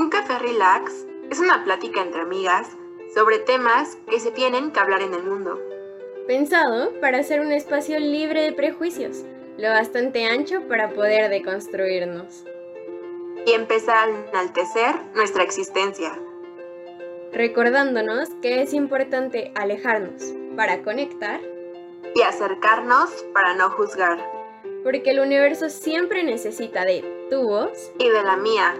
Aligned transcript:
Un 0.00 0.08
café 0.08 0.38
relax 0.38 1.04
es 1.30 1.40
una 1.40 1.62
plática 1.62 2.00
entre 2.00 2.22
amigas 2.22 2.74
sobre 3.14 3.38
temas 3.38 3.98
que 4.08 4.18
se 4.18 4.30
tienen 4.30 4.70
que 4.70 4.80
hablar 4.80 5.02
en 5.02 5.12
el 5.12 5.22
mundo. 5.22 5.60
Pensado 6.26 6.98
para 7.02 7.22
ser 7.22 7.40
un 7.40 7.52
espacio 7.52 7.98
libre 7.98 8.40
de 8.40 8.52
prejuicios, 8.52 9.26
lo 9.58 9.68
bastante 9.68 10.24
ancho 10.24 10.66
para 10.68 10.88
poder 10.94 11.28
deconstruirnos. 11.28 12.46
Y 13.44 13.52
empezar 13.52 14.08
a 14.08 14.30
enaltecer 14.30 14.94
nuestra 15.14 15.42
existencia. 15.42 16.18
Recordándonos 17.34 18.30
que 18.40 18.62
es 18.62 18.72
importante 18.72 19.52
alejarnos 19.54 20.32
para 20.56 20.80
conectar 20.80 21.42
y 22.14 22.22
acercarnos 22.22 23.10
para 23.34 23.52
no 23.52 23.68
juzgar. 23.68 24.18
Porque 24.82 25.10
el 25.10 25.20
universo 25.20 25.68
siempre 25.68 26.22
necesita 26.22 26.86
de 26.86 27.26
tu 27.28 27.42
voz 27.42 27.92
y 27.98 28.08
de 28.08 28.22
la 28.22 28.38
mía. 28.38 28.74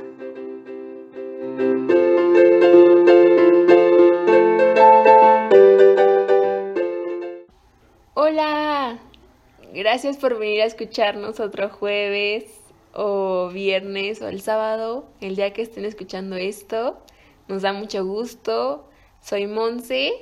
Hola, 8.14 8.99
gracias 9.75 10.17
por 10.17 10.39
venir 10.39 10.63
a 10.63 10.65
escucharnos 10.65 11.39
otro 11.41 11.68
jueves 11.68 12.45
o 12.95 13.51
viernes 13.53 14.23
o 14.23 14.29
el 14.29 14.41
sábado, 14.41 15.04
el 15.21 15.37
día 15.37 15.53
que 15.53 15.63
estén 15.63 15.85
escuchando 15.85 16.37
esto. 16.37 16.99
Nos 17.49 17.63
da 17.63 17.73
mucho 17.73 18.04
gusto. 18.07 18.89
Soy 19.21 19.46
Monse. 19.46 20.13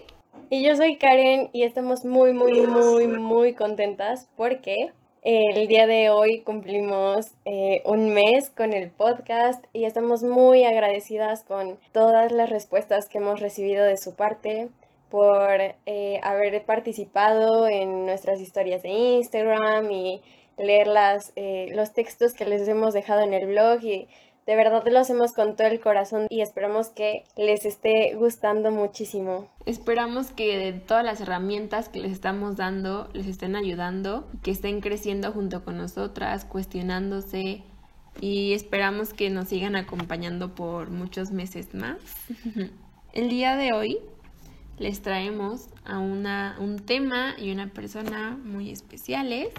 Y 0.50 0.64
yo 0.64 0.74
soy 0.74 0.96
Karen 0.96 1.50
y 1.52 1.62
estamos 1.62 2.04
muy, 2.04 2.32
muy, 2.32 2.66
muy, 2.66 3.06
muy 3.06 3.54
contentas 3.54 4.28
porque 4.36 4.92
el 5.30 5.68
día 5.68 5.86
de 5.86 6.08
hoy 6.08 6.40
cumplimos 6.40 7.32
eh, 7.44 7.82
un 7.84 8.14
mes 8.14 8.48
con 8.48 8.72
el 8.72 8.88
podcast 8.88 9.62
y 9.74 9.84
estamos 9.84 10.22
muy 10.22 10.64
agradecidas 10.64 11.44
con 11.44 11.78
todas 11.92 12.32
las 12.32 12.48
respuestas 12.48 13.10
que 13.10 13.18
hemos 13.18 13.38
recibido 13.38 13.84
de 13.84 13.98
su 13.98 14.14
parte 14.14 14.70
por 15.10 15.60
eh, 15.84 16.18
haber 16.22 16.64
participado 16.64 17.68
en 17.68 18.06
nuestras 18.06 18.40
historias 18.40 18.82
de 18.82 18.88
Instagram 18.88 19.90
y 19.90 20.22
leer 20.56 20.86
las, 20.86 21.34
eh, 21.36 21.66
los 21.74 21.92
textos 21.92 22.32
que 22.32 22.46
les 22.46 22.66
hemos 22.66 22.94
dejado 22.94 23.20
en 23.20 23.34
el 23.34 23.48
blog 23.48 23.84
y 23.84 24.08
de 24.48 24.56
verdad 24.56 24.82
lo 24.90 24.98
hacemos 24.98 25.32
con 25.32 25.56
todo 25.56 25.66
el 25.66 25.78
corazón 25.78 26.26
y 26.30 26.40
esperamos 26.40 26.88
que 26.88 27.26
les 27.36 27.66
esté 27.66 28.14
gustando 28.14 28.70
muchísimo. 28.70 29.46
Esperamos 29.66 30.30
que 30.30 30.72
todas 30.86 31.04
las 31.04 31.20
herramientas 31.20 31.90
que 31.90 32.00
les 32.00 32.12
estamos 32.12 32.56
dando 32.56 33.10
les 33.12 33.26
estén 33.26 33.56
ayudando, 33.56 34.26
que 34.42 34.50
estén 34.50 34.80
creciendo 34.80 35.32
junto 35.32 35.66
con 35.66 35.76
nosotras, 35.76 36.46
cuestionándose 36.46 37.62
y 38.22 38.54
esperamos 38.54 39.12
que 39.12 39.28
nos 39.28 39.48
sigan 39.48 39.76
acompañando 39.76 40.54
por 40.54 40.88
muchos 40.88 41.30
meses 41.30 41.74
más. 41.74 41.98
el 43.12 43.28
día 43.28 43.54
de 43.54 43.74
hoy 43.74 43.98
les 44.78 45.02
traemos 45.02 45.68
a 45.84 45.98
una, 45.98 46.56
un 46.58 46.78
tema 46.78 47.34
y 47.36 47.52
una 47.52 47.68
persona 47.68 48.38
muy 48.42 48.70
especiales. 48.70 49.50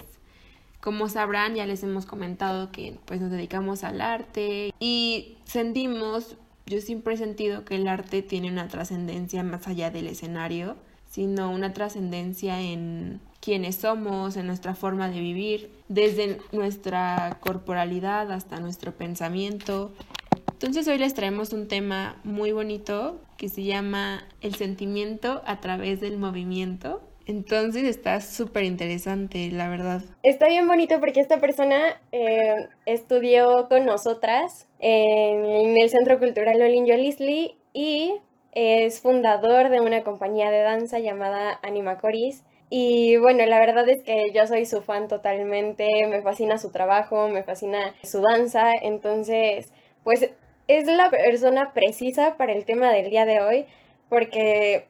Como 0.80 1.08
sabrán, 1.08 1.54
ya 1.54 1.66
les 1.66 1.82
hemos 1.82 2.06
comentado 2.06 2.72
que 2.72 2.96
pues 3.04 3.20
nos 3.20 3.30
dedicamos 3.30 3.84
al 3.84 4.00
arte 4.00 4.72
y 4.80 5.36
sentimos, 5.44 6.36
yo 6.66 6.80
siempre 6.80 7.14
he 7.14 7.16
sentido 7.18 7.64
que 7.66 7.76
el 7.76 7.86
arte 7.86 8.22
tiene 8.22 8.50
una 8.50 8.68
trascendencia 8.68 9.42
más 9.42 9.68
allá 9.68 9.90
del 9.90 10.06
escenario, 10.06 10.76
sino 11.10 11.50
una 11.50 11.74
trascendencia 11.74 12.60
en 12.62 13.20
quiénes 13.40 13.76
somos, 13.76 14.36
en 14.36 14.46
nuestra 14.46 14.74
forma 14.74 15.10
de 15.10 15.20
vivir, 15.20 15.70
desde 15.88 16.38
nuestra 16.52 17.38
corporalidad 17.40 18.30
hasta 18.32 18.60
nuestro 18.60 18.92
pensamiento. 18.92 19.92
Entonces 20.52 20.86
hoy 20.88 20.98
les 20.98 21.14
traemos 21.14 21.52
un 21.52 21.68
tema 21.68 22.16
muy 22.22 22.52
bonito 22.52 23.20
que 23.36 23.48
se 23.48 23.64
llama 23.64 24.24
el 24.40 24.54
sentimiento 24.54 25.42
a 25.46 25.60
través 25.60 26.00
del 26.00 26.16
movimiento. 26.16 27.02
Entonces 27.26 27.84
está 27.84 28.20
súper 28.20 28.64
interesante, 28.64 29.50
la 29.50 29.68
verdad. 29.68 30.02
Está 30.22 30.48
bien 30.48 30.66
bonito 30.66 30.98
porque 31.00 31.20
esta 31.20 31.38
persona 31.38 32.00
eh, 32.12 32.68
estudió 32.86 33.68
con 33.68 33.84
nosotras 33.84 34.66
en, 34.78 35.78
el 35.78 35.90
Centro 35.90 36.18
Cultural 36.18 36.60
Olin 36.60 36.86
Yolisli 36.86 37.56
y 37.72 38.14
es 38.52 39.00
fundador 39.00 39.68
de 39.68 39.80
una 39.80 40.02
compañía 40.02 40.50
de 40.50 40.60
danza 40.60 40.98
llamada 40.98 41.60
Anima 41.62 41.98
Coris. 41.98 42.42
Y 42.68 43.16
bueno, 43.16 43.44
la 43.46 43.58
verdad 43.58 43.88
es 43.88 44.02
que 44.02 44.30
yo 44.32 44.46
soy 44.46 44.64
su 44.64 44.80
fan 44.80 45.08
totalmente, 45.08 45.88
me 46.08 46.22
fascina 46.22 46.56
su 46.58 46.70
trabajo, 46.70 47.28
me 47.28 47.42
fascina 47.42 47.94
su 48.02 48.20
danza, 48.20 48.72
entonces 48.80 49.72
pues 50.04 50.30
es 50.68 50.86
la 50.86 51.10
persona 51.10 51.72
precisa 51.72 52.36
para 52.36 52.52
el 52.52 52.64
tema 52.64 52.92
del 52.92 53.10
día 53.10 53.26
de 53.26 53.40
hoy 53.40 53.66
porque 54.08 54.86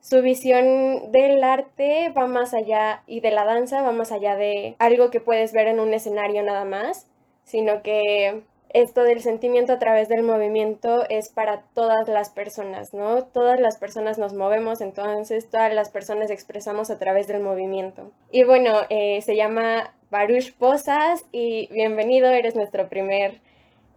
su 0.00 0.22
visión 0.22 1.12
del 1.12 1.44
arte 1.44 2.12
va 2.16 2.26
más 2.26 2.54
allá 2.54 3.02
y 3.06 3.20
de 3.20 3.30
la 3.30 3.44
danza 3.44 3.82
va 3.82 3.92
más 3.92 4.12
allá 4.12 4.36
de 4.36 4.74
algo 4.78 5.10
que 5.10 5.20
puedes 5.20 5.52
ver 5.52 5.68
en 5.68 5.80
un 5.80 5.92
escenario 5.92 6.42
nada 6.42 6.64
más, 6.64 7.06
sino 7.44 7.82
que 7.82 8.42
esto 8.72 9.02
del 9.02 9.20
sentimiento 9.20 9.72
a 9.72 9.78
través 9.78 10.08
del 10.08 10.22
movimiento 10.22 11.04
es 11.08 11.28
para 11.28 11.62
todas 11.74 12.08
las 12.08 12.30
personas, 12.30 12.94
¿no? 12.94 13.24
Todas 13.24 13.60
las 13.60 13.78
personas 13.78 14.16
nos 14.16 14.32
movemos, 14.32 14.80
entonces 14.80 15.50
todas 15.50 15.74
las 15.74 15.90
personas 15.90 16.30
expresamos 16.30 16.90
a 16.90 16.98
través 16.98 17.26
del 17.26 17.42
movimiento. 17.42 18.12
Y 18.30 18.44
bueno, 18.44 18.82
eh, 18.88 19.20
se 19.22 19.34
llama 19.34 19.92
Baruch 20.10 20.54
Posas 20.54 21.24
y 21.32 21.68
bienvenido, 21.72 22.30
eres 22.30 22.54
nuestro 22.54 22.88
primer 22.88 23.40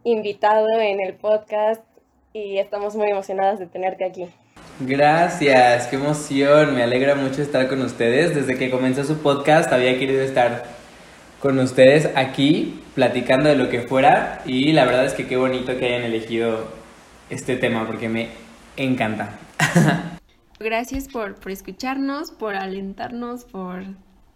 invitado 0.03 0.67
en 0.79 0.99
el 0.99 1.13
podcast 1.13 1.83
y 2.33 2.57
estamos 2.57 2.95
muy 2.95 3.09
emocionadas 3.09 3.59
de 3.59 3.67
tenerte 3.67 4.05
aquí. 4.05 4.27
Gracias, 4.79 5.88
qué 5.88 5.95
emoción, 5.95 6.73
me 6.75 6.84
alegra 6.84 7.16
mucho 7.16 7.41
estar 7.41 7.67
con 7.67 7.81
ustedes. 7.81 8.34
Desde 8.34 8.57
que 8.57 8.72
comenzó 8.72 9.03
su 9.03 9.17
podcast 9.19 9.72
había 9.72 10.00
querido 10.00 10.22
estar 10.22 10.66
con 11.39 11.59
ustedes 11.59 12.09
aquí 12.16 12.81
platicando 12.95 13.50
de 13.50 13.56
lo 13.56 13.69
que 13.69 13.81
fuera 13.81 14.41
y 14.45 14.72
la 14.72 14.85
verdad 14.85 15.06
es 15.06 15.13
que 15.13 15.28
qué 15.28 15.38
bonito 15.38 15.78
que 15.78 15.85
hayan 15.85 16.03
elegido 16.03 16.67
este 17.29 17.56
tema 17.56 17.85
porque 17.85 18.09
me 18.09 18.29
encanta. 18.78 19.38
Gracias 20.59 21.07
por, 21.07 21.35
por 21.35 21.51
escucharnos, 21.51 22.31
por 22.31 22.56
alentarnos, 22.56 23.44
por 23.45 23.83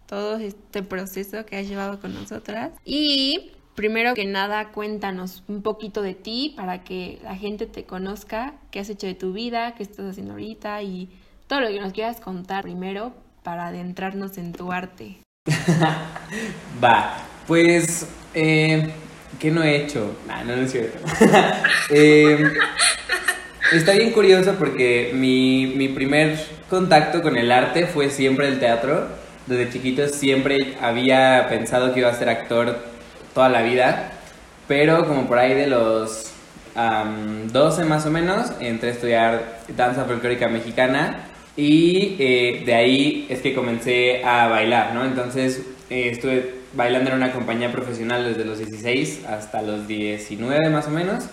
todo 0.06 0.36
este 0.38 0.82
proceso 0.82 1.46
que 1.46 1.56
has 1.56 1.68
llevado 1.68 2.00
con 2.00 2.14
nosotras 2.14 2.72
y 2.84 3.52
Primero 3.78 4.14
que 4.14 4.24
nada, 4.24 4.70
cuéntanos 4.70 5.44
un 5.46 5.62
poquito 5.62 6.02
de 6.02 6.12
ti 6.12 6.52
para 6.56 6.82
que 6.82 7.20
la 7.22 7.36
gente 7.36 7.64
te 7.64 7.84
conozca, 7.84 8.54
qué 8.72 8.80
has 8.80 8.90
hecho 8.90 9.06
de 9.06 9.14
tu 9.14 9.32
vida, 9.32 9.76
qué 9.76 9.84
estás 9.84 10.04
haciendo 10.04 10.32
ahorita 10.32 10.82
y 10.82 11.08
todo 11.46 11.60
lo 11.60 11.68
que 11.68 11.78
nos 11.78 11.92
quieras 11.92 12.20
contar 12.20 12.64
primero 12.64 13.12
para 13.44 13.68
adentrarnos 13.68 14.36
en 14.36 14.52
tu 14.52 14.72
arte. 14.72 15.18
Va, 16.82 17.18
pues, 17.46 18.08
eh, 18.34 18.90
¿qué 19.38 19.52
no 19.52 19.62
he 19.62 19.76
hecho? 19.76 20.12
no, 20.26 20.56
no 20.56 20.62
es 20.62 20.72
cierto. 20.72 20.98
eh, 21.90 22.50
está 23.72 23.92
bien 23.92 24.10
curioso 24.10 24.56
porque 24.58 25.12
mi, 25.14 25.72
mi 25.76 25.86
primer 25.86 26.36
contacto 26.68 27.22
con 27.22 27.36
el 27.36 27.52
arte 27.52 27.86
fue 27.86 28.10
siempre 28.10 28.48
el 28.48 28.58
teatro. 28.58 29.06
Desde 29.46 29.70
chiquito 29.70 30.08
siempre 30.08 30.76
había 30.80 31.46
pensado 31.48 31.94
que 31.94 32.00
iba 32.00 32.08
a 32.08 32.14
ser 32.14 32.28
actor 32.28 32.97
toda 33.38 33.50
la 33.50 33.62
vida, 33.62 34.10
pero 34.66 35.06
como 35.06 35.28
por 35.28 35.38
ahí 35.38 35.54
de 35.54 35.68
los 35.68 36.32
12 37.52 37.84
más 37.84 38.04
o 38.04 38.10
menos, 38.10 38.50
entré 38.58 38.88
a 38.88 38.92
estudiar 38.92 39.58
danza 39.76 40.06
folclórica 40.06 40.48
mexicana 40.48 41.28
y 41.56 42.16
eh, 42.18 42.64
de 42.66 42.74
ahí 42.74 43.26
es 43.30 43.38
que 43.38 43.54
comencé 43.54 44.24
a 44.24 44.48
bailar, 44.48 44.92
¿no? 44.92 45.04
Entonces 45.04 45.62
eh, 45.88 46.08
estuve 46.10 46.52
bailando 46.72 47.10
en 47.10 47.16
una 47.16 47.30
compañía 47.30 47.70
profesional 47.70 48.24
desde 48.24 48.44
los 48.44 48.58
16 48.58 49.26
hasta 49.28 49.62
los 49.62 49.86
19 49.86 50.68
más 50.70 50.88
o 50.88 50.90
menos. 50.90 51.26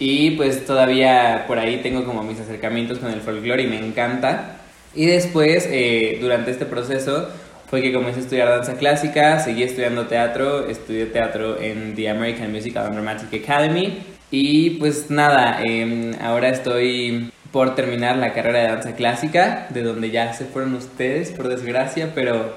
Y 0.00 0.32
pues 0.32 0.66
todavía 0.66 1.44
por 1.46 1.60
ahí 1.60 1.76
tengo 1.76 2.04
como 2.04 2.24
mis 2.24 2.40
acercamientos 2.40 2.98
con 2.98 3.12
el 3.12 3.20
folclore 3.20 3.62
y 3.62 3.66
me 3.68 3.78
encanta. 3.78 4.56
Y 4.96 5.06
después, 5.06 5.68
eh, 5.70 6.18
durante 6.20 6.50
este 6.50 6.66
proceso, 6.66 7.28
fue 7.72 7.80
que 7.80 7.90
comencé 7.90 8.20
a 8.20 8.22
estudiar 8.24 8.48
danza 8.50 8.74
clásica, 8.74 9.38
seguí 9.38 9.62
estudiando 9.62 10.06
teatro, 10.06 10.68
estudié 10.68 11.06
teatro 11.06 11.58
en 11.58 11.94
The 11.94 12.10
American 12.10 12.52
Musical 12.52 12.84
and 12.84 12.96
Dramatic 12.96 13.42
Academy 13.42 13.96
y 14.30 14.72
pues 14.72 15.10
nada, 15.10 15.62
em, 15.64 16.12
ahora 16.20 16.50
estoy 16.50 17.32
por 17.50 17.74
terminar 17.74 18.18
la 18.18 18.34
carrera 18.34 18.58
de 18.58 18.68
danza 18.68 18.94
clásica, 18.94 19.68
de 19.70 19.82
donde 19.82 20.10
ya 20.10 20.34
se 20.34 20.44
fueron 20.44 20.74
ustedes, 20.74 21.30
por 21.30 21.48
desgracia, 21.48 22.10
pero, 22.14 22.54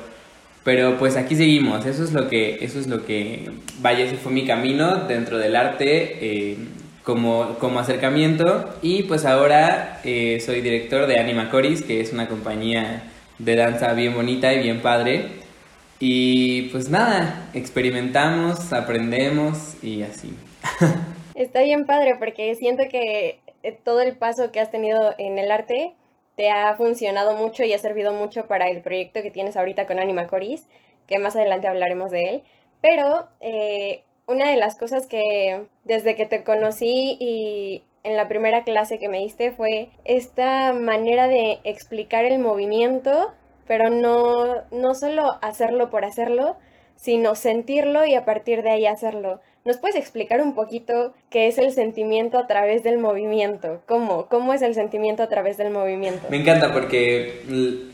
pero 0.66 0.98
pues 0.98 1.16
aquí 1.16 1.38
seguimos, 1.38 1.86
eso 1.86 2.04
es 2.04 2.12
lo 2.12 2.28
que, 2.28 2.58
eso 2.60 2.78
es 2.78 2.88
lo 2.88 3.06
que, 3.06 3.50
vaya, 3.80 4.04
ese 4.04 4.18
fue 4.18 4.34
mi 4.34 4.46
camino 4.46 5.06
dentro 5.08 5.38
del 5.38 5.56
arte. 5.56 6.52
Em, 6.52 6.68
como, 7.06 7.58
como 7.60 7.80
acercamiento 7.80 8.74
y 8.82 9.04
pues 9.04 9.26
ahora 9.26 10.02
eh, 10.04 10.42
soy 10.44 10.62
director 10.62 11.06
de 11.06 11.20
Anima 11.20 11.52
Coris, 11.52 11.84
que 11.84 12.02
es 12.02 12.12
una 12.12 12.28
compañía 12.28 13.04
de 13.40 13.56
danza 13.56 13.94
bien 13.94 14.14
bonita 14.16 14.54
y 14.54 14.64
bien 14.64 14.82
padre. 14.82 15.30
Y 16.00 16.64
pues 16.70 16.90
nada, 16.90 17.50
experimentamos, 17.54 18.74
aprendemos 18.74 19.82
y 19.84 20.04
así. 20.04 20.36
Está 21.36 21.62
bien 21.62 21.86
padre 21.86 22.16
porque 22.20 22.56
siento 22.56 22.84
que 22.90 23.40
eh, 23.64 23.78
todo 23.84 24.02
el 24.02 24.16
paso 24.16 24.52
que 24.52 24.60
has 24.60 24.72
tenido 24.72 25.14
en 25.18 25.38
el 25.38 25.52
arte 25.52 25.94
te 26.36 26.50
ha 26.50 26.76
funcionado 26.76 27.36
mucho 27.36 27.64
y 27.64 27.74
ha 27.74 27.78
servido 27.78 28.14
mucho 28.14 28.46
para 28.46 28.70
el 28.70 28.82
proyecto 28.82 29.22
que 29.22 29.32
tienes 29.32 29.56
ahorita 29.56 29.88
con 29.88 30.00
Anima 30.00 30.28
Coris, 30.28 30.68
que 31.08 31.20
más 31.20 31.36
adelante 31.36 31.68
hablaremos 31.68 32.12
de 32.12 32.24
él. 32.24 32.44
Pero 32.82 33.28
eh, 33.40 34.04
una 34.28 34.50
de 34.50 34.58
las 34.58 34.78
cosas 34.78 35.08
que 35.08 35.66
desde 35.84 36.16
que 36.16 36.26
te 36.26 36.44
conocí 36.44 37.18
y 37.20 37.84
en 38.06 38.16
la 38.16 38.28
primera 38.28 38.64
clase 38.64 39.00
que 39.00 39.10
me 39.10 39.20
diste 39.20 39.52
fue 39.52 39.90
esta 40.06 40.74
manera 40.74 41.28
de 41.28 41.60
explicar 41.64 42.24
el 42.24 42.40
movimiento, 42.40 43.34
pero 43.68 43.90
no, 43.90 44.64
no 44.72 44.94
solo 44.94 45.38
hacerlo 45.42 45.90
por 45.90 46.06
hacerlo, 46.06 46.56
sino 46.96 47.36
sentirlo 47.36 48.06
y 48.06 48.14
a 48.14 48.24
partir 48.24 48.62
de 48.62 48.72
ahí 48.72 48.86
hacerlo. 48.86 49.42
¿Nos 49.66 49.78
puedes 49.78 49.96
explicar 49.96 50.42
un 50.42 50.54
poquito 50.54 51.16
qué 51.32 51.48
es 51.48 51.58
el 51.58 51.72
sentimiento 51.72 52.38
a 52.38 52.46
través 52.46 52.84
del 52.84 53.00
movimiento? 53.00 53.82
¿Cómo? 53.88 54.28
¿Cómo 54.28 54.54
es 54.54 54.62
el 54.62 54.76
sentimiento 54.76 55.24
a 55.24 55.28
través 55.28 55.58
del 55.58 55.72
movimiento? 55.72 56.28
Me 56.30 56.38
encanta 56.38 56.72
porque 56.72 57.42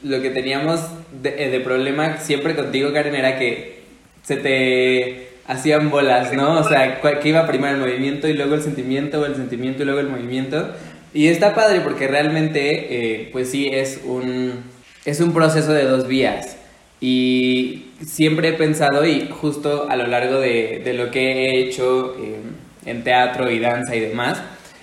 lo 0.04 0.22
que 0.22 0.30
teníamos 0.32 0.82
de, 1.14 1.50
de 1.50 1.60
problema 1.62 2.18
siempre 2.18 2.54
contigo, 2.58 2.92
Karen, 2.92 3.16
era 3.16 3.40
que 3.40 3.84
se 4.24 4.36
te 4.36 5.31
hacían 5.48 5.90
bolas, 5.90 6.34
¿no? 6.34 6.60
O 6.60 6.64
sea, 6.64 7.02
que 7.02 7.30
iba 7.30 7.48
primero 7.48 7.76
el 7.76 7.82
movimiento 7.82 8.28
y 8.28 8.34
luego 8.34 8.56
el 8.56 8.62
sentimiento, 8.62 9.22
o 9.22 9.26
el 9.26 9.36
sentimiento 9.36 9.84
y 9.84 9.86
luego 9.86 10.00
el 10.00 10.10
movimiento. 10.10 10.70
Y 11.14 11.28
está 11.28 11.54
padre 11.54 11.82
porque 11.82 12.08
realmente, 12.08 13.22
eh, 13.24 13.30
pues 13.32 13.52
sí, 13.52 13.70
es 13.72 14.02
un, 14.06 14.64
es 15.06 15.20
un 15.20 15.34
proceso 15.34 15.74
de 15.74 15.84
dos 15.84 16.08
vías. 16.08 16.58
Y 17.02 17.88
siempre 18.06 18.50
he 18.50 18.54
pensado, 18.54 19.06
y 19.06 19.28
justo 19.30 19.88
a 19.90 19.96
lo 19.96 20.08
largo 20.08 20.40
de, 20.40 20.82
de 20.84 20.94
lo 20.94 21.12
que 21.12 21.32
he 21.32 21.60
hecho 21.60 22.16
eh, 22.20 22.40
en 22.86 23.04
teatro 23.04 23.50
y 23.50 23.60
danza 23.60 23.96
y 23.96 24.00
demás, 24.00 24.42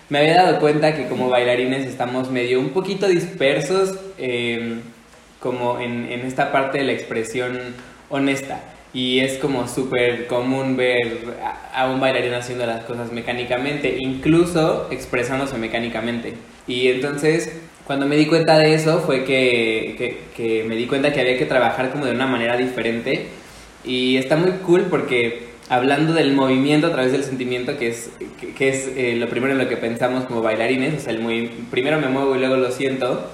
me 0.09 0.19
había 0.21 0.43
dado 0.43 0.59
cuenta 0.59 0.95
que 0.95 1.07
como 1.07 1.29
bailarines 1.29 1.87
estamos 1.87 2.31
medio 2.31 2.61
un 2.61 2.71
poquito 2.71 3.07
dispersos 3.09 3.99
eh, 4.19 4.81
como 5.39 5.79
en, 5.81 6.11
en, 6.11 6.21
esta 6.21 6.51
parte 6.51 6.79
de 6.79 6.85
la 6.85 6.93
expresión 6.93 7.59
honesta. 8.09 8.61
Y 8.95 9.21
es 9.21 9.39
como 9.39 9.69
súper 9.69 10.27
común 10.27 10.77
ver 10.77 11.19
a, 11.75 11.91
un 11.91 12.01
bailarín 12.01 12.35
haciendo 12.35 12.65
las 12.67 12.85
cosas 12.85 13.13
mecánicamente, 13.13 13.97
incluso 13.99 14.89
expresándose 14.91 15.59
mecánicamente. 15.59 16.35
Y 16.67 16.89
entonces 16.89 17.53
cuando 17.89 18.05
me 18.05 18.17
di 18.17 18.27
cuenta 18.27 18.59
de 18.59 18.75
eso 18.75 19.01
fue 19.01 19.25
que, 19.25 20.19
que, 20.37 20.65
me 20.65 20.77
di 20.77 20.87
cuenta 20.87 21.11
que 21.11 21.21
había 21.21 21.39
que 21.39 21.47
trabajar 21.47 21.91
como 21.91 22.05
de 22.05 22.13
una 22.13 22.27
manera 22.27 22.57
diferente 22.57 23.29
y 23.83 24.19
está 24.19 24.37
muy 24.37 24.51
cool 24.65 24.89
porque 24.91 25.49
hablando 25.71 26.13
del 26.13 26.35
movimiento 26.35 26.89
a 26.89 26.93
través 26.93 27.13
del 27.13 27.25
sentimiento, 27.25 27.79
que 27.79 27.89
es, 27.89 28.11
que, 28.57 28.69
es 28.69 28.91
eh, 28.95 29.17
lo 29.17 29.29
primero 29.29 29.53
en 29.53 29.59
lo 29.59 29.69
que 29.69 29.79
pensamos 29.79 30.25
como 30.25 30.43
bailarines, 30.43 30.95
o 30.95 31.01
sea, 31.01 31.13
el 31.13 31.21
muy, 31.21 31.51
primero 31.71 31.99
me 31.99 32.09
muevo 32.09 32.37
y 32.37 32.41
luego 32.41 32.57
lo 32.57 32.71
siento, 32.71 33.31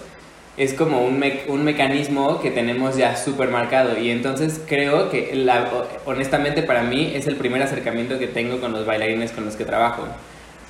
es 0.56 0.73
como 0.73 1.05
un, 1.05 1.23
un 1.49 1.65
mecanismo 1.65 2.41
que 2.41 2.51
tenemos 2.51 2.97
ya 2.97 3.17
súper 3.17 3.49
marcado 3.49 3.99
y 3.99 4.11
entonces 4.11 4.61
creo 4.67 5.11
que 5.11 5.35
la, 5.35 5.69
honestamente 6.05 6.62
para 6.62 6.83
mí 6.83 7.12
es 7.15 7.27
el 7.27 7.37
primer 7.37 7.62
acercamiento 7.62 8.19
que 8.19 8.29
tengo 8.29 8.61
con 8.61 8.73
los 8.73 8.87
bailarines 8.87 9.33
con 9.33 9.45
los 9.45 9.56
que 9.56 9.65
trabajo. 9.65 10.06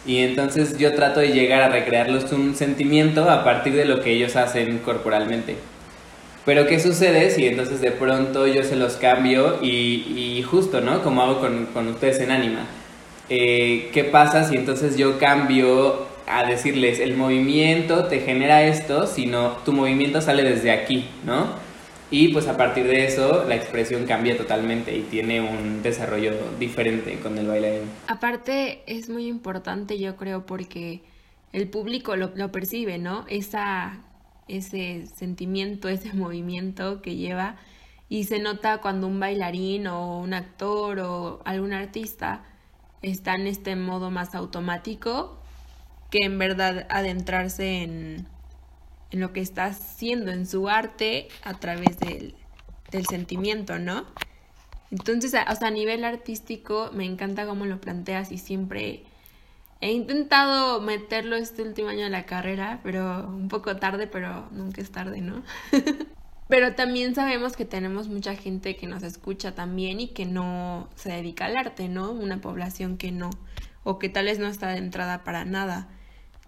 Y 0.06 0.18
entonces 0.18 0.76
yo 0.78 0.94
trato 0.94 1.20
de 1.20 1.28
llegar 1.32 1.62
a 1.62 1.68
recrearlos 1.68 2.30
un 2.32 2.54
sentimiento 2.54 3.30
a 3.30 3.42
partir 3.42 3.74
de 3.74 3.86
lo 3.86 4.02
que 4.02 4.12
ellos 4.12 4.36
hacen 4.36 4.78
corporalmente. 4.78 5.56
Pero 6.44 6.66
¿qué 6.66 6.78
sucede 6.78 7.30
si 7.30 7.46
entonces 7.46 7.80
de 7.80 7.90
pronto 7.90 8.46
yo 8.46 8.62
se 8.64 8.76
los 8.76 8.94
cambio 8.94 9.58
y, 9.62 10.36
y 10.38 10.42
justo, 10.42 10.82
¿no? 10.82 11.02
Como 11.02 11.22
hago 11.22 11.40
con, 11.40 11.66
con 11.66 11.88
ustedes 11.88 12.20
en 12.20 12.30
Anima. 12.30 12.66
Eh, 13.30 13.88
¿Qué 13.94 14.04
pasa 14.04 14.44
si 14.46 14.56
entonces 14.56 14.98
yo 14.98 15.18
cambio 15.18 16.06
a 16.26 16.44
decirles 16.44 17.00
el 17.00 17.16
movimiento 17.16 18.06
te 18.06 18.20
genera 18.20 18.62
esto, 18.62 19.06
sino 19.06 19.50
tu 19.64 19.72
movimiento 19.72 20.20
sale 20.20 20.42
desde 20.42 20.70
aquí, 20.70 21.06
¿no? 21.24 21.62
Y 22.10 22.28
pues 22.28 22.46
a 22.48 22.56
partir 22.56 22.86
de 22.86 23.06
eso 23.06 23.44
la 23.48 23.56
expresión 23.56 24.06
cambia 24.06 24.36
totalmente 24.36 24.96
y 24.96 25.02
tiene 25.02 25.40
un 25.40 25.82
desarrollo 25.82 26.32
diferente 26.58 27.18
con 27.18 27.36
el 27.38 27.48
bailarín. 27.48 27.90
Aparte 28.06 28.82
es 28.86 29.08
muy 29.08 29.26
importante 29.26 29.98
yo 29.98 30.16
creo 30.16 30.46
porque 30.46 31.02
el 31.52 31.68
público 31.68 32.16
lo, 32.16 32.30
lo 32.34 32.52
percibe, 32.52 32.98
¿no? 32.98 33.24
Esa, 33.28 34.00
ese 34.48 35.06
sentimiento, 35.06 35.88
ese 35.88 36.12
movimiento 36.14 37.02
que 37.02 37.16
lleva 37.16 37.56
y 38.08 38.24
se 38.24 38.38
nota 38.38 38.78
cuando 38.78 39.06
un 39.06 39.18
bailarín 39.18 39.86
o 39.86 40.20
un 40.20 40.34
actor 40.34 41.00
o 41.00 41.42
algún 41.44 41.72
artista 41.72 42.44
está 43.02 43.34
en 43.34 43.46
este 43.46 43.76
modo 43.76 44.10
más 44.10 44.34
automático 44.34 45.43
que 46.14 46.24
en 46.24 46.38
verdad 46.38 46.86
adentrarse 46.90 47.82
en, 47.82 48.28
en 49.10 49.18
lo 49.18 49.32
que 49.32 49.40
está 49.40 49.64
haciendo 49.64 50.30
en 50.30 50.46
su 50.46 50.68
arte 50.68 51.26
a 51.42 51.54
través 51.54 51.98
del, 51.98 52.36
del 52.92 53.04
sentimiento, 53.06 53.80
¿no? 53.80 54.04
Entonces, 54.92 55.34
o 55.34 55.54
sea, 55.56 55.66
a 55.66 55.70
nivel 55.72 56.04
artístico 56.04 56.90
me 56.92 57.04
encanta 57.04 57.46
cómo 57.46 57.66
lo 57.66 57.80
planteas 57.80 58.30
y 58.30 58.38
siempre 58.38 59.02
he 59.80 59.90
intentado 59.90 60.80
meterlo 60.80 61.34
este 61.34 61.62
último 61.62 61.88
año 61.88 62.04
de 62.04 62.10
la 62.10 62.26
carrera, 62.26 62.78
pero 62.84 63.26
un 63.26 63.48
poco 63.48 63.74
tarde, 63.74 64.06
pero 64.06 64.48
nunca 64.52 64.82
es 64.82 64.92
tarde, 64.92 65.20
¿no? 65.20 65.42
pero 66.48 66.76
también 66.76 67.16
sabemos 67.16 67.56
que 67.56 67.64
tenemos 67.64 68.06
mucha 68.06 68.36
gente 68.36 68.76
que 68.76 68.86
nos 68.86 69.02
escucha 69.02 69.56
también 69.56 69.98
y 69.98 70.10
que 70.10 70.26
no 70.26 70.88
se 70.94 71.10
dedica 71.10 71.46
al 71.46 71.56
arte, 71.56 71.88
¿no? 71.88 72.12
Una 72.12 72.40
población 72.40 72.98
que 72.98 73.10
no, 73.10 73.30
o 73.82 73.98
que 73.98 74.08
tal 74.08 74.26
vez 74.26 74.38
no 74.38 74.46
está 74.46 74.68
de 74.68 74.78
entrada 74.78 75.24
para 75.24 75.44
nada. 75.44 75.88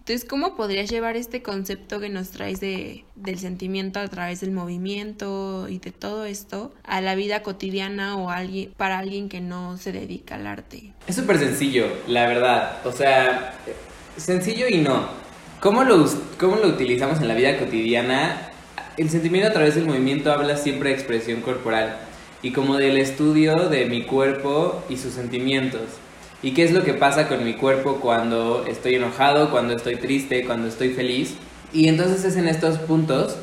Entonces, 0.07 0.29
¿cómo 0.29 0.55
podrías 0.55 0.89
llevar 0.89 1.17
este 1.17 1.41
concepto 1.41 1.99
que 1.99 2.07
nos 2.07 2.29
traes 2.29 2.61
de, 2.61 3.03
del 3.15 3.39
sentimiento 3.39 3.99
a 3.99 4.07
través 4.07 4.39
del 4.39 4.51
movimiento 4.51 5.67
y 5.67 5.79
de 5.79 5.91
todo 5.91 6.23
esto 6.23 6.73
a 6.85 7.01
la 7.01 7.13
vida 7.13 7.43
cotidiana 7.43 8.15
o 8.15 8.29
para 8.77 8.99
alguien 8.99 9.27
que 9.27 9.41
no 9.41 9.77
se 9.77 9.91
dedica 9.91 10.35
al 10.35 10.47
arte? 10.47 10.93
Es 11.07 11.17
súper 11.17 11.39
sencillo, 11.39 11.87
la 12.07 12.25
verdad. 12.25 12.77
O 12.85 12.93
sea, 12.93 13.53
sencillo 14.15 14.69
y 14.69 14.77
no. 14.77 15.09
¿Cómo 15.59 15.83
lo, 15.83 16.09
¿Cómo 16.39 16.55
lo 16.55 16.69
utilizamos 16.69 17.19
en 17.19 17.27
la 17.27 17.33
vida 17.33 17.59
cotidiana? 17.59 18.49
El 18.95 19.09
sentimiento 19.09 19.49
a 19.49 19.51
través 19.51 19.75
del 19.75 19.87
movimiento 19.87 20.31
habla 20.31 20.55
siempre 20.55 20.91
de 20.91 20.95
expresión 20.95 21.41
corporal 21.41 21.97
y 22.41 22.53
como 22.53 22.77
del 22.77 22.97
estudio 22.97 23.67
de 23.67 23.87
mi 23.87 24.03
cuerpo 24.05 24.85
y 24.87 24.95
sus 24.95 25.15
sentimientos 25.15 25.81
y 26.43 26.51
qué 26.51 26.63
es 26.63 26.71
lo 26.71 26.83
que 26.83 26.93
pasa 26.93 27.27
con 27.27 27.43
mi 27.43 27.53
cuerpo 27.53 27.99
cuando 27.99 28.65
estoy 28.67 28.95
enojado, 28.95 29.49
cuando 29.49 29.75
estoy 29.75 29.95
triste, 29.95 30.45
cuando 30.45 30.67
estoy 30.67 30.89
feliz. 30.89 31.35
Y 31.73 31.87
entonces 31.87 32.23
es 32.23 32.37
en 32.37 32.47
estos 32.47 32.77
puntos 32.77 33.37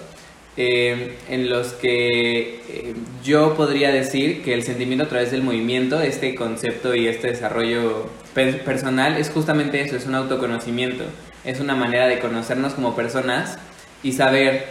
eh, 0.57 1.17
en 1.29 1.51
los 1.51 1.73
que 1.73 2.61
eh, 2.69 2.95
yo 3.25 3.55
podría 3.57 3.91
decir 3.91 4.43
que 4.43 4.55
el 4.55 4.63
sentimiento 4.63 5.05
a 5.05 5.09
través 5.09 5.33
del 5.33 5.43
movimiento, 5.43 6.01
este 6.01 6.37
concepto 6.37 6.95
y 6.95 7.09
este 7.09 7.29
desarrollo 7.29 8.09
personal 8.35 9.17
es 9.17 9.31
justamente 9.31 9.81
eso, 9.81 9.97
es 9.97 10.07
un 10.07 10.15
autoconocimiento, 10.15 11.05
es 11.45 11.59
una 11.59 11.75
manera 11.75 12.07
de 12.07 12.21
conocernos 12.21 12.75
como 12.75 12.95
personas 12.95 13.59
y 14.05 14.13
saber 14.13 14.67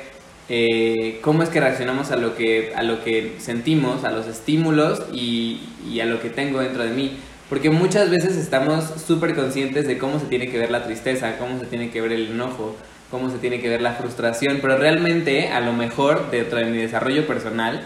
eh, 0.47 1.19
cómo 1.21 1.43
es 1.43 1.49
que 1.49 1.59
reaccionamos 1.59 2.11
a 2.11 2.15
lo 2.15 2.35
que, 2.35 2.71
a 2.75 2.83
lo 2.83 3.03
que 3.03 3.33
sentimos, 3.39 4.05
a 4.05 4.11
los 4.11 4.27
estímulos 4.27 5.03
y, 5.11 5.59
y 5.89 5.99
a 5.99 6.05
lo 6.05 6.21
que 6.21 6.29
tengo 6.29 6.61
dentro 6.61 6.83
de 6.83 6.91
mí. 6.91 7.17
Porque 7.49 7.69
muchas 7.69 8.09
veces 8.09 8.37
estamos 8.37 8.85
súper 9.05 9.35
conscientes 9.35 9.87
de 9.87 9.97
cómo 9.97 10.19
se 10.19 10.25
tiene 10.25 10.49
que 10.49 10.57
ver 10.57 10.71
la 10.71 10.83
tristeza, 10.83 11.37
cómo 11.37 11.59
se 11.59 11.65
tiene 11.65 11.91
que 11.91 12.01
ver 12.01 12.13
el 12.13 12.31
enojo, 12.31 12.75
cómo 13.11 13.29
se 13.29 13.37
tiene 13.37 13.61
que 13.61 13.69
ver 13.69 13.81
la 13.81 13.93
frustración, 13.93 14.59
pero 14.61 14.77
realmente 14.77 15.49
a 15.49 15.59
lo 15.59 15.73
mejor 15.73 16.31
dentro 16.31 16.57
de 16.57 16.65
mi 16.65 16.77
desarrollo 16.77 17.27
personal 17.27 17.83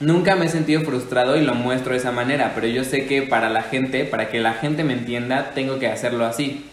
nunca 0.00 0.36
me 0.36 0.46
he 0.46 0.48
sentido 0.48 0.82
frustrado 0.82 1.36
y 1.36 1.44
lo 1.44 1.54
muestro 1.54 1.92
de 1.92 1.98
esa 1.98 2.12
manera, 2.12 2.52
pero 2.54 2.68
yo 2.68 2.84
sé 2.84 3.06
que 3.06 3.22
para 3.22 3.50
la 3.50 3.62
gente, 3.62 4.04
para 4.04 4.28
que 4.28 4.40
la 4.40 4.54
gente 4.54 4.84
me 4.84 4.92
entienda, 4.92 5.50
tengo 5.54 5.78
que 5.78 5.88
hacerlo 5.88 6.24
así. 6.24 6.64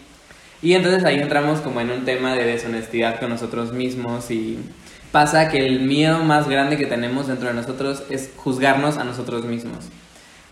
Y 0.62 0.74
entonces 0.74 1.04
ahí 1.04 1.18
entramos 1.18 1.60
como 1.60 1.80
en 1.80 1.90
un 1.90 2.04
tema 2.04 2.34
de 2.34 2.44
deshonestidad 2.44 3.18
con 3.18 3.30
nosotros 3.30 3.72
mismos 3.72 4.30
y 4.30 4.58
pasa 5.12 5.48
que 5.48 5.66
el 5.66 5.80
miedo 5.80 6.22
más 6.24 6.48
grande 6.48 6.76
que 6.76 6.86
tenemos 6.86 7.26
dentro 7.26 7.48
de 7.48 7.54
nosotros 7.54 8.04
es 8.10 8.30
juzgarnos 8.36 8.96
a 8.98 9.04
nosotros 9.04 9.44
mismos. 9.44 9.86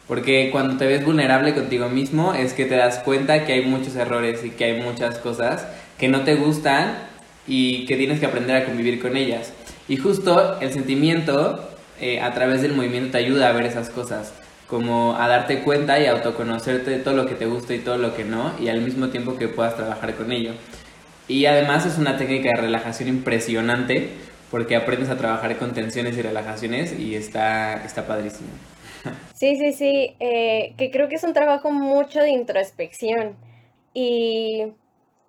Porque 0.06 0.50
cuando 0.52 0.76
te 0.76 0.86
ves 0.86 1.04
vulnerable 1.04 1.54
contigo 1.54 1.88
mismo 1.88 2.34
es 2.34 2.52
que 2.52 2.66
te 2.66 2.76
das 2.76 2.98
cuenta 2.98 3.44
que 3.44 3.54
hay 3.54 3.62
muchos 3.62 3.96
errores 3.96 4.44
y 4.44 4.50
que 4.50 4.64
hay 4.64 4.82
muchas 4.82 5.18
cosas 5.18 5.66
que 5.98 6.08
no 6.08 6.24
te 6.24 6.34
gustan 6.34 6.94
y 7.46 7.86
que 7.86 7.96
tienes 7.96 8.20
que 8.20 8.26
aprender 8.26 8.56
a 8.56 8.64
convivir 8.66 9.00
con 9.00 9.16
ellas. 9.16 9.52
Y 9.88 9.96
justo 9.96 10.60
el 10.60 10.72
sentimiento 10.72 11.70
eh, 12.00 12.20
a 12.20 12.32
través 12.34 12.62
del 12.62 12.74
movimiento 12.74 13.12
te 13.12 13.18
ayuda 13.18 13.48
a 13.48 13.52
ver 13.52 13.66
esas 13.66 13.90
cosas, 13.90 14.34
como 14.66 15.16
a 15.16 15.28
darte 15.28 15.62
cuenta 15.62 15.98
y 16.00 16.06
autoconocerte 16.06 16.90
de 16.90 16.98
todo 16.98 17.14
lo 17.14 17.26
que 17.26 17.34
te 17.34 17.46
gusta 17.46 17.74
y 17.74 17.78
todo 17.78 17.96
lo 17.98 18.14
que 18.14 18.24
no, 18.24 18.52
y 18.60 18.68
al 18.68 18.80
mismo 18.80 19.08
tiempo 19.08 19.36
que 19.36 19.48
puedas 19.48 19.76
trabajar 19.76 20.14
con 20.14 20.32
ello. 20.32 20.52
Y 21.28 21.46
además 21.46 21.86
es 21.86 21.96
una 21.96 22.16
técnica 22.18 22.50
de 22.54 22.60
relajación 22.60 23.08
impresionante 23.08 24.10
porque 24.50 24.76
aprendes 24.76 25.08
a 25.08 25.16
trabajar 25.16 25.56
con 25.56 25.72
tensiones 25.72 26.16
y 26.16 26.22
relajaciones 26.22 26.98
y 26.98 27.14
está, 27.14 27.84
está 27.84 28.06
padrísimo. 28.06 28.50
Sí, 29.34 29.56
sí, 29.56 29.72
sí, 29.72 30.16
eh, 30.20 30.74
que 30.76 30.90
creo 30.90 31.08
que 31.08 31.16
es 31.16 31.24
un 31.24 31.34
trabajo 31.34 31.70
mucho 31.70 32.20
de 32.20 32.30
introspección, 32.30 33.36
Y 33.92 34.72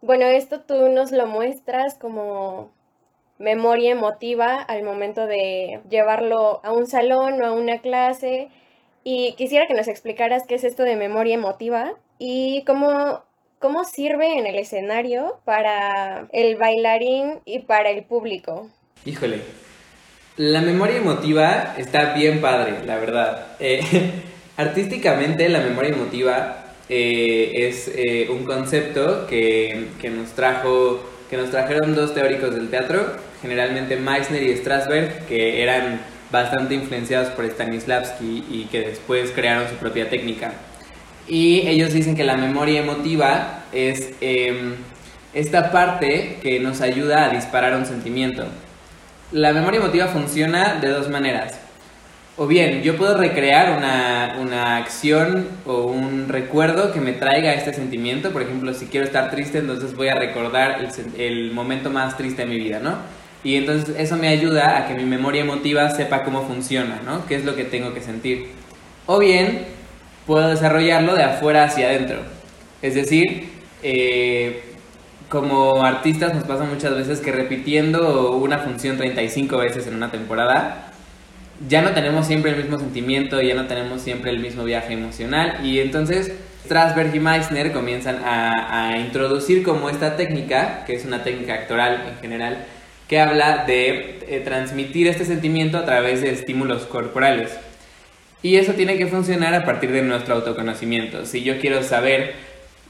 bueno, 0.02 0.26
esto 0.26 0.62
tú 0.62 0.90
nos 0.90 1.12
lo 1.12 1.28
muestras 1.28 1.96
como 1.96 2.72
memoria 3.38 3.92
emotiva 3.92 4.62
al 4.62 4.84
momento 4.84 5.28
de 5.28 5.82
llevarlo 5.90 6.62
a 6.64 6.72
un 6.72 6.88
salón 6.88 7.42
o 7.42 7.46
a 7.46 7.52
una 7.52 7.80
clase. 7.80 8.50
Y 9.04 9.34
quisiera 9.34 9.68
que 9.68 9.74
nos 9.76 9.88
explicaras 9.88 10.44
qué 10.48 10.56
es 10.56 10.64
esto 10.64 10.84
de 10.84 10.96
memoria 10.96 11.36
emotiva 11.36 11.94
y 12.18 12.64
cómo, 12.66 13.24
cómo 13.60 13.84
sirve 13.84 14.38
en 14.40 14.48
el 14.48 14.56
escenario 14.56 15.40
para 15.46 16.28
el 16.32 16.56
bailarín 16.56 17.42
y 17.46 17.60
para 17.60 17.90
el 17.92 18.04
público. 18.04 18.70
Híjole, 19.06 19.42
la 20.38 20.62
memoria 20.62 20.98
emotiva 20.98 21.76
está 21.78 22.14
bien 22.14 22.42
padre, 22.42 22.86
la 22.86 22.98
verdad. 22.98 23.48
Eh, 23.60 23.82
artísticamente 24.58 25.48
la 25.50 25.62
memoria 25.62 25.92
emotiva 25.92 26.66
eh, 26.90 27.52
es 27.54 27.90
eh, 27.96 28.28
un 28.30 28.44
concepto 28.44 29.28
que, 29.28 29.88
que, 30.02 30.10
nos 30.10 30.30
trajo, 30.32 31.10
que 31.30 31.38
nos 31.38 31.52
trajeron 31.52 31.96
dos 31.96 32.14
teóricos 32.14 32.54
del 32.54 32.70
teatro, 32.70 33.16
generalmente 33.42 33.96
Meissner 33.96 34.44
y 34.44 34.56
Strasberg, 34.58 35.26
que 35.28 35.64
eran 35.64 36.02
bastante 36.32 36.76
influenciados 36.76 37.30
por 37.30 37.46
Stanislavski 37.46 38.44
y 38.50 38.66
que 38.66 38.82
después 38.82 39.32
crearon 39.32 39.70
su 39.70 39.76
propia 39.76 40.10
técnica. 40.10 40.52
Y 41.28 41.68
ellos 41.68 41.94
dicen 41.94 42.16
que 42.16 42.24
la 42.24 42.36
memoria 42.36 42.82
emotiva 42.82 43.64
es 43.72 44.10
em, 44.22 44.76
esta 45.34 45.72
parte 45.72 46.38
que 46.42 46.60
nos 46.60 46.82
ayuda 46.82 47.26
a 47.26 47.30
disparar 47.30 47.76
un 47.76 47.86
sentimiento. 47.86 48.46
La 49.32 49.54
memoria 49.54 49.80
emotiva 49.80 50.08
funciona 50.08 50.76
de 50.76 50.90
dos 50.90 51.10
maneras. 51.10 51.60
O 52.38 52.48
bien, 52.48 52.84
yo 52.84 52.98
puedo 52.98 53.18
recrear 53.18 53.78
una, 53.78 54.78
acción 54.78 55.48
o 55.66 55.86
un 55.86 56.28
recuerdo 56.28 56.92
que 56.92 57.00
me 57.00 57.14
traiga 57.14 57.54
este 57.54 57.74
sentimiento. 57.74 58.32
Por 58.32 58.44
ejemplo, 58.44 58.74
si 58.74 58.88
quiero 58.88 59.06
estar 59.06 59.32
triste, 59.32 59.60
entonces 59.60 59.96
voy 59.96 60.10
a 60.10 60.16
recordar 60.16 60.80
el, 60.82 61.20
el, 61.20 61.52
momento 61.54 61.90
más 61.90 62.18
triste 62.18 62.44
de 62.44 62.48
mi 62.50 62.58
vida, 62.58 62.80
¿no? 62.80 62.98
Y 63.44 63.56
entonces 63.56 63.96
eso 63.98 64.18
me 64.18 64.28
ayuda 64.28 64.78
a 64.78 64.88
que 64.88 64.96
mi 64.96 65.06
memoria 65.06 65.42
emotiva 65.42 65.90
sepa 65.90 66.24
cómo 66.24 66.46
funciona, 66.46 67.00
¿no? 67.06 67.26
¿Qué 67.26 67.36
es 67.36 67.46
lo 67.46 67.56
que 67.56 67.64
tengo 67.64 67.94
que 67.94 68.02
sentir? 68.02 68.50
O 69.06 69.18
bien, 69.18 69.66
puedo 70.28 70.50
desarrollarlo 70.50 71.16
de 71.16 71.24
afuera 71.24 71.64
hacia 71.64 71.88
adentro. 71.88 72.20
Es 72.82 72.96
decir, 72.96 73.50
eh, 73.82 74.75
como 75.36 75.84
artistas 75.84 76.34
nos 76.34 76.46
pasa 76.46 76.64
muchas 76.64 76.96
veces 76.96 77.20
que 77.20 77.30
repitiendo 77.34 78.32
una 78.38 78.60
función 78.60 78.96
35 78.96 79.58
veces 79.58 79.86
en 79.86 79.96
una 79.96 80.10
temporada, 80.10 80.94
ya 81.68 81.82
no 81.82 81.92
tenemos 81.92 82.26
siempre 82.26 82.52
el 82.52 82.58
mismo 82.58 82.80
sentimiento, 82.80 83.42
ya 83.42 83.54
no 83.54 83.68
tenemos 83.68 84.02
siempre 84.02 84.32
el 84.32 84.40
mismo 84.40 84.64
viaje 84.64 84.94
emocional 84.94 85.60
y 85.62 85.82
entonces 85.82 86.32
Strasberg 86.64 87.14
y 87.14 87.20
Meissner 87.20 87.74
comienzan 87.74 88.22
a, 88.24 88.98
introducir 88.98 89.62
como 89.62 89.90
esta 89.90 90.16
técnica, 90.16 90.86
que 90.86 90.96
es 90.96 91.04
una 91.04 91.22
técnica 91.22 91.56
actoral 91.56 92.06
en 92.08 92.18
general, 92.22 92.66
que 93.10 93.20
habla 93.20 93.66
de 93.66 94.26
eh, 94.30 94.42
transmitir 94.42 95.10
este 95.10 95.26
sentimiento 95.26 95.78
a 95.78 95.84
través 95.84 96.22
de 96.22 96.32
estímulos 96.32 96.84
corporales. 96.84 97.52
Y 98.42 98.56
eso 98.56 98.72
tiene 98.72 98.98
que 98.98 99.08
funcionar 99.08 99.54
a 99.54 99.66
partir 99.66 99.92
de 99.92 100.02
nuestro 100.02 100.36
autoconocimiento. 100.36 101.26
Si 101.26 101.44
yo 101.44 101.60
quiero 101.60 101.84
saber, 101.84 102.36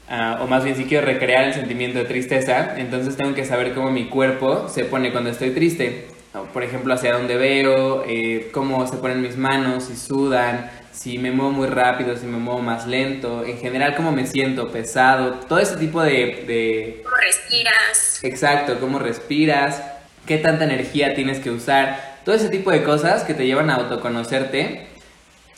ah, 0.08 0.40
o 0.42 0.46
más 0.46 0.64
bien 0.64 0.76
si 0.76 0.84
quiero 0.84 1.06
recrear 1.06 1.44
el 1.44 1.54
sentimiento 1.54 1.98
de 1.98 2.04
tristeza, 2.04 2.78
entonces 2.78 3.16
tengo 3.16 3.34
que 3.34 3.44
saber 3.44 3.74
cómo 3.74 3.90
mi 3.90 4.08
cuerpo 4.08 4.68
se 4.68 4.84
pone 4.84 5.12
cuando 5.12 5.30
estoy 5.30 5.50
triste 5.50 6.16
por 6.52 6.62
ejemplo, 6.62 6.94
hacia 6.94 7.12
dónde 7.12 7.36
veo, 7.36 8.04
eh, 8.06 8.50
cómo 8.52 8.86
se 8.86 8.96
ponen 8.96 9.22
mis 9.22 9.36
manos, 9.36 9.84
si 9.84 9.96
sudan, 9.96 10.70
si 10.92 11.18
me 11.18 11.30
muevo 11.30 11.52
muy 11.52 11.66
rápido, 11.66 12.16
si 12.16 12.26
me 12.26 12.38
muevo 12.38 12.60
más 12.60 12.86
lento, 12.86 13.44
en 13.44 13.58
general 13.58 13.94
cómo 13.94 14.12
me 14.12 14.26
siento, 14.26 14.70
pesado, 14.70 15.34
todo 15.48 15.58
ese 15.58 15.76
tipo 15.76 16.02
de... 16.02 17.00
¿Cómo 17.02 17.16
respiras? 17.16 18.20
Exacto, 18.22 18.78
cómo 18.80 18.98
respiras, 18.98 19.82
qué 20.26 20.38
tanta 20.38 20.64
energía 20.64 21.14
tienes 21.14 21.38
que 21.38 21.50
usar, 21.50 22.18
todo 22.24 22.34
ese 22.34 22.48
tipo 22.48 22.70
de 22.70 22.82
cosas 22.82 23.22
que 23.22 23.34
te 23.34 23.46
llevan 23.46 23.70
a 23.70 23.76
autoconocerte 23.76 24.88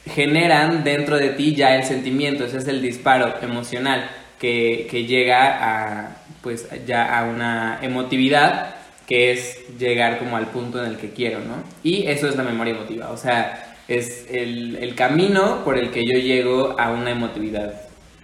generan 0.07 0.85
dentro 0.85 1.19
de 1.19 1.31
ti 1.31 1.55
ya 1.55 1.75
el 1.76 1.85
sentimiento, 1.85 2.45
ese 2.45 2.59
es 2.59 2.69
el 2.69 2.83
disparo 2.83 3.35
emocional 3.43 4.09
que, 4.38 5.04
llega 5.07 5.59
a, 5.61 6.16
pues, 6.42 6.68
ya 6.87 7.18
a 7.18 7.25
una 7.25 7.78
emotividad 7.83 8.75
que 9.07 9.33
es 9.33 9.59
llegar 9.78 10.18
como 10.18 10.37
al 10.37 10.49
punto 10.49 10.85
en 10.85 10.90
el 10.90 10.99
que 10.99 11.11
quiero, 11.11 11.40
¿no? 11.40 11.62
Y 11.83 12.07
eso 12.07 12.28
es 12.28 12.37
la 12.37 12.42
memoria 12.42 12.75
emotiva, 12.75 13.11
o 13.11 13.16
sea, 13.16 13.75
es 13.88 14.26
el, 14.30 14.95
camino 14.95 15.64
por 15.64 15.78
el 15.78 15.90
que 15.90 16.04
yo 16.04 16.18
llego 16.18 16.78
a 16.78 16.90
una 16.90 17.11
emotividad 17.11 17.80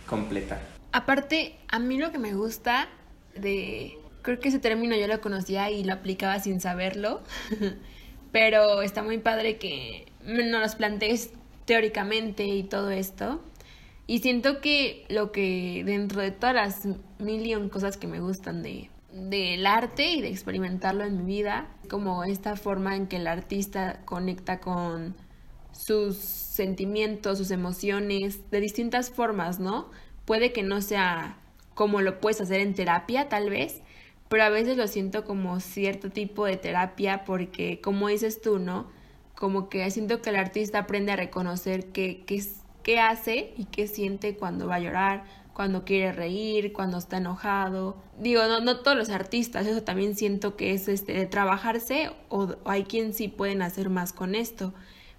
completa. 0.06 0.60
Aparte, 0.92 1.56
a 1.68 1.78
mí 1.78 1.98
lo 1.98 2.12
que 2.12 2.18
me 2.18 2.34
gusta 2.34 2.88
de... 3.34 3.98
Creo 4.22 4.40
que 4.40 4.48
ese 4.48 4.58
término 4.58 4.96
yo 4.96 5.06
lo 5.06 5.20
conocía 5.20 5.70
y 5.70 5.84
lo 5.84 5.92
aplicaba 5.92 6.38
sin 6.38 6.60
saberlo, 6.60 7.22
pero 8.32 8.82
está 8.82 9.02
muy 9.02 9.18
padre 9.18 9.56
que 9.56 10.06
nos 10.24 10.60
los 10.60 10.74
plantees 10.76 11.30
teóricamente 11.66 12.44
y 12.44 12.62
todo 12.62 12.90
esto. 12.90 13.40
Y 14.06 14.18
siento 14.18 14.60
que 14.60 15.06
lo 15.08 15.32
que 15.32 15.82
dentro 15.84 16.20
de 16.20 16.30
todas 16.30 16.54
las 16.54 16.88
millón 17.18 17.70
cosas 17.70 17.96
que 17.96 18.06
me 18.06 18.20
gustan 18.20 18.62
de, 18.62 18.90
del 19.12 19.66
arte 19.66 20.12
y 20.12 20.20
de 20.20 20.28
experimentarlo 20.28 21.04
en 21.04 21.18
mi 21.18 21.24
vida, 21.24 21.68
como 21.88 22.24
esta 22.24 22.56
forma 22.56 22.96
en 22.96 23.06
que 23.06 23.16
el 23.16 23.26
artista 23.26 24.00
conecta 24.04 24.60
con 24.60 25.14
sus 25.72 26.16
sentimientos, 26.16 27.38
sus 27.38 27.50
emociones, 27.50 28.50
de 28.50 28.60
distintas 28.60 29.10
formas, 29.10 29.58
¿no? 29.58 29.90
Puede 30.24 30.52
que 30.52 30.62
no 30.62 30.80
sea 30.80 31.38
como 31.74 32.00
lo 32.00 32.20
puedes 32.20 32.40
hacer 32.40 32.60
en 32.60 32.74
terapia, 32.74 33.28
tal 33.28 33.50
vez, 33.50 33.82
pero 34.28 34.44
a 34.44 34.48
veces 34.48 34.76
lo 34.76 34.86
siento 34.86 35.24
como 35.24 35.60
cierto 35.60 36.10
tipo 36.10 36.46
de 36.46 36.56
terapia 36.56 37.24
porque, 37.24 37.80
como 37.80 38.08
dices 38.08 38.40
tú, 38.40 38.58
¿no? 38.58 38.88
Como 39.34 39.68
que 39.68 39.90
siento 39.90 40.22
que 40.22 40.30
el 40.30 40.36
artista 40.36 40.80
aprende 40.80 41.12
a 41.12 41.16
reconocer 41.16 41.86
qué, 41.86 42.24
qué, 42.26 42.42
qué 42.84 43.00
hace 43.00 43.52
y 43.56 43.64
qué 43.64 43.88
siente 43.88 44.36
cuando 44.36 44.68
va 44.68 44.76
a 44.76 44.80
llorar, 44.80 45.24
cuando 45.54 45.84
quiere 45.84 46.12
reír, 46.12 46.72
cuando 46.72 46.98
está 46.98 47.16
enojado. 47.16 47.96
Digo, 48.20 48.42
no, 48.46 48.60
no 48.60 48.80
todos 48.80 48.96
los 48.96 49.08
artistas, 49.08 49.66
eso 49.66 49.82
también 49.82 50.14
siento 50.14 50.56
que 50.56 50.74
es 50.74 50.86
este, 50.88 51.14
de 51.14 51.26
trabajarse 51.26 52.10
o, 52.28 52.54
hay 52.66 52.84
quien 52.84 53.14
sí 53.14 53.28
pueden 53.28 53.62
hacer 53.62 53.90
más 53.90 54.12
con 54.12 54.34
esto. 54.34 54.74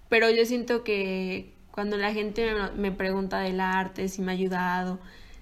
Pero 0.09 0.29
yo 0.29 0.45
siento 0.45 0.83
que 0.83 1.53
cuando 1.71 1.97
la 1.97 2.13
gente 2.13 2.53
me, 2.75 2.91
pregunta 2.91 3.39
del 3.39 3.59
arte, 3.59 4.07
si 4.07 4.21
me 4.21 4.31
ha 4.31 4.35
ayudado, 4.35 4.99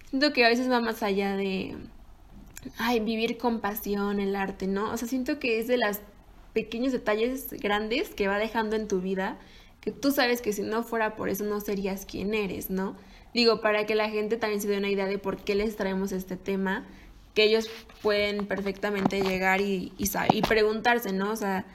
siento 0.09 0.33
que 0.33 0.45
a 0.45 0.49
veces 0.49 0.71
va 0.71 0.79
más 0.79 1.03
allá 1.03 1.35
de, 1.35 1.75
ay, 2.77 2.99
vivir 3.01 3.37
con 3.37 3.59
pasión 3.59 4.19
el 4.19 4.35
arte, 4.35 4.67
¿no? 4.67 4.91
O 4.91 4.97
sea, 4.97 5.07
siento 5.07 5.39
que 5.39 5.59
es 5.59 5.67
de 5.67 5.77
los 5.77 5.99
pequeños 6.53 6.93
detalles 6.93 7.49
grandes 7.51 8.13
que 8.15 8.27
va 8.27 8.37
dejando 8.37 8.75
en 8.75 8.87
tu 8.87 9.01
vida, 9.01 9.37
que 9.83 9.91
tú 9.91 10.11
sabes 10.11 10.41
que 10.41 10.53
si 10.53 10.61
no 10.61 10.83
fuera 10.83 11.15
por 11.15 11.27
eso 11.27 11.43
no 11.43 11.59
serías 11.59 12.05
quien 12.05 12.33
eres, 12.33 12.69
¿no? 12.69 12.95
Digo, 13.33 13.59
para 13.59 13.85
que 13.85 13.95
la 13.95 14.09
gente 14.09 14.37
también 14.37 14.61
se 14.61 14.69
dé 14.69 14.77
una 14.77 14.89
idea 14.89 15.05
de 15.07 15.17
por 15.17 15.37
qué 15.37 15.55
les 15.55 15.75
traemos 15.75 16.13
este 16.13 16.37
tema, 16.37 16.85
que 17.33 17.43
ellos 17.43 17.69
pueden 18.01 18.45
perfectamente 18.45 19.21
llegar 19.21 19.59
y, 19.59 19.91
y, 19.97 20.41
preguntarse, 20.43 21.11
¿no? 21.11 21.31
O 21.31 21.35
sea, 21.35 21.65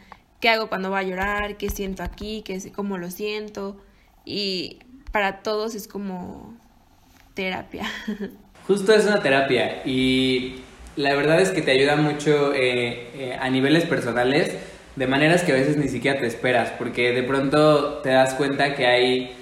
¿qué 0.40 0.48
hago 0.48 0.68
cuando 0.68 0.90
va 0.90 1.00
a 1.00 1.02
llorar? 1.02 1.58
¿Qué 1.58 1.68
siento 1.68 2.02
aquí? 2.02 2.42
¿Qué, 2.46 2.72
¿Cómo 2.72 2.96
lo 2.96 3.10
siento? 3.10 3.76
Y 4.24 4.78
para 5.12 5.42
todos 5.42 5.74
es 5.74 5.86
como 5.86 6.56
terapia. 7.34 7.84
Justo 8.66 8.94
es 8.94 9.04
una 9.04 9.22
terapia 9.22 9.82
y 9.84 10.62
la 10.96 11.14
verdad 11.14 11.40
es 11.40 11.50
que 11.50 11.60
te 11.60 11.72
ayuda 11.72 11.96
mucho 11.96 12.54
eh, 12.54 13.10
eh, 13.14 13.38
a 13.38 13.50
niveles 13.50 13.84
personales 13.84 14.56
de 14.98 15.06
maneras 15.06 15.44
que 15.44 15.52
a 15.52 15.54
veces 15.54 15.76
ni 15.76 15.88
siquiera 15.88 16.18
te 16.18 16.26
esperas, 16.26 16.70
porque 16.76 17.12
de 17.12 17.22
pronto 17.22 17.98
te 18.02 18.10
das 18.10 18.34
cuenta 18.34 18.74
que 18.74 18.86
hay 18.86 19.34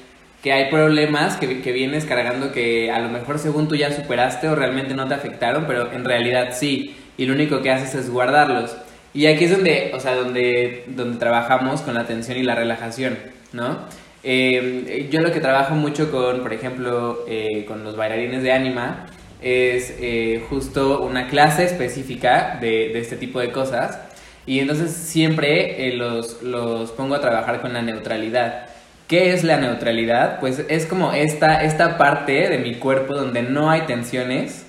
que 0.42 0.52
hay 0.52 0.70
problemas 0.70 1.36
que, 1.38 1.60
que, 1.60 1.72
vienes 1.72 2.04
cargando 2.04 2.52
que 2.52 2.92
a 2.92 3.00
lo 3.00 3.08
mejor 3.08 3.38
según 3.38 3.66
tú 3.66 3.74
ya 3.74 3.90
superaste 3.90 4.48
o 4.48 4.54
realmente 4.54 4.94
no 4.94 5.08
te 5.08 5.14
afectaron, 5.14 5.64
pero 5.66 5.90
en 5.90 6.04
realidad 6.04 6.50
sí, 6.52 6.94
y 7.16 7.26
lo 7.26 7.34
único 7.34 7.62
que 7.62 7.70
haces 7.70 7.94
es 7.94 8.10
guardarlos. 8.10 8.76
Y 9.12 9.26
aquí 9.26 9.44
es 9.44 9.50
donde, 9.50 9.92
o 9.94 9.98
sea, 9.98 10.14
donde, 10.14 10.84
donde 10.88 11.18
trabajamos 11.18 11.80
con 11.80 11.94
la 11.94 12.00
atención 12.00 12.36
y 12.36 12.42
la 12.42 12.54
relajación, 12.54 13.18
¿no? 13.52 13.78
Eh, 14.22 15.08
yo 15.10 15.20
lo 15.20 15.32
que 15.32 15.40
trabajo 15.40 15.74
mucho 15.74 16.10
con, 16.10 16.42
por 16.42 16.52
ejemplo, 16.52 17.24
eh, 17.26 17.64
con 17.66 17.82
los 17.82 17.96
bailarines 17.96 18.42
de 18.42 18.52
anima, 18.52 19.06
es 19.40 19.94
eh, 20.00 20.44
justo 20.50 21.02
una 21.02 21.28
clase 21.28 21.64
específica 21.64 22.58
de, 22.60 22.90
de, 22.92 22.98
este 22.98 23.16
tipo 23.16 23.40
de 23.40 23.52
cosas. 23.52 24.00
Y 24.46 24.60
entonces 24.60 24.92
siempre 24.92 25.92
los, 25.96 26.42
los 26.42 26.92
pongo 26.92 27.16
a 27.16 27.20
trabajar 27.20 27.60
con 27.60 27.72
la 27.72 27.82
neutralidad. 27.82 28.66
¿Qué 29.08 29.32
es 29.32 29.44
la 29.44 29.56
neutralidad? 29.56 30.40
Pues 30.40 30.64
es 30.68 30.86
como 30.86 31.12
esta, 31.12 31.62
esta 31.62 31.98
parte 31.98 32.48
de 32.48 32.58
mi 32.58 32.74
cuerpo 32.74 33.14
donde 33.14 33.42
no 33.42 33.70
hay 33.70 33.82
tensiones 33.82 34.66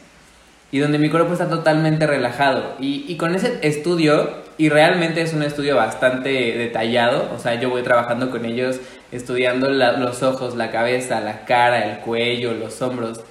y 0.71 0.79
donde 0.79 0.97
mi 0.97 1.09
cuerpo 1.09 1.33
está 1.33 1.49
totalmente 1.49 2.05
relajado. 2.07 2.75
Y, 2.79 3.15
con 3.17 3.35
ese 3.35 3.59
estudio, 3.61 4.29
y 4.57 4.69
realmente 4.69 5.21
es 5.21 5.33
un 5.33 5.43
estudio 5.43 5.75
bastante 5.75 6.29
detallado, 6.29 7.31
o 7.33 7.39
sea, 7.39 7.55
yo 7.55 7.69
voy 7.69 7.83
trabajando 7.83 8.29
con 8.29 8.45
ellos 8.45 8.79
estudiando 9.11 9.69
los 9.69 10.23
ojos, 10.23 10.55
la 10.55 10.71
cabeza, 10.71 11.21
la 11.21 11.45
cara, 11.45 11.91
el 11.91 11.99
cuello, 11.99 12.53
los 12.53 12.81
hombros, 12.81 13.21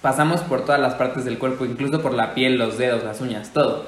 pasamos 0.00 0.40
por 0.40 0.64
todas 0.64 0.80
las 0.80 0.94
partes 0.94 1.24
del 1.24 1.38
cuerpo, 1.38 1.64
incluso 1.64 2.00
por 2.00 2.14
la 2.14 2.34
piel, 2.34 2.56
los 2.58 2.78
dedos, 2.78 3.04
las 3.04 3.20
uñas, 3.20 3.52
todo. 3.52 3.86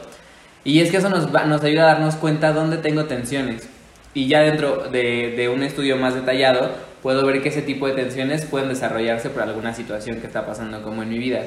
Y 0.66 0.80
es 0.80 0.90
que 0.90 0.96
eso 0.96 1.08
nos, 1.08 1.30
nos 1.30 1.62
ayuda 1.62 1.84
a 1.84 1.94
darnos 1.94 2.16
cuenta 2.16 2.52
dónde 2.52 2.78
tengo 2.78 3.04
tensiones. 3.04 3.68
Y 4.14 4.26
ya 4.26 4.40
dentro 4.40 4.88
de, 4.90 5.34
de 5.36 5.48
un 5.48 5.62
estudio 5.62 5.96
más 5.96 6.14
detallado, 6.14 6.72
puedo 7.02 7.24
ver 7.24 7.40
que 7.40 7.50
ese 7.50 7.62
tipo 7.62 7.86
de 7.86 7.94
tensiones 7.94 8.44
pueden 8.46 8.68
desarrollarse 8.68 9.30
por 9.30 9.42
alguna 9.42 9.72
situación 9.72 10.20
que 10.20 10.26
está 10.26 10.44
pasando 10.44 10.82
como 10.82 11.04
en 11.04 11.10
mi 11.10 11.18
vida. 11.18 11.42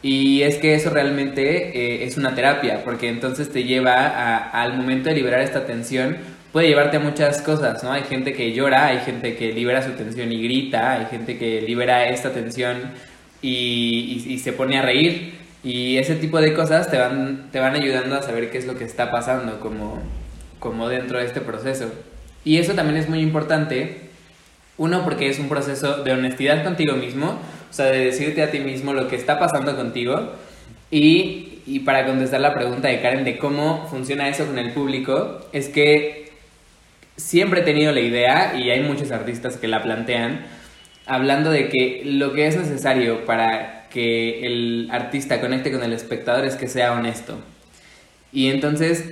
Y 0.00 0.42
es 0.42 0.56
que 0.56 0.74
eso 0.74 0.88
realmente 0.88 1.76
eh, 1.76 2.04
es 2.04 2.16
una 2.16 2.34
terapia, 2.34 2.82
porque 2.84 3.08
entonces 3.08 3.50
te 3.50 3.64
lleva 3.64 4.50
al 4.50 4.74
momento 4.78 5.10
de 5.10 5.14
liberar 5.14 5.40
esta 5.40 5.66
tensión, 5.66 6.16
puede 6.52 6.68
llevarte 6.68 6.96
a 6.98 7.00
muchas 7.00 7.42
cosas, 7.42 7.82
¿no? 7.84 7.92
Hay 7.92 8.04
gente 8.04 8.32
que 8.32 8.52
llora, 8.52 8.86
hay 8.86 8.98
gente 9.00 9.36
que 9.36 9.52
libera 9.52 9.82
su 9.82 9.90
tensión 9.90 10.32
y 10.32 10.42
grita, 10.42 10.92
hay 10.92 11.06
gente 11.06 11.36
que 11.36 11.60
libera 11.62 12.08
esta 12.08 12.32
tensión 12.32 12.92
y, 13.42 14.38
se 14.42 14.52
pone 14.52 14.78
a 14.78 14.82
reír. 14.82 15.43
Y 15.64 15.96
ese 15.96 16.14
tipo 16.16 16.40
de 16.40 16.52
cosas 16.52 16.90
te 16.90 16.98
van, 16.98 17.48
te 17.50 17.58
van 17.58 17.74
ayudando 17.74 18.16
a 18.16 18.22
saber 18.22 18.50
qué 18.50 18.58
es 18.58 18.66
lo 18.66 18.76
que 18.76 18.84
está 18.84 19.10
pasando 19.10 19.60
como, 19.60 19.98
como 20.58 20.90
dentro 20.90 21.18
de 21.18 21.24
este 21.24 21.40
proceso. 21.40 21.90
Y 22.44 22.58
eso 22.58 22.74
también 22.74 22.98
es 22.98 23.08
muy 23.08 23.20
importante, 23.20 24.10
uno 24.76 25.02
porque 25.04 25.30
es 25.30 25.38
un 25.38 25.48
proceso 25.48 26.04
de 26.04 26.12
honestidad 26.12 26.62
contigo 26.62 26.94
mismo, 26.96 27.38
o 27.70 27.72
sea, 27.72 27.86
de 27.86 28.04
decirte 28.04 28.42
a 28.42 28.50
ti 28.50 28.60
mismo 28.60 28.92
lo 28.92 29.08
que 29.08 29.16
está 29.16 29.38
pasando 29.38 29.74
contigo. 29.74 30.32
Y, 30.90 31.60
y 31.66 31.80
para 31.80 32.04
contestar 32.04 32.42
la 32.42 32.52
pregunta 32.52 32.88
de 32.88 33.00
Karen 33.00 33.24
de 33.24 33.38
cómo 33.38 33.88
funciona 33.88 34.28
eso 34.28 34.44
con 34.44 34.58
el 34.58 34.72
público, 34.72 35.40
es 35.52 35.70
que 35.70 36.32
siempre 37.16 37.62
he 37.62 37.64
tenido 37.64 37.90
la 37.92 38.00
idea, 38.00 38.54
y 38.58 38.70
hay 38.70 38.82
muchos 38.82 39.10
artistas 39.12 39.56
que 39.56 39.66
la 39.66 39.82
plantean, 39.82 40.44
hablando 41.06 41.50
de 41.50 41.70
que 41.70 42.02
lo 42.04 42.34
que 42.34 42.48
es 42.48 42.56
necesario 42.56 43.24
para 43.24 43.83
que 43.94 44.44
el 44.44 44.88
artista 44.90 45.40
conecte 45.40 45.70
con 45.70 45.84
el 45.84 45.92
espectador 45.92 46.44
es 46.44 46.56
que 46.56 46.66
sea 46.66 46.94
honesto. 46.94 47.38
Y 48.32 48.50
entonces, 48.50 49.04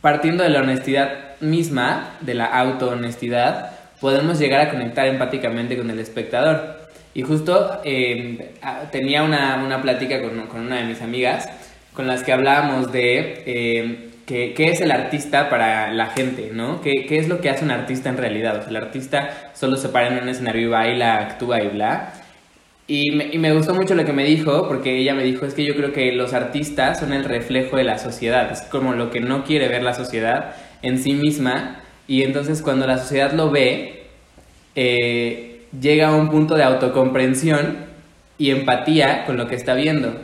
partiendo 0.00 0.42
de 0.42 0.50
la 0.50 0.60
honestidad 0.60 1.36
misma, 1.40 2.16
de 2.20 2.34
la 2.34 2.46
auto-honestidad, 2.46 3.70
podemos 4.00 4.40
llegar 4.40 4.60
a 4.60 4.70
conectar 4.72 5.06
empáticamente 5.06 5.78
con 5.78 5.88
el 5.88 6.00
espectador. 6.00 6.88
Y 7.14 7.22
justo 7.22 7.80
em, 7.84 8.38
tenía 8.90 9.22
una, 9.22 9.62
una 9.64 9.80
plática 9.80 10.20
con, 10.20 10.48
con, 10.48 10.62
una 10.62 10.78
de 10.78 10.84
mis 10.84 11.00
amigas 11.00 11.48
con 11.94 12.08
las 12.08 12.24
que 12.24 12.32
hablábamos 12.32 12.90
de 12.90 14.10
qué, 14.26 14.52
qué, 14.52 14.68
es 14.68 14.80
el 14.80 14.90
artista 14.90 15.48
para 15.48 15.92
la 15.92 16.06
gente, 16.06 16.50
¿no? 16.52 16.80
¿Qué, 16.80 17.06
¿Qué, 17.08 17.18
es 17.18 17.28
lo 17.28 17.40
que 17.40 17.50
hace 17.50 17.64
un 17.64 17.70
artista 17.70 18.08
en 18.08 18.16
realidad? 18.16 18.56
O 18.56 18.60
sea, 18.62 18.70
el 18.70 18.76
artista 18.76 19.52
solo 19.54 19.76
se 19.76 19.90
para 19.90 20.08
en 20.08 20.18
un 20.20 20.28
escenario 20.28 20.62
y 20.62 20.70
baila, 20.70 21.18
actúa 21.18 21.62
y 21.62 21.68
bla. 21.68 22.25
Y 22.88 23.10
me, 23.10 23.28
y 23.32 23.38
me, 23.38 23.52
gustó 23.52 23.74
mucho 23.74 23.94
lo 23.94 24.04
que 24.04 24.12
me 24.12 24.24
dijo, 24.24 24.68
porque 24.68 24.98
ella 24.98 25.12
me 25.14 25.24
dijo, 25.24 25.44
es 25.44 25.54
que 25.54 25.64
yo 25.64 25.74
creo 25.74 25.92
que 25.92 26.12
los 26.12 26.32
artistas 26.32 27.00
son 27.00 27.12
el 27.12 27.24
reflejo 27.24 27.76
de 27.76 27.84
la 27.84 27.98
sociedad, 27.98 28.50
es 28.52 28.62
como 28.62 28.92
lo 28.92 29.10
que 29.10 29.20
no 29.20 29.42
quiere 29.42 29.66
ver 29.66 29.82
la 29.82 29.92
sociedad 29.92 30.54
en 30.82 30.98
sí 30.98 31.14
misma, 31.14 31.80
y 32.06 32.22
entonces 32.22 32.62
cuando 32.62 32.86
la 32.86 32.98
sociedad 32.98 33.32
lo 33.32 33.50
ve, 33.50 34.04
eh, 34.76 35.62
llega 35.80 36.08
a 36.08 36.16
un 36.16 36.30
punto 36.30 36.54
de 36.54 36.62
autocomprensión 36.62 37.86
y 38.38 38.50
empatía 38.50 39.24
con 39.24 39.36
lo 39.36 39.48
que 39.48 39.56
está 39.56 39.74
viendo. 39.74 40.14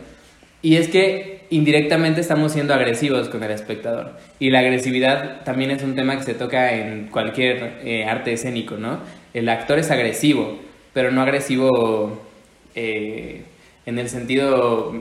Y 0.61 0.77
es 0.77 0.89
que 0.89 1.47
indirectamente 1.51 2.21
estamos 2.21 2.53
siendo 2.53 2.75
agresivos 2.75 3.29
con 3.29 3.43
el 3.43 3.51
espectador. 3.51 4.13
Y 4.39 4.51
la 4.51 4.61
agresividad 4.61 5.43
también 5.45 5.71
es 5.71 5.83
un 5.83 5.95
tema 5.95 6.17
que 6.17 6.23
se 6.23 6.35
toca 6.35 6.73
en 6.75 7.09
cualquier 7.09 7.81
eh, 7.85 8.05
arte 8.05 8.33
escénico, 8.33 8.77
¿no? 8.77 9.01
El 9.35 9.49
actor 9.49 9.79
es 9.79 9.91
agresivo, 9.91 10.61
pero 10.93 11.11
no 11.11 11.23
agresivo 11.23 12.32
eh, 12.75 13.43
en 13.87 13.99
el 13.99 14.09
sentido 14.09 14.93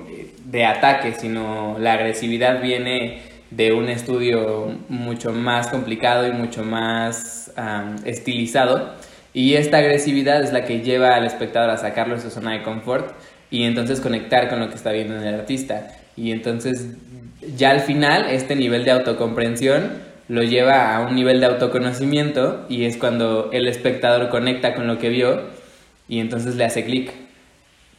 de 0.46 0.66
ataque, 0.66 1.14
sino 1.14 1.78
la 1.80 1.94
agresividad 1.94 2.62
viene 2.62 3.22
de 3.52 3.74
un 3.74 3.90
estudio 3.90 4.76
mucho 4.90 5.32
más 5.34 5.68
complicado 5.68 6.28
y 6.28 6.32
mucho 6.32 6.64
más 6.64 7.52
estilizado 8.06 8.96
y 9.34 9.54
esta 9.56 9.78
agresividad 9.78 10.44
es 10.44 10.52
la 10.52 10.66
que 10.66 10.82
lleva 10.82 11.16
al 11.16 11.26
espectador 11.26 11.70
a 11.70 11.78
sacarlo 11.78 12.16
de 12.16 12.22
su 12.22 12.30
zona 12.30 12.52
de 12.54 12.64
confort 12.64 13.14
y 13.50 13.64
entonces 13.64 14.02
conectar 14.02 14.50
con 14.50 14.60
lo 14.60 14.70
que 14.70 14.76
está 14.76 14.92
viendo 14.92 15.16
en 15.16 15.24
el 15.24 15.36
artista. 15.36 15.88
Y 16.18 16.32
entonces 16.32 16.88
ya 17.56 17.72
al 17.72 17.80
final 17.80 18.26
este 18.30 18.56
nivel 18.56 18.84
de 18.84 18.92
autocomprensión 18.92 19.90
lo 20.28 20.44
lleva 20.44 20.96
a 20.96 21.02
un 21.02 21.16
nivel 21.16 21.40
de 21.40 21.46
autoconocimiento 21.46 22.66
y 22.70 22.86
es 22.86 22.98
cuando 22.98 23.50
el 23.52 23.68
espectador 23.68 24.30
conecta 24.30 24.76
con 24.76 24.88
lo 24.88 24.98
que 24.98 25.10
vio 25.10 25.44
y 26.10 26.20
entonces 26.20 26.56
le 26.56 26.66
hace 26.66 26.84
clic. 26.84 27.12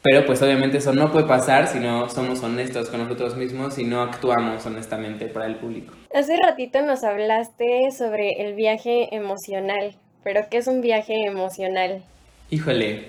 Pero 0.03 0.27
pues 0.27 0.43
obviamente 0.43 0.79
eso 0.79 0.93
no 0.93 1.13
puede 1.13 1.27
pasar 1.27 1.69
si 1.69 1.79
no 1.79 2.09
somos 2.09 2.43
honestos 2.43 2.89
con 2.89 3.01
nosotros 3.01 3.37
mismos 3.37 3.79
y 3.79 3.85
no 3.85 4.03
actuamos 4.03 4.67
honestamente 4.67 5.27
para 5.27 5.47
el 5.47 5.57
público. 5.57 5.95
Hace 6.13 6.37
ratito 6.37 6.83
nos 6.83 7.05
hablaste 7.05 7.91
sobre 7.97 8.43
el 8.43 8.55
viaje 8.55 9.15
emocional. 9.15 9.95
Pero 10.25 10.43
¿qué 10.51 10.59
es 10.59 10.67
un 10.67 10.81
viaje 10.81 11.25
emocional? 11.25 12.03
Híjole, 12.51 13.05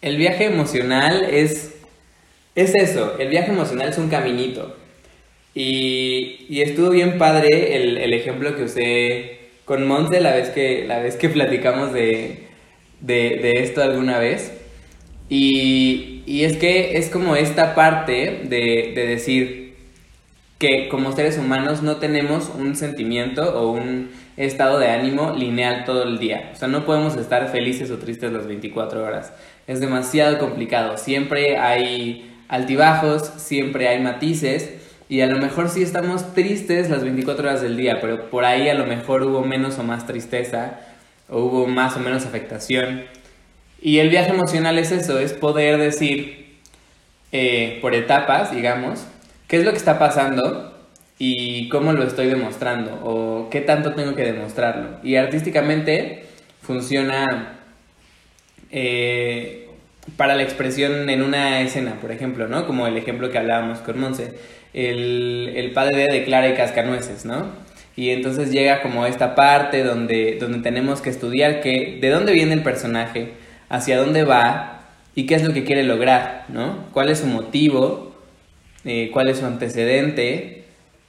el 0.00 0.16
viaje 0.16 0.46
emocional 0.46 1.24
es, 1.24 1.74
es 2.54 2.74
eso, 2.74 3.18
el 3.18 3.28
viaje 3.28 3.50
emocional 3.50 3.88
es 3.88 3.98
un 3.98 4.08
caminito. 4.08 4.76
Y, 5.54 6.46
y 6.48 6.62
estuvo 6.62 6.90
bien 6.90 7.16
padre 7.16 7.76
el, 7.76 7.98
el, 7.98 8.12
ejemplo 8.12 8.56
que 8.56 8.64
usé 8.64 9.38
con 9.64 9.86
Monse 9.86 10.20
la 10.20 10.34
vez 10.34 10.50
que, 10.50 10.84
la 10.84 10.98
vez 10.98 11.16
que 11.16 11.28
platicamos 11.28 11.92
de, 11.92 12.48
de, 13.00 13.38
de 13.40 13.52
esto 13.58 13.82
alguna 13.82 14.18
vez. 14.18 14.63
Y, 15.36 16.22
y, 16.26 16.44
es 16.44 16.56
que 16.58 16.96
es 16.96 17.10
como 17.10 17.34
esta 17.34 17.74
parte 17.74 18.42
de, 18.44 18.92
de 18.94 19.04
decir 19.04 19.74
que 20.60 20.88
como 20.88 21.10
seres 21.10 21.38
humanos 21.38 21.82
no 21.82 21.96
tenemos 21.96 22.52
un 22.56 22.76
sentimiento 22.76 23.42
o 23.60 23.72
un 23.72 24.10
estado 24.36 24.78
de 24.78 24.92
ánimo 24.92 25.32
lineal 25.32 25.84
todo 25.86 26.04
el 26.04 26.20
día. 26.20 26.52
O 26.52 26.56
sea, 26.56 26.68
no 26.68 26.84
podemos 26.86 27.16
estar 27.16 27.50
felices 27.50 27.90
o 27.90 27.98
tristes 27.98 28.30
las 28.32 28.46
24 28.46 29.02
horas. 29.02 29.32
Es 29.66 29.80
demasiado 29.80 30.38
complicado. 30.38 30.98
Siempre 30.98 31.58
hay 31.58 32.32
altibajos, 32.46 33.32
siempre 33.36 33.88
hay 33.88 34.00
matices. 34.00 34.70
Y 35.08 35.22
a 35.22 35.26
lo 35.26 35.38
mejor 35.38 35.68
sí 35.68 35.82
estamos 35.82 36.32
tristes 36.32 36.90
las 36.90 37.02
24 37.02 37.48
horas 37.48 37.60
del 37.60 37.76
día, 37.76 38.00
pero 38.00 38.30
por 38.30 38.44
ahí 38.44 38.68
a 38.68 38.74
lo 38.74 38.86
mejor 38.86 39.24
hubo 39.24 39.42
menos 39.42 39.80
o 39.80 39.82
más 39.82 40.06
tristeza, 40.06 40.78
o 41.28 41.40
hubo 41.40 41.66
más 41.66 41.96
o 41.96 41.98
menos 41.98 42.24
afectación. 42.24 43.02
Y 43.84 43.98
el 43.98 44.08
viaje 44.08 44.30
emocional 44.30 44.78
es 44.78 44.92
eso, 44.92 45.18
es 45.18 45.34
poder 45.34 45.76
decir 45.76 46.56
eh, 47.32 47.78
por 47.82 47.94
etapas, 47.94 48.50
digamos, 48.50 49.06
qué 49.46 49.58
es 49.58 49.64
lo 49.66 49.72
que 49.72 49.76
está 49.76 49.98
pasando 49.98 50.74
y 51.18 51.68
cómo 51.68 51.92
lo 51.92 52.02
estoy 52.04 52.28
demostrando 52.28 52.98
o 53.04 53.50
qué 53.50 53.60
tanto 53.60 53.92
tengo 53.92 54.14
que 54.14 54.24
demostrarlo. 54.24 55.00
Y 55.02 55.16
artísticamente 55.16 56.24
funciona 56.62 57.58
eh, 58.70 59.68
para 60.16 60.34
la 60.34 60.44
expresión 60.44 61.10
en 61.10 61.22
una 61.22 61.60
escena, 61.60 62.00
por 62.00 62.10
ejemplo, 62.10 62.48
¿no? 62.48 62.66
Como 62.66 62.86
el 62.86 62.96
ejemplo 62.96 63.30
que 63.30 63.36
hablábamos 63.36 63.80
con 63.80 64.00
Monse. 64.00 64.32
El, 64.72 65.52
el 65.56 65.72
padre 65.72 66.10
de 66.10 66.24
Clara 66.24 66.48
y 66.48 66.54
Cascanueces, 66.54 67.26
¿no? 67.26 67.48
Y 67.96 68.10
entonces 68.10 68.50
llega 68.50 68.80
como 68.80 69.04
esta 69.04 69.34
parte 69.34 69.84
donde, 69.84 70.38
donde 70.40 70.60
tenemos 70.60 71.02
que 71.02 71.10
estudiar 71.10 71.60
que, 71.60 71.98
de 72.00 72.08
dónde 72.08 72.32
viene 72.32 72.54
el 72.54 72.62
personaje, 72.62 73.43
hacia 73.68 73.98
dónde 73.98 74.24
va 74.24 74.80
y 75.14 75.26
qué 75.26 75.36
es 75.36 75.44
lo 75.44 75.52
que 75.52 75.64
quiere 75.64 75.84
lograr, 75.84 76.44
¿no? 76.48 76.86
¿Cuál 76.92 77.08
es 77.08 77.20
su 77.20 77.26
motivo? 77.26 78.14
Eh, 78.84 79.10
¿Cuál 79.12 79.28
es 79.28 79.38
su 79.38 79.46
antecedente? 79.46 80.64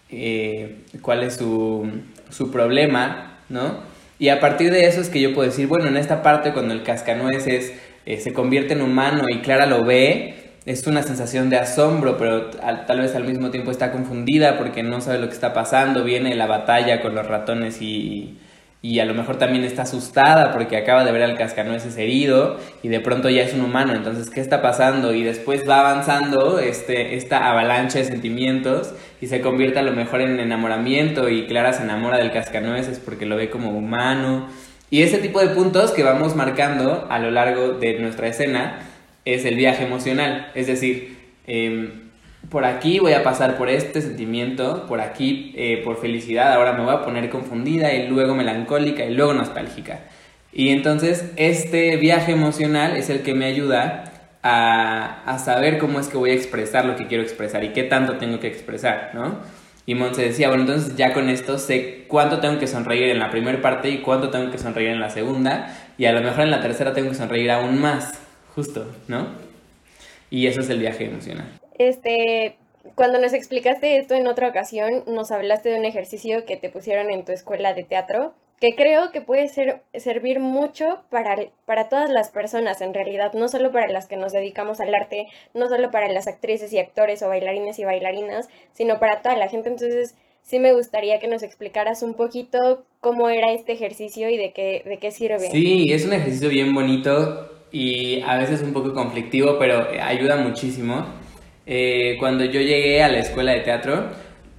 Eh, 0.10 0.78
cuál 1.02 1.24
es 1.24 1.36
su, 1.36 1.90
su 2.30 2.52
problema, 2.52 3.40
¿no? 3.50 3.80
Y 4.18 4.30
a 4.30 4.40
partir 4.40 4.72
de 4.72 4.86
eso 4.86 5.02
es 5.02 5.10
que 5.10 5.20
yo 5.20 5.34
puedo 5.34 5.50
decir, 5.50 5.68
bueno, 5.68 5.88
en 5.88 5.98
esta 5.98 6.24
parte 6.24 6.54
cuando 6.54 6.74
el 6.74 6.84
cascanueces 6.84 7.74
eh, 8.06 8.18
se 8.20 8.34
convierte 8.34 8.74
en 8.74 8.82
humano 8.82 9.26
y 9.30 9.40
Clara 9.40 9.66
lo 9.66 9.84
ve, 9.84 10.36
es 10.66 10.88
una 10.88 11.04
sensación 11.04 11.50
de 11.50 11.58
asombro, 11.58 12.18
pero 12.18 12.46
tal 12.50 13.00
vez 13.00 13.16
al 13.16 13.26
mismo 13.26 13.52
tiempo 13.52 13.72
está 13.72 13.92
confundida 13.92 14.58
porque 14.58 14.84
no 14.84 15.02
sabe 15.02 15.20
lo 15.20 15.28
que 15.28 15.34
está 15.34 15.54
pasando, 15.54 16.04
viene 16.04 16.34
la 16.36 16.48
batalla 16.48 17.02
con 17.02 17.14
los 17.14 17.28
ratones 17.28 17.82
y, 17.82 18.38
y 18.86 19.00
a 19.00 19.06
lo 19.06 19.16
mejor 19.16 19.38
también 19.38 19.64
está 19.64 19.82
asustada 19.82 20.52
porque 20.52 20.78
acaba 20.78 21.04
de 21.04 21.12
ver 21.12 21.24
al 21.24 21.36
cascanueces 21.36 21.98
herido 21.98 22.60
y 22.84 22.90
de 22.90 23.00
pronto 23.00 23.32
ya 23.32 23.42
es 23.42 23.52
un 23.56 23.62
humano, 23.62 23.96
entonces 23.96 24.30
¿qué 24.30 24.42
está 24.42 24.62
pasando? 24.62 25.16
Y 25.16 25.24
después 25.24 25.68
va 25.68 25.80
avanzando 25.80 26.60
este, 26.60 27.16
esta 27.16 27.50
avalancha 27.50 27.98
de 27.98 28.06
sentimientos 28.06 28.94
y 29.20 29.26
se 29.26 29.42
convierte 29.42 29.80
a 29.80 29.82
lo 29.82 29.94
mejor 29.94 30.22
en 30.22 30.40
enamoramiento 30.40 31.30
y 31.30 31.48
Clara 31.48 31.74
se 31.74 31.82
enamora 31.82 32.20
del 32.20 32.32
cascanueces 32.32 33.00
porque 33.00 33.26
lo 33.26 33.38
ve 33.38 33.50
como 33.50 33.72
humano. 33.72 34.50
Y 34.92 35.02
ese 35.02 35.18
tipo 35.18 35.40
de 35.40 35.48
puntos 35.48 35.90
que 35.90 36.04
vamos 36.04 36.36
marcando 36.36 37.08
a 37.10 37.18
lo 37.18 37.32
largo 37.32 37.70
de 37.70 37.98
nuestra 37.98 38.28
escena 38.28 38.82
es 39.26 39.46
el 39.46 39.56
viaje 39.56 39.84
emocional, 39.84 40.52
es 40.54 40.68
decir, 40.68 41.18
eh, 41.48 41.90
por 42.50 42.66
aquí 42.66 43.00
voy 43.00 43.14
a 43.14 43.24
pasar 43.24 43.58
por 43.58 43.70
este 43.70 44.02
sentimiento, 44.02 44.86
por 44.88 45.02
aquí 45.02 45.54
eh, 45.56 45.82
por 45.84 46.00
felicidad, 46.00 46.54
ahora 46.54 46.74
me 46.74 46.84
voy 46.84 46.94
a 46.94 47.04
poner 47.04 47.30
confundida 47.30 47.94
y 47.94 48.08
luego 48.08 48.36
melancólica 48.36 49.06
y 49.06 49.14
luego 49.14 49.34
nostálgica. 49.34 50.02
Y 50.52 50.70
entonces 50.70 51.32
este 51.36 51.98
viaje 51.98 52.32
emocional 52.32 52.96
es 52.96 53.10
el 53.10 53.22
que 53.22 53.34
me 53.34 53.46
ayuda 53.46 54.12
a, 54.42 55.24
a, 55.26 55.40
saber 55.40 55.80
cómo 55.80 56.00
es 56.00 56.08
que 56.08 56.18
voy 56.18 56.30
a 56.30 56.34
expresar 56.34 56.86
lo 56.86 56.96
que 56.96 57.08
quiero 57.08 57.24
expresar 57.24 57.64
y 57.64 57.70
qué 57.70 57.84
tanto 57.84 58.18
tengo 58.18 58.40
que 58.40 58.48
expresar, 58.48 59.12
¿no? 59.14 59.40
Y 59.88 59.96
Montse 59.96 60.24
decía, 60.24 60.48
bueno, 60.48 60.64
entonces 60.64 60.96
ya 60.96 61.14
con 61.14 61.30
esto 61.30 61.60
sé 61.60 62.06
cuánto 62.08 62.40
tengo 62.40 62.58
que 62.60 62.68
sonreír 62.68 63.10
en 63.10 63.20
la 63.20 63.30
primera 63.30 63.62
parte 63.62 63.90
y 63.90 64.00
cuánto 64.00 64.30
tengo 64.30 64.52
que 64.52 64.58
sonreír 64.58 64.90
en 64.90 65.00
la 65.00 65.10
segunda 65.10 65.76
y 65.98 66.06
a 66.06 66.12
lo 66.12 66.22
mejor 66.22 66.42
en 66.42 66.52
la 66.52 66.62
tercera 66.62 66.94
tengo 66.94 67.10
que 67.10 67.16
sonreír 67.16 67.52
aún 67.52 67.80
más, 67.80 68.20
justo, 68.56 68.92
¿no? 69.08 69.28
Y 70.32 70.48
eso 70.48 70.62
es 70.62 70.70
el 70.70 70.80
viaje 70.80 71.06
emocional. 71.06 71.65
Este, 71.78 72.58
cuando 72.96 73.20
nos 73.20 73.34
explicaste 73.34 73.98
esto 73.98 74.16
en 74.16 74.28
otra 74.28 74.50
ocasión, 74.50 75.04
nos 75.08 75.32
hablaste 75.32 75.70
de 75.70 75.80
un 75.80 75.86
ejercicio 75.86 76.46
que 76.46 76.58
te 76.58 76.70
pusieron 76.70 77.12
en 77.12 77.26
tu 77.26 77.32
escuela 77.32 77.74
de 77.74 77.84
teatro 77.84 78.34
que 78.60 78.76
creo 78.76 79.12
que 79.12 79.22
puede 79.22 79.48
ser, 79.48 79.82
servir 79.94 80.40
mucho 80.40 81.00
para, 81.10 81.36
para 81.66 81.90
todas 81.90 82.10
las 82.10 82.30
personas 82.30 82.82
en 82.82 82.94
realidad, 82.94 83.34
no 83.34 83.48
solo 83.50 83.72
para 83.72 83.92
las 83.92 84.08
que 84.08 84.16
nos 84.16 84.32
dedicamos 84.32 84.80
al 84.80 84.96
arte, 84.96 85.28
no 85.54 85.68
solo 85.68 85.92
para 85.92 86.12
las 86.12 86.28
actrices 86.28 86.72
y 86.72 86.80
actores 86.80 87.22
o 87.22 87.28
bailarines 87.28 87.80
y 87.80 87.84
bailarinas, 87.84 88.48
sino 88.74 89.00
para 89.00 89.22
toda 89.22 89.36
la 89.36 89.50
gente. 89.50 89.70
Entonces, 89.70 90.16
sí 90.42 90.60
me 90.60 90.74
gustaría 90.74 91.20
que 91.20 91.28
nos 91.28 91.44
explicaras 91.44 92.02
un 92.02 92.14
poquito 92.14 92.86
cómo 93.02 93.30
era 93.30 93.52
este 93.52 93.74
ejercicio 93.74 94.30
y 94.30 94.38
de 94.38 94.54
qué, 94.54 94.84
de 94.86 95.00
qué 95.00 95.12
sirve. 95.12 95.50
Sí, 95.52 95.92
es 95.92 96.06
un 96.06 96.14
ejercicio 96.14 96.50
bien 96.50 96.74
bonito 96.74 97.68
y 97.72 98.22
a 98.22 98.38
veces 98.38 98.62
un 98.62 98.72
poco 98.72 98.94
conflictivo, 98.94 99.58
pero 99.60 99.86
ayuda 100.02 100.38
muchísimo. 100.38 101.06
Eh, 101.66 102.18
cuando 102.20 102.46
yo 102.46 102.62
llegué 102.62 103.02
a 103.04 103.10
la 103.10 103.20
escuela 103.20 103.54
de 103.54 103.62
teatro, 103.62 104.12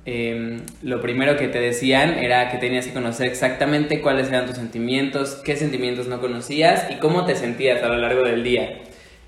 Em, 0.09 0.61
lo 0.85 1.01
primero 1.01 1.37
que 1.37 1.49
te 1.49 1.59
decían 1.59 2.17
era 2.17 2.49
que 2.49 2.59
tenías 2.59 2.87
que 2.87 2.93
conocer 2.93 3.27
exactamente 3.27 4.01
cuáles 4.01 4.29
eran 4.29 4.47
tus 4.47 4.55
sentimientos, 4.55 5.41
qué 5.45 5.57
sentimientos 5.57 6.07
no 6.07 6.21
conocías 6.21 6.87
y 6.93 6.95
cómo 6.95 7.25
te 7.25 7.35
sentías 7.35 7.83
a 7.83 7.89
lo 7.89 7.97
largo 7.97 8.23
del 8.23 8.45
día. 8.45 8.83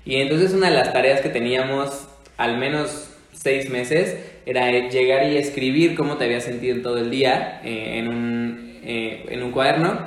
Y 0.05 0.15
entonces 0.15 0.53
una 0.53 0.69
de 0.69 0.77
las 0.77 0.93
tareas 0.93 1.19
que 1.19 1.27
teníamos 1.27 2.07
al 2.37 2.57
menos 2.57 3.09
seis 3.33 3.69
meses 3.69 4.15
era 4.45 4.71
llegar 4.87 5.29
y 5.29 5.35
escribir 5.35 5.95
cómo 5.95 6.15
te 6.15 6.23
habías 6.23 6.45
sentido 6.45 6.77
en 6.77 6.81
todo 6.81 6.97
el 6.97 7.11
día 7.11 7.59
eh, 7.65 7.97
en, 7.97 8.07
un, 8.07 8.79
eh, 8.85 9.25
en 9.27 9.43
un 9.43 9.51
cuaderno 9.51 10.05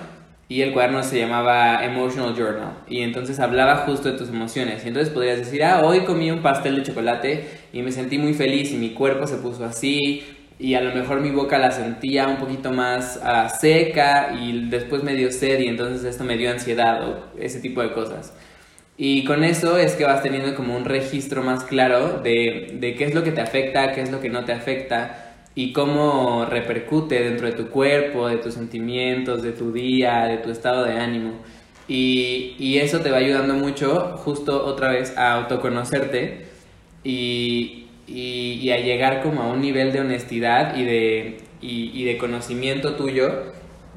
y 0.52 0.60
el 0.60 0.72
cuaderno 0.74 1.02
se 1.02 1.18
llamaba 1.18 1.82
Emotional 1.82 2.34
Journal. 2.36 2.74
Y 2.86 3.00
entonces 3.00 3.40
hablaba 3.40 3.86
justo 3.86 4.12
de 4.12 4.18
tus 4.18 4.28
emociones. 4.28 4.84
Y 4.84 4.88
entonces 4.88 5.10
podrías 5.10 5.38
decir, 5.38 5.64
ah, 5.64 5.80
hoy 5.82 6.00
comí 6.00 6.30
un 6.30 6.42
pastel 6.42 6.76
de 6.76 6.82
chocolate 6.82 7.48
y 7.72 7.80
me 7.80 7.90
sentí 7.90 8.18
muy 8.18 8.34
feliz 8.34 8.70
y 8.70 8.76
mi 8.76 8.90
cuerpo 8.90 9.26
se 9.26 9.36
puso 9.36 9.64
así 9.64 10.22
y 10.58 10.74
a 10.74 10.82
lo 10.82 10.94
mejor 10.94 11.22
mi 11.22 11.30
boca 11.30 11.56
la 11.56 11.70
sentía 11.70 12.28
un 12.28 12.36
poquito 12.36 12.70
más 12.70 13.18
ah, 13.24 13.48
seca 13.48 14.34
y 14.38 14.68
después 14.68 15.02
me 15.02 15.14
dio 15.14 15.32
sed 15.32 15.58
y 15.60 15.68
entonces 15.68 16.04
esto 16.04 16.22
me 16.22 16.36
dio 16.36 16.50
ansiedad 16.50 17.02
o 17.08 17.24
ese 17.40 17.58
tipo 17.60 17.80
de 17.80 17.94
cosas. 17.94 18.34
Y 18.98 19.24
con 19.24 19.44
eso 19.44 19.78
es 19.78 19.94
que 19.94 20.04
vas 20.04 20.22
teniendo 20.22 20.54
como 20.54 20.76
un 20.76 20.84
registro 20.84 21.42
más 21.42 21.64
claro 21.64 22.20
de, 22.22 22.76
de 22.78 22.94
qué 22.94 23.04
es 23.04 23.14
lo 23.14 23.24
que 23.24 23.32
te 23.32 23.40
afecta, 23.40 23.92
qué 23.92 24.02
es 24.02 24.12
lo 24.12 24.20
que 24.20 24.28
no 24.28 24.44
te 24.44 24.52
afecta 24.52 25.31
y 25.54 25.72
cómo 25.72 26.46
repercute 26.46 27.22
dentro 27.22 27.46
de 27.46 27.52
tu 27.52 27.68
cuerpo, 27.68 28.28
de 28.28 28.38
tus 28.38 28.54
sentimientos, 28.54 29.42
de 29.42 29.52
tu 29.52 29.72
día, 29.72 30.24
de 30.24 30.38
tu 30.38 30.50
estado 30.50 30.84
de 30.84 30.98
ánimo. 30.98 31.34
Y, 31.88 32.54
y 32.58 32.78
eso 32.78 33.00
te 33.00 33.10
va 33.10 33.18
ayudando 33.18 33.54
mucho 33.54 34.16
justo 34.18 34.64
otra 34.64 34.90
vez 34.90 35.16
a 35.16 35.34
autoconocerte 35.34 36.46
y, 37.04 37.86
y, 38.06 38.70
a 38.70 38.78
llegar 38.78 39.22
como 39.22 39.42
a 39.42 39.48
un 39.48 39.60
nivel 39.60 39.92
de 39.92 40.00
honestidad 40.00 40.76
y 40.76 40.84
de, 40.84 41.38
y, 41.60 42.04
de 42.04 42.18
conocimiento 42.18 42.94
tuyo 42.94 43.52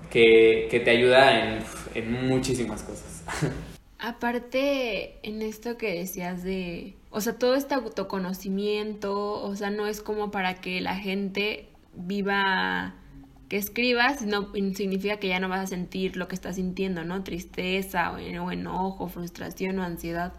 que, 0.09 0.67
que 0.71 0.79
te 0.79 0.91
ayuda 0.91 1.39
en, 1.39 1.59
en 1.93 2.27
muchísimas 2.27 2.83
cosas. 2.83 3.23
Aparte, 3.99 5.17
en 5.23 5.41
esto 5.41 5.77
que 5.77 5.99
decías 5.99 6.43
de, 6.43 6.95
o 7.15 7.21
sea, 7.21 7.37
todo 7.39 7.55
este 7.55 7.73
autoconocimiento, 7.73 9.41
o 9.41 9.55
sea, 9.55 9.69
no 9.69 9.87
es 9.87 10.01
como 10.01 10.31
para 10.31 10.55
que 10.55 10.81
la 10.81 10.97
gente 10.97 11.69
viva, 11.93 12.93
que 13.47 13.55
escribas, 13.55 14.19
sino 14.19 14.51
significa 14.73 15.15
que 15.15 15.29
ya 15.29 15.39
no 15.39 15.47
vas 15.47 15.61
a 15.61 15.67
sentir 15.67 16.17
lo 16.17 16.27
que 16.27 16.35
estás 16.35 16.57
sintiendo, 16.57 17.05
¿no? 17.05 17.23
Tristeza 17.23 18.11
o, 18.11 18.15
o 18.15 18.51
enojo, 18.51 19.07
frustración 19.07 19.79
o 19.79 19.83
ansiedad, 19.83 20.33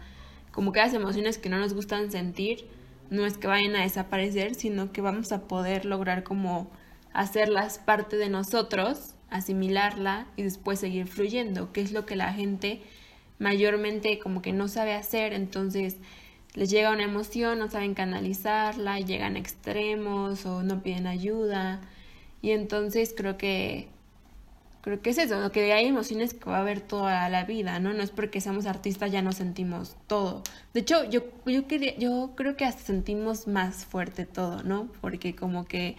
como 0.51 0.71
que 0.71 0.79
las 0.79 0.93
emociones 0.93 1.39
que 1.39 1.49
no 1.49 1.57
nos 1.57 1.73
gustan 1.73 2.11
sentir, 2.11 2.67
no 3.09 3.25
es 3.25 3.39
que 3.39 3.47
vayan 3.47 3.75
a 3.75 3.81
desaparecer, 3.81 4.53
sino 4.53 4.91
que 4.91 5.01
vamos 5.01 5.31
a 5.31 5.47
poder 5.47 5.83
lograr 5.83 6.21
como 6.21 6.69
hacerlas 7.11 7.79
parte 7.79 8.17
de 8.17 8.29
nosotros, 8.29 9.15
asimilarla 9.31 10.27
y 10.35 10.43
después 10.43 10.79
seguir 10.79 11.07
fluyendo, 11.07 11.73
que 11.73 11.81
es 11.81 11.91
lo 11.91 12.05
que 12.05 12.15
la 12.15 12.33
gente 12.33 12.83
mayormente 13.39 14.19
como 14.19 14.43
que 14.43 14.53
no 14.53 14.67
sabe 14.67 14.93
hacer, 14.93 15.33
entonces 15.33 15.97
les 16.57 16.71
llega 16.71 16.91
una 16.91 17.03
emoción, 17.03 17.59
no 17.59 17.69
saben 17.69 17.93
canalizarla, 17.93 18.99
llegan 18.99 19.35
a 19.35 19.39
extremos 19.39 20.43
o 20.47 20.63
no 20.63 20.81
piden 20.81 21.05
ayuda 21.05 21.81
y 22.41 22.49
entonces 22.49 23.13
creo 23.15 23.37
que 23.37 23.89
creo 24.81 24.99
que 24.99 25.11
es 25.11 25.19
eso, 25.19 25.51
que 25.51 25.71
hay 25.71 25.85
emociones 25.85 26.33
que 26.33 26.49
va 26.49 26.57
a 26.57 26.61
haber 26.61 26.81
toda 26.81 27.29
la 27.29 27.43
vida, 27.43 27.79
¿no? 27.79 27.93
No 27.93 28.01
es 28.01 28.09
porque 28.09 28.41
seamos 28.41 28.65
artistas 28.65 29.11
ya 29.11 29.21
no 29.21 29.33
sentimos 29.33 29.97
todo. 30.07 30.41
De 30.73 30.79
hecho, 30.79 31.03
yo, 31.03 31.25
yo, 31.45 31.61
yo 31.99 32.31
creo 32.35 32.55
que 32.55 32.65
hasta 32.65 32.81
sentimos 32.81 33.47
más 33.47 33.85
fuerte 33.85 34.25
todo, 34.25 34.63
¿no? 34.63 34.87
Porque 35.01 35.35
como 35.35 35.65
que 35.65 35.95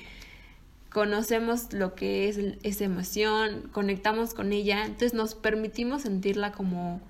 conocemos 0.91 1.73
lo 1.73 1.95
que 1.95 2.29
es 2.29 2.39
esa 2.65 2.85
emoción, 2.85 3.69
conectamos 3.73 4.35
con 4.35 4.53
ella, 4.53 4.83
entonces 4.85 5.15
nos 5.15 5.37
permitimos 5.37 6.03
sentirla 6.03 6.51
como 6.51 7.01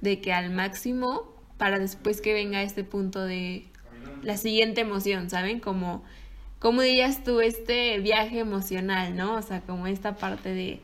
de 0.00 0.22
que 0.22 0.32
al 0.32 0.50
máximo 0.50 1.29
para 1.60 1.78
después 1.78 2.22
que 2.22 2.32
venga 2.32 2.62
este 2.62 2.84
punto 2.84 3.22
de 3.22 3.66
la 4.22 4.38
siguiente 4.38 4.80
emoción, 4.80 5.28
¿saben? 5.28 5.60
Como, 5.60 6.02
como 6.58 6.80
dirías 6.80 7.22
tú, 7.22 7.42
este 7.42 7.98
viaje 7.98 8.38
emocional, 8.38 9.14
¿no? 9.14 9.34
O 9.34 9.42
sea, 9.42 9.60
como 9.60 9.86
esta 9.86 10.16
parte 10.16 10.54
de 10.54 10.80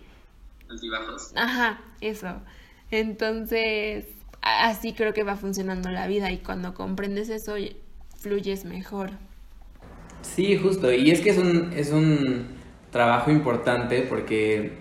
altibajos. 0.68 1.32
Ajá, 1.34 1.80
eso. 2.02 2.42
Entonces, 2.90 4.04
así 4.42 4.92
creo 4.92 5.14
que 5.14 5.22
va 5.22 5.36
funcionando 5.36 5.88
la 5.88 6.06
vida 6.06 6.30
y 6.30 6.38
cuando 6.38 6.74
comprendes 6.74 7.30
eso, 7.30 7.54
fluyes 8.18 8.66
mejor. 8.66 9.12
Sí, 10.20 10.58
justo. 10.58 10.92
Y 10.92 11.10
es 11.10 11.22
que 11.22 11.30
es 11.30 11.38
un, 11.38 11.72
es 11.72 11.90
un 11.90 12.48
trabajo 12.90 13.30
importante 13.30 14.02
porque 14.02 14.72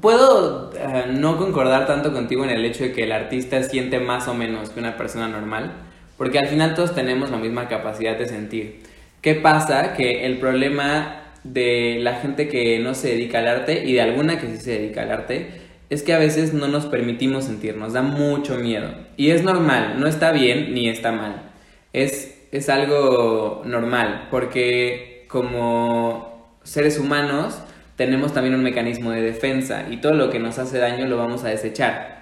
puedo 0.00 0.70
eh, 0.74 1.06
no 1.10 1.38
concordar 1.38 1.86
tanto 1.86 2.12
contigo 2.12 2.44
en 2.44 2.50
el 2.50 2.64
hecho 2.64 2.84
de 2.84 2.92
que 2.92 3.04
el 3.04 3.12
artista 3.12 3.62
siente 3.62 3.98
más 3.98 4.28
o 4.28 4.34
menos 4.34 4.70
que 4.70 4.80
una 4.80 4.96
persona 4.96 5.28
normal, 5.28 5.72
porque 6.16 6.38
al 6.38 6.48
final 6.48 6.74
todos 6.74 6.94
tenemos 6.94 7.30
la 7.30 7.38
misma 7.38 7.68
capacidad 7.68 8.16
de 8.16 8.26
sentir. 8.26 8.82
¿Qué 9.20 9.34
pasa? 9.34 9.94
Que 9.94 10.26
el 10.26 10.38
problema 10.38 11.22
de 11.44 11.98
la 12.00 12.14
gente 12.14 12.48
que 12.48 12.78
no 12.78 12.94
se 12.94 13.08
dedica 13.08 13.38
al 13.38 13.48
arte 13.48 13.84
y 13.84 13.94
de 13.94 14.02
alguna 14.02 14.38
que 14.38 14.46
sí 14.46 14.58
se 14.58 14.78
dedica 14.78 15.02
al 15.02 15.10
arte 15.10 15.62
es 15.90 16.02
que 16.02 16.14
a 16.14 16.18
veces 16.18 16.54
no 16.54 16.68
nos 16.68 16.86
permitimos 16.86 17.44
sentir, 17.44 17.76
nos 17.76 17.92
da 17.92 18.02
mucho 18.02 18.56
miedo. 18.56 18.94
Y 19.16 19.30
es 19.30 19.42
normal, 19.42 20.00
no 20.00 20.06
está 20.06 20.32
bien 20.32 20.72
ni 20.74 20.88
está 20.88 21.12
mal. 21.12 21.50
Es, 21.92 22.46
es 22.50 22.68
algo 22.68 23.62
normal, 23.66 24.28
porque 24.30 25.26
como 25.28 26.56
seres 26.62 26.98
humanos 26.98 27.60
tenemos 28.04 28.34
también 28.34 28.56
un 28.56 28.64
mecanismo 28.64 29.12
de 29.12 29.22
defensa 29.22 29.86
y 29.88 29.98
todo 29.98 30.14
lo 30.14 30.28
que 30.28 30.40
nos 30.40 30.58
hace 30.58 30.78
daño 30.78 31.06
lo 31.06 31.16
vamos 31.16 31.44
a 31.44 31.50
desechar. 31.50 32.20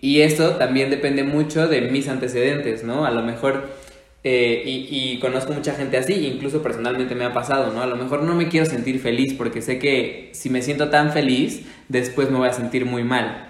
Y 0.00 0.22
eso 0.22 0.56
también 0.56 0.90
depende 0.90 1.22
mucho 1.22 1.68
de 1.68 1.82
mis 1.82 2.08
antecedentes, 2.08 2.82
¿no? 2.82 3.04
A 3.04 3.12
lo 3.12 3.22
mejor 3.22 3.68
eh, 4.24 4.62
y, 4.66 5.18
conozco 5.20 5.52
mucha 5.52 5.74
gente 5.74 5.96
así, 5.96 6.26
incluso 6.26 6.62
personalmente 6.62 7.14
me 7.14 7.24
ha 7.24 7.32
pasado, 7.32 7.72
¿no? 7.72 7.80
A 7.80 7.86
lo 7.86 7.94
mejor 7.94 8.24
no 8.24 8.34
me 8.34 8.48
quiero 8.48 8.66
sentir 8.66 8.98
feliz 8.98 9.34
porque 9.34 9.62
sé 9.62 9.78
que 9.78 10.30
si 10.34 10.50
me 10.50 10.62
siento 10.62 10.90
tan 10.90 11.12
feliz, 11.12 11.62
después 11.88 12.28
me 12.28 12.38
voy 12.38 12.48
a 12.48 12.52
sentir 12.52 12.86
muy 12.86 13.04
mal. 13.04 13.46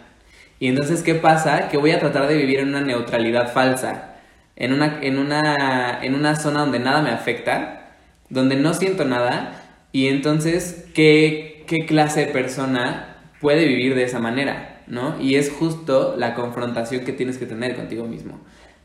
Y 0.59 0.66
entonces, 0.69 1.03
¿qué 1.03 1.14
pasa? 1.14 1.69
Que 1.71 1.79
voy 1.79 1.93
a 1.93 1.99
tratar 1.99 2.29
de 2.29 2.37
vivir 2.37 2.61
en 2.61 2.69
una 2.69 2.83
neutralidad 2.83 3.53
falsa, 3.53 4.16
en 4.57 4.75
una, 4.75 5.01
en 5.01 5.19
una, 5.19 5.99
en 6.03 6.14
una 6.14 6.37
zona 6.37 6.61
donde 6.61 6.79
nada 6.79 7.01
me 7.01 7.11
afecta, 7.11 7.95
donde 8.29 8.57
no 8.57 8.75
siento 8.75 9.07
nada, 9.07 9.61
y 9.93 10.07
entonces, 10.09 10.87
¿qué, 10.95 11.50
qué 11.70 11.87
clase 11.87 12.26
de 12.26 12.33
persona 12.33 13.16
puede 13.40 13.64
vivir 13.64 13.94
de 13.94 14.02
esa 14.02 14.18
manera? 14.18 14.83
¿no? 14.88 15.14
Y 15.22 15.37
es 15.37 15.50
justo 15.50 16.16
la 16.18 16.35
confrontación 16.35 17.04
que 17.04 17.12
tienes 17.12 17.38
que 17.38 17.46
tener 17.46 17.76
contigo 17.76 18.06
mismo 18.06 18.40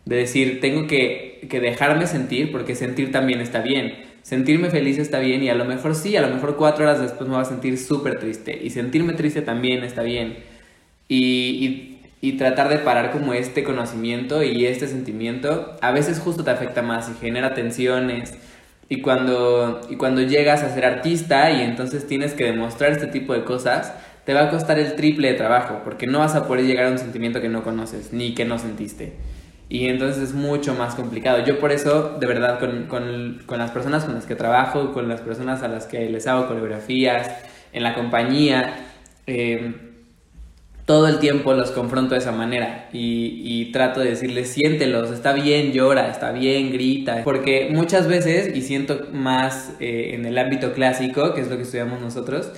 de 0.06 0.18
decir, 0.18 0.62
tengo 0.62 0.88
que, 0.88 1.48
dejarme 1.50 2.06
sentir 2.08 2.52
porque 2.52 2.76
sentir 2.76 3.12
también 3.12 3.42
está 3.42 3.62
bien. 3.62 4.06
Sentirme 4.22 4.70
feliz 4.70 4.98
está 4.98 5.20
bien 5.20 5.44
y 5.44 5.50
a 5.50 5.56
lo 5.56 5.66
mejor 5.66 5.96
sí, 5.96 6.16
a 6.16 6.22
lo 6.22 6.34
mejor 6.34 6.56
cuatro 6.58 6.86
horas 6.86 7.02
después 7.02 7.28
me 7.28 7.36
voy 7.36 7.44
a 7.44 7.46
sentir 7.46 7.78
súper 7.78 8.20
triste 8.20 8.60
y 8.64 8.70
sentirme 8.70 9.14
triste 9.14 9.42
también 9.42 9.84
está 9.84 10.04
bien. 10.04 10.38
Y, 11.08 11.98
y, 12.22 12.32
tratar 12.38 12.70
de 12.70 12.80
parar 12.80 13.12
como 13.12 13.34
este 13.34 13.64
conocimiento 13.64 14.42
y 14.42 14.66
este 14.66 14.88
sentimiento 14.88 15.78
a 15.80 15.92
veces 15.92 16.20
justo 16.20 16.44
te 16.44 16.50
afecta 16.50 16.82
más 16.82 17.10
y 17.10 17.14
genera 17.20 17.54
tensiones. 17.54 18.34
Y 18.88 19.02
cuando, 19.02 19.82
y 19.90 19.96
cuando 19.96 20.22
llegas 20.22 20.64
a 20.64 20.74
ser 20.74 20.86
artista 20.86 21.52
y 21.52 21.62
entonces 21.62 22.06
tienes 22.08 22.34
que 22.34 22.46
demostrar 22.46 22.92
este 22.92 23.08
tipo 23.08 23.34
de 23.34 23.44
cosas, 23.44 23.94
te 24.26 24.34
va 24.34 24.44
a 24.44 24.50
costar 24.50 24.78
el 24.80 24.96
triple 24.96 25.30
de 25.30 25.34
trabajo 25.36 25.82
porque 25.84 26.08
no 26.08 26.20
vas 26.20 26.36
a 26.36 26.48
poder 26.48 26.66
llegar 26.66 26.86
a 26.86 26.92
un 26.92 27.00
sentimiento 27.00 27.42
que 27.42 27.50
no 27.50 27.64
conoces 27.64 28.14
ni 28.14 28.36
que 28.36 28.46
no 28.46 28.60
sentiste. 28.60 29.14
Y 29.68 29.88
entonces 29.88 30.22
es 30.22 30.34
mucho 30.34 30.76
más 30.76 30.94
complicado. 30.94 31.44
Yo 31.44 31.60
por 31.60 31.72
eso, 31.72 32.18
de 32.20 32.28
verdad, 32.28 32.60
con, 32.60 32.86
con, 32.86 33.42
con 33.48 33.58
las 33.58 33.72
personas 33.72 34.06
con 34.06 34.14
las 34.14 34.26
que 34.26 34.36
trabajo, 34.36 34.94
con 34.94 35.10
las 35.10 35.22
personas 35.22 35.64
a 35.64 35.68
las 35.68 35.88
que 35.88 36.08
les 36.10 36.28
hago 36.28 36.48
coreografías, 36.48 37.32
en 37.74 37.84
la 37.84 37.94
compañía, 37.96 38.76
eh, 39.28 39.85
todo 40.86 41.08
el 41.08 41.18
tiempo 41.18 41.54
los 41.54 41.72
confronto 41.72 42.14
de 42.14 42.20
esa 42.20 42.32
manera 42.32 42.90
y, 42.94 43.42
y, 43.44 43.72
trato 43.72 44.02
de 44.02 44.12
decirles, 44.12 44.52
siéntelos, 44.52 45.10
está 45.12 45.34
bien, 45.34 45.72
llora, 45.72 46.10
está 46.12 46.32
bien, 46.32 46.72
grita. 46.72 47.22
Porque 47.24 47.70
muchas 47.72 48.08
veces, 48.08 48.56
y 48.56 48.62
siento 48.62 49.08
más 49.12 49.74
eh, 49.80 50.12
en 50.14 50.26
el 50.26 50.38
ámbito 50.38 50.74
clásico, 50.74 51.34
que 51.34 51.42
es 51.42 51.50
lo 51.50 51.58
que 51.58 51.64
estudiamos 51.64 52.02
nosotros, 52.02 52.52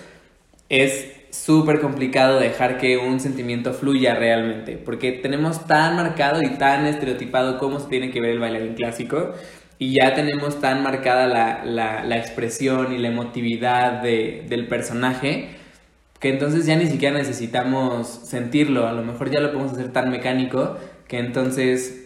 es 0.67 1.13
súper 1.29 1.79
complicado 1.79 2.39
dejar 2.39 2.77
que 2.77 2.97
un 2.97 3.21
sentimiento 3.21 3.73
fluya 3.73 4.15
realmente, 4.15 4.77
porque 4.77 5.13
tenemos 5.13 5.65
tan 5.65 5.95
marcado 5.95 6.41
y 6.41 6.49
tan 6.57 6.85
estereotipado 6.85 7.57
cómo 7.57 7.79
se 7.79 7.87
tiene 7.87 8.11
que 8.11 8.19
ver 8.19 8.31
el 8.31 8.39
bailarín 8.39 8.73
clásico, 8.73 9.33
y 9.79 9.93
ya 9.99 10.13
tenemos 10.15 10.59
tan 10.59 10.83
marcada 10.83 11.27
la, 11.27 11.63
la, 11.63 12.03
la 12.03 12.17
expresión 12.17 12.91
y 12.93 12.97
la 12.97 13.09
emotividad 13.09 14.01
de, 14.01 14.43
del 14.49 14.67
personaje, 14.67 15.49
que 16.19 16.29
entonces 16.29 16.65
ya 16.65 16.75
ni 16.75 16.87
siquiera 16.87 17.17
necesitamos 17.17 18.07
sentirlo, 18.07 18.87
a 18.87 18.93
lo 18.93 19.03
mejor 19.03 19.29
ya 19.29 19.39
lo 19.39 19.51
podemos 19.51 19.73
hacer 19.73 19.91
tan 19.91 20.09
mecánico, 20.09 20.77
que 21.07 21.19
entonces 21.19 22.03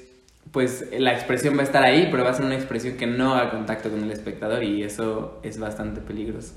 pues 0.52 0.89
la 0.97 1.13
expresión 1.13 1.56
va 1.56 1.62
a 1.62 1.63
estar 1.63 1.84
ahí, 1.84 2.10
pero 2.12 2.24
va 2.24 2.32
a 2.32 2.34
ser 2.34 2.45
una 2.45 2.56
expresión 2.56 2.97
que 2.97 3.08
no 3.08 3.34
haga 3.34 3.52
contacto 3.52 3.89
con 3.89 4.04
el 4.04 4.12
espectador 4.12 4.63
y 4.63 4.84
eso 4.84 5.39
es 5.43 5.60
bastante 5.60 6.02
peligroso. 6.02 6.54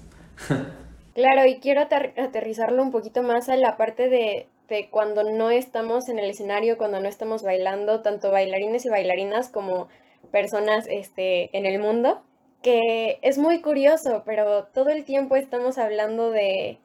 Claro, 1.15 1.47
y 1.47 1.61
quiero 1.61 1.81
aterrizarlo 1.81 2.83
un 2.83 2.91
poquito 2.91 3.23
más 3.23 3.49
a 3.49 3.55
la 3.55 3.77
parte 3.77 4.09
de, 4.09 4.49
de, 4.69 4.89
cuando 4.91 5.23
no 5.23 5.49
estamos 5.51 6.09
en 6.09 6.19
el 6.19 6.29
escenario, 6.29 6.77
cuando 6.77 6.99
no 6.99 7.09
estamos 7.09 7.45
bailando, 7.45 8.03
tanto 8.03 8.33
bailarines 8.33 8.85
y 8.85 8.89
bailarinas 8.89 9.49
como 9.49 9.87
personas 10.33 10.89
este, 10.91 11.57
en 11.57 11.67
el 11.67 11.79
mundo, 11.79 12.21
que 12.65 13.21
es 13.23 13.39
muy 13.39 13.61
curioso, 13.61 14.25
pero 14.27 14.65
todo 14.75 14.89
el 14.89 15.05
tiempo 15.05 15.37
estamos 15.37 15.79
hablando 15.79 16.33
de 16.33 16.81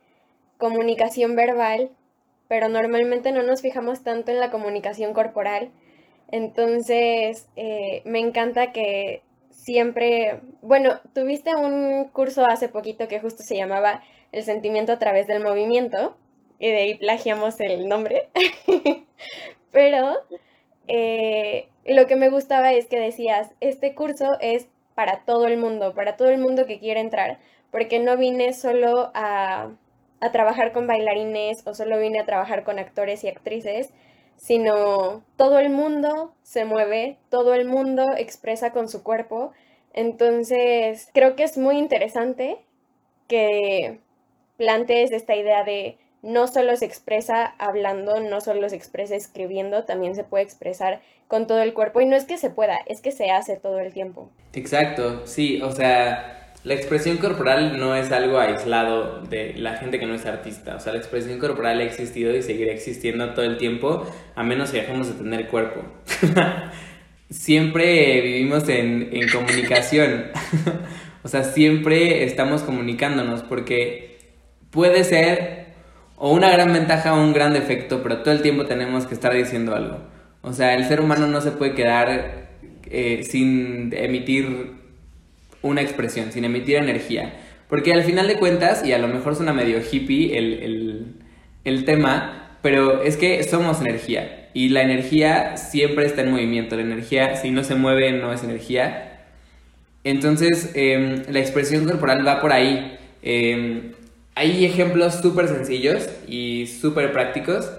comunicación 0.60 1.36
verbal, 1.36 1.90
pero 2.48 2.70
normalmente 2.70 3.32
no 3.32 3.42
nos 3.42 3.62
fijamos 3.62 4.04
tanto 4.04 4.32
en 4.32 4.40
la 4.40 4.52
comunicación 4.52 5.14
corporal. 5.14 5.72
Entonces, 6.30 7.48
eh, 7.56 8.04
me 8.06 8.20
encanta 8.20 8.72
que 8.72 9.24
siempre, 9.50 10.42
bueno, 10.62 11.00
tuviste 11.14 11.56
un 11.56 12.10
curso 12.10 12.46
hace 12.46 12.70
poquito 12.70 13.08
que 13.08 13.20
justo 13.20 13.42
se 13.42 13.56
llamaba 13.56 14.04
el 14.32 14.44
sentimiento 14.44 14.92
a 14.92 15.00
través 15.00 15.26
del 15.26 15.42
movimiento, 15.42 16.16
y 16.60 16.70
de 16.70 16.78
ahí 16.78 16.96
plagiamos 16.96 17.60
el 17.62 17.88
nombre, 17.88 18.30
pero 19.72 20.18
eh, 20.88 21.70
lo 21.86 22.06
que 22.06 22.18
me 22.18 22.30
gustaba 22.30 22.74
es 22.74 22.88
que 22.88 23.00
decías, 23.00 23.50
este 23.62 23.96
curso 23.96 24.38
es 24.42 24.68
para 24.94 25.24
todo 25.24 25.48
el 25.48 25.58
mundo, 25.58 25.94
para 25.94 26.18
todo 26.18 26.30
el 26.30 26.40
mundo 26.40 26.66
que 26.66 26.80
quiera 26.80 27.00
entrar, 27.00 27.40
porque 27.72 28.00
no 28.00 28.18
vine 28.18 28.54
solo 28.54 29.12
a, 29.14 29.72
a 30.22 30.32
trabajar 30.32 30.72
con 30.72 30.88
bailarines 30.88 31.66
o 31.66 31.74
solo 31.74 32.00
vine 32.00 32.20
a 32.20 32.26
trabajar 32.26 32.64
con 32.64 32.80
actores 32.80 33.24
y 33.24 33.28
actrices, 33.28 33.94
sino 34.36 35.24
todo 35.36 35.60
el 35.60 35.70
mundo 35.70 36.34
se 36.44 36.66
mueve, 36.66 37.18
todo 37.30 37.54
el 37.54 37.66
mundo 37.66 38.06
expresa 38.18 38.72
con 38.72 38.88
su 38.88 39.04
cuerpo. 39.04 39.52
Entonces, 39.94 41.10
creo 41.14 41.36
que 41.36 41.44
es 41.44 41.58
muy 41.58 41.78
interesante 41.78 42.58
que 43.28 44.00
plantees 44.58 45.12
esta 45.12 45.36
idea 45.36 45.64
de 45.64 45.98
no 46.22 46.48
solo 46.48 46.76
se 46.76 46.86
expresa 46.86 47.46
hablando, 47.58 48.20
no 48.20 48.42
solo 48.42 48.68
se 48.70 48.76
expresa 48.76 49.16
escribiendo, 49.16 49.86
también 49.86 50.16
se 50.16 50.24
puede 50.24 50.44
expresar 50.44 51.02
con 51.28 51.48
todo 51.48 51.62
el 51.62 51.74
cuerpo. 51.74 52.02
Y 52.02 52.06
no 52.06 52.16
es 52.16 52.26
que 52.26 52.38
se 52.38 52.50
pueda, 52.50 52.78
es 52.86 53.02
que 53.02 53.12
se 53.12 53.32
hace 53.32 53.56
todo 53.56 53.80
el 53.80 53.94
tiempo. 53.94 54.30
Exacto, 54.54 55.26
sí, 55.26 55.62
o 55.62 55.72
sea, 55.72 56.39
la 56.64 56.74
expresión 56.74 57.18
corporal 57.18 57.80
no 57.80 57.96
es 57.96 58.12
algo 58.12 58.38
aislado 58.38 59.22
de 59.22 59.54
la 59.56 59.78
gente 59.78 59.98
que 59.98 60.06
no 60.06 60.14
es 60.14 60.26
artista. 60.26 60.76
O 60.76 60.80
sea, 60.80 60.94
la 60.94 61.00
expresión 61.00 61.40
corporal 61.40 61.80
ha 61.80 61.84
existido 61.84 62.36
y 62.36 62.42
seguirá 62.42 62.74
existiendo 62.74 63.34
todo 63.34 63.46
el 63.46 63.58
tiempo, 63.58 64.06
a 64.36 64.44
menos 64.44 64.72
que 64.72 64.82
dejemos 64.82 65.08
de 65.08 65.14
tener 65.14 65.48
cuerpo. 65.48 65.82
siempre 67.30 68.22
vivimos 68.22 68.68
en, 68.68 69.10
en 69.12 69.30
comunicación. 69.30 70.26
o 71.24 71.28
sea, 71.30 71.44
siempre 71.44 72.26
estamos 72.26 72.64
comunicándonos 72.64 73.42
porque 73.44 74.18
puede 74.70 75.06
ser 75.06 75.68
o 76.18 76.34
una 76.34 76.52
gran 76.52 76.74
ventaja 76.74 77.14
o 77.14 77.24
un 77.24 77.32
gran 77.32 77.54
defecto, 77.54 78.04
pero 78.04 78.18
todo 78.18 78.34
el 78.34 78.42
tiempo 78.42 78.66
tenemos 78.66 79.06
que 79.06 79.14
estar 79.14 79.34
diciendo 79.34 79.74
algo. 79.74 80.00
O 80.42 80.52
sea, 80.52 80.76
el 80.76 80.86
ser 80.86 81.00
humano 81.00 81.28
no 81.28 81.40
se 81.40 81.52
puede 81.52 81.74
quedar 81.74 82.50
eh, 82.92 83.24
sin 83.24 83.94
emitir 83.94 84.79
una 85.62 85.82
expresión, 85.82 86.32
sin 86.32 86.46
emitir 86.46 86.78
energía. 86.78 87.34
Porque 87.70 87.94
al 87.94 88.04
final 88.04 88.28
de 88.28 88.36
cuentas, 88.36 88.86
y 88.86 88.94
a 88.94 88.98
lo 88.98 89.08
mejor 89.08 89.36
suena 89.36 89.54
medio 89.54 89.80
hippie 89.80 90.38
el, 90.38 90.54
el, 90.54 91.06
el 91.66 91.86
tema, 91.86 92.58
pero 92.62 93.04
es 93.04 93.18
que 93.18 93.44
somos 93.44 93.80
energía. 93.82 94.50
Y 94.54 94.70
la 94.70 94.82
energía 94.82 95.58
siempre 95.58 96.06
está 96.06 96.22
en 96.22 96.32
movimiento. 96.32 96.76
La 96.76 96.82
energía, 96.82 97.36
si 97.36 97.52
no 97.52 97.64
se 97.64 97.76
mueve, 97.76 98.12
no 98.12 98.34
es 98.34 98.44
energía. 98.44 99.10
Entonces, 100.04 100.72
eh, 100.76 101.24
la 101.30 101.40
expresión 101.40 101.86
corporal 101.86 102.26
va 102.26 102.42
por 102.42 102.52
ahí. 102.52 102.98
Eh, 103.22 103.92
hay 104.36 104.66
ejemplos 104.66 105.16
súper 105.16 105.48
sencillos 105.48 106.10
y 106.28 106.68
súper 106.68 107.12
prácticos 107.12 107.70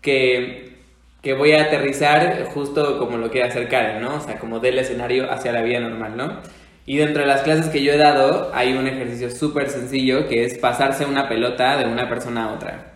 que, 0.00 0.76
que, 1.22 1.34
voy 1.34 1.52
a 1.52 1.64
aterrizar 1.64 2.44
justo 2.44 2.98
como 2.98 3.16
lo 3.18 3.30
quiere 3.30 3.48
hacer 3.48 3.68
Karen, 3.68 4.00
¿no? 4.00 4.16
O 4.16 4.20
sea, 4.20 4.38
como 4.38 4.60
del 4.60 4.78
escenario 4.78 5.30
hacia 5.30 5.52
la 5.52 5.62
vida 5.62 5.80
normal, 5.80 6.16
¿no? 6.16 6.40
Y 6.86 6.98
dentro 6.98 7.22
de 7.22 7.28
las 7.28 7.42
clases 7.42 7.66
que 7.66 7.82
yo 7.82 7.92
he 7.92 7.96
dado 7.96 8.50
hay 8.54 8.74
un 8.74 8.86
ejercicio 8.86 9.30
súper 9.30 9.70
sencillo 9.70 10.28
que 10.28 10.44
es 10.44 10.58
pasarse 10.58 11.06
una 11.06 11.28
pelota 11.28 11.78
de 11.78 11.86
una 11.86 12.08
persona 12.08 12.44
a 12.44 12.52
otra. 12.52 12.94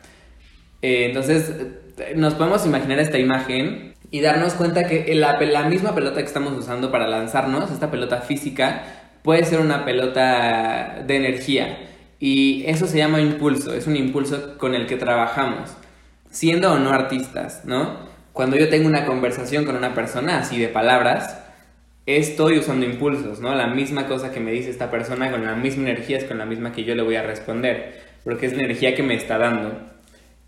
Eh, 0.83 1.07
entonces, 1.07 1.53
nos 2.15 2.35
podemos 2.35 2.67
imaginar 2.67 2.99
esta 2.99 3.19
imagen 3.19 3.95
y 4.11 4.21
darnos 4.21 4.55
cuenta 4.55 4.85
que 4.85 5.15
la, 5.15 5.41
la 5.41 5.65
misma 5.65 5.95
pelota 5.95 6.21
que 6.21 6.27
estamos 6.27 6.53
usando 6.53 6.91
para 6.91 7.07
lanzarnos, 7.07 7.71
esta 7.71 7.91
pelota 7.91 8.21
física, 8.21 8.85
puede 9.23 9.45
ser 9.45 9.61
una 9.61 9.85
pelota 9.85 11.03
de 11.07 11.17
energía. 11.17 11.79
Y 12.21 12.65
eso 12.67 12.87
se 12.87 12.99
llama 12.99 13.21
impulso, 13.21 13.75
es 13.75 13.87
un 13.87 13.97
impulso 13.97 14.59
con 14.59 14.75
el 14.75 14.87
que 14.87 14.97
trabajamos, 14.97 15.71
siendo 16.31 16.73
o 16.73 16.79
no 16.79 16.91
artistas, 16.91 17.65
¿no? 17.65 18.09
Cuando 18.33 18.57
yo 18.57 18.69
tengo 18.69 18.89
una 18.89 19.07
conversación 19.07 19.65
con 19.65 19.77
una 19.77 19.95
persona 19.95 20.39
así 20.39 20.59
de 20.59 20.69
palabras, 20.69 21.38
estoy 22.17 22.59
usando 22.59 22.87
impulsos, 22.87 23.41
¿no? 23.41 23.55
La 23.55 23.67
misma 23.67 24.07
cosa 24.07 24.33
que 24.33 24.41
me 24.41 24.51
dice 24.51 24.71
esta 24.71 24.91
persona 24.91 25.31
con 25.31 25.45
la 25.45 25.55
misma 25.55 25.91
energía 25.91 26.17
es 26.17 26.25
con 26.25 26.39
la 26.39 26.47
misma 26.47 26.73
que 26.73 26.85
yo 26.85 26.95
le 26.95 27.03
voy 27.03 27.17
a 27.17 27.23
responder, 27.23 28.01
porque 28.25 28.47
es 28.47 28.55
la 28.55 28.63
energía 28.63 28.95
que 28.95 29.03
me 29.03 29.15
está 29.15 29.37
dando. 29.37 29.79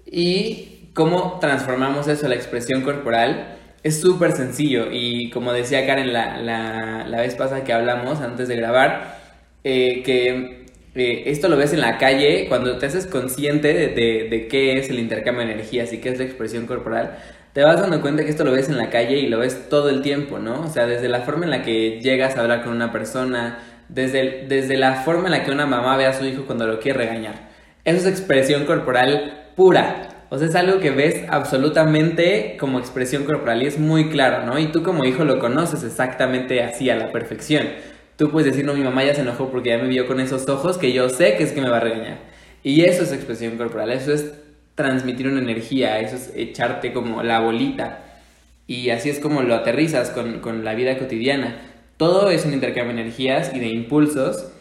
Y 0.07 0.89
cómo 0.95 1.39
transformamos 1.39 2.09
eso 2.09 2.27
a 2.27 2.29
la 2.31 2.35
expresión 2.35 2.83
corporal 2.83 3.59
es 3.83 4.01
súper 4.01 4.33
sencillo 4.33 4.89
y 4.91 5.31
como 5.31 5.53
decía 5.53 5.87
Karen 5.87 6.13
la, 6.13 6.39
la, 6.39 7.07
la, 7.07 7.21
vez 7.21 7.35
pasada 7.35 7.65
que 7.65 7.73
hablamos 7.73 8.21
antes 8.21 8.49
de 8.49 8.57
grabar, 8.57 9.19
eh, 9.65 10.03
que 10.03 10.67
eh, 10.95 11.23
esto 11.27 11.49
lo 11.49 11.57
ves 11.57 11.73
en 11.73 11.81
la 11.81 11.99
calle, 11.99 12.47
cuando 12.49 12.77
te 12.79 12.87
haces 12.87 13.07
consciente 13.07 13.73
de, 13.73 14.29
de, 14.29 14.49
qué 14.49 14.75
es 14.79 14.91
el 14.91 14.99
intercambio 14.99 15.47
de 15.47 15.53
energías 15.53 15.93
y 15.93 15.99
qué 15.99 16.11
es 16.11 16.19
la 16.19 16.25
expresión 16.25 16.67
corporal, 16.67 17.19
te 17.53 17.65
vas 17.65 17.81
dando 17.81 18.01
cuenta 18.01 18.25
que 18.25 18.31
esto 18.31 18.45
lo 18.45 18.53
ves 18.53 18.69
en 18.69 18.77
la 18.77 18.91
calle 18.91 19.19
y 19.19 19.27
lo 19.27 19.39
ves 19.39 19.69
todo 19.69 19.89
el 19.89 20.03
tiempo, 20.03 20.39
¿no? 20.39 20.63
O 20.63 20.69
sea, 20.69 20.87
desde 20.87 21.09
la 21.09 21.23
forma 21.23 21.45
en 21.45 21.51
la 21.51 21.63
que 21.63 22.01
llegas 22.01 22.37
a 22.37 22.43
hablar 22.43 22.63
con 22.63 22.73
una 22.73 22.93
persona, 22.93 23.59
desde, 23.89 24.47
desde 24.49 24.77
la 24.77 25.03
forma 25.03 25.27
en 25.27 25.33
la 25.33 25.45
que 25.45 25.51
una 25.51 25.67
mamá 25.67 25.97
ve 25.97 26.07
a 26.07 26.13
su 26.13 26.25
hijo 26.25 26.45
cuando 26.47 26.67
lo 26.67 26.79
quiere 26.79 26.99
regañar. 26.99 27.51
Eso 27.85 27.99
es 27.99 28.07
expresión 28.07 28.67
corporal 28.67 29.51
pura. 29.57 30.09
O 30.29 30.39
sea, 30.39 30.47
es 30.47 30.55
algo 30.55 30.79
que 30.79 30.91
ves 30.91 31.25
absolutamente 31.29 32.57
como 32.61 32.79
expresión 32.79 33.25
corporal 33.25 33.63
y 33.65 33.67
es 33.67 33.81
muy 33.81 34.11
claro, 34.11 34.47
¿no? 34.47 34.59
Y 34.61 34.67
tú 34.67 34.85
como 34.85 35.05
hijo 35.05 35.25
lo 35.25 35.41
conoces 35.41 35.83
exactamente 35.83 36.63
así 36.63 36.89
a 36.89 36.95
la 36.95 37.11
perfección. 37.11 37.67
Tú 38.17 38.31
puedes 38.31 38.53
decir, 38.53 38.65
no, 38.65 38.75
mi 38.75 38.85
mamá 38.85 39.03
ya 39.03 39.15
se 39.15 39.23
enojó 39.23 39.51
porque 39.51 39.71
ya 39.71 39.79
me 39.79 39.89
vio 39.89 40.07
con 40.07 40.21
esos 40.21 40.49
ojos 40.49 40.79
que 40.79 40.93
yo 40.93 41.09
sé 41.09 41.37
que 41.37 41.43
es 41.43 41.53
que 41.53 41.61
me 41.61 41.69
va 41.69 41.79
a 41.79 41.81
regañar. 41.81 42.19
Y 42.63 42.83
eso 42.83 43.03
es 43.03 43.13
expresión 43.13 43.57
corporal, 43.57 43.91
eso 43.91 44.13
es 44.13 44.35
transmitir 44.83 45.29
una 45.29 45.41
energía, 45.41 46.01
eso 46.01 46.17
es 46.17 46.33
echarte 46.35 46.93
como 46.93 47.23
la 47.23 47.41
bolita. 47.41 48.05
Y 48.67 48.91
así 48.91 49.11
es 49.11 49.19
como 49.19 49.43
lo 49.43 49.55
aterrizas 49.55 50.11
con, 50.11 50.41
con 50.41 50.65
la 50.65 50.75
vida 50.75 50.99
cotidiana. 50.99 51.61
Todo 51.97 52.31
es 52.31 52.45
un 52.45 52.55
intercambio 52.55 52.95
de 52.95 53.03
energías 53.03 53.53
y 53.55 53.59
de 53.61 53.69
impulsos. 53.69 54.53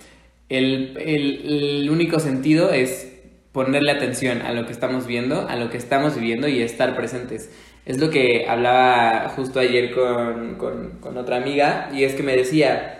El, 0.49 0.97
el, 0.97 1.81
el, 1.81 1.89
único 1.89 2.19
sentido 2.19 2.71
es 2.71 3.13
ponerle 3.51 3.91
atención 3.91 4.41
a 4.41 4.53
lo 4.53 4.65
que 4.65 4.71
estamos 4.71 5.05
viendo, 5.05 5.47
a 5.47 5.55
lo 5.55 5.69
que 5.69 5.77
estamos 5.77 6.15
viviendo 6.15 6.47
y 6.47 6.61
estar 6.61 6.95
presentes. 6.95 7.51
Es 7.85 7.99
lo 7.99 8.09
que 8.09 8.45
hablaba 8.47 9.29
justo 9.29 9.59
ayer 9.59 9.91
con, 9.93 10.55
con, 10.55 10.99
con 10.99 11.17
otra 11.17 11.37
amiga 11.37 11.89
y 11.93 12.03
es 12.03 12.13
que 12.13 12.23
me 12.23 12.35
decía, 12.35 12.99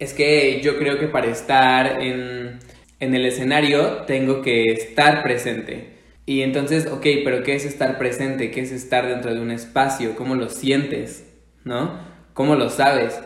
es 0.00 0.14
que 0.14 0.60
yo 0.62 0.78
creo 0.78 0.98
que 0.98 1.08
para 1.08 1.28
estar 1.28 2.02
en, 2.02 2.58
el 2.98 3.26
escenario 3.26 4.02
tengo 4.06 4.40
que 4.40 4.64
estar 4.72 5.22
presente. 5.22 5.89
Y 6.30 6.42
entonces, 6.42 6.86
ok, 6.86 7.04
pero 7.24 7.42
¿qué 7.42 7.56
es 7.56 7.64
estar 7.64 7.98
presente? 7.98 8.52
¿Qué 8.52 8.60
es 8.60 8.70
estar 8.70 9.08
dentro 9.08 9.34
de 9.34 9.40
un 9.40 9.50
espacio? 9.50 10.14
¿Cómo 10.14 10.36
lo 10.36 10.48
sientes? 10.48 11.24
¿no? 11.64 11.98
¿Cómo 12.34 12.54
lo 12.54 12.70
sabes? 12.70 13.20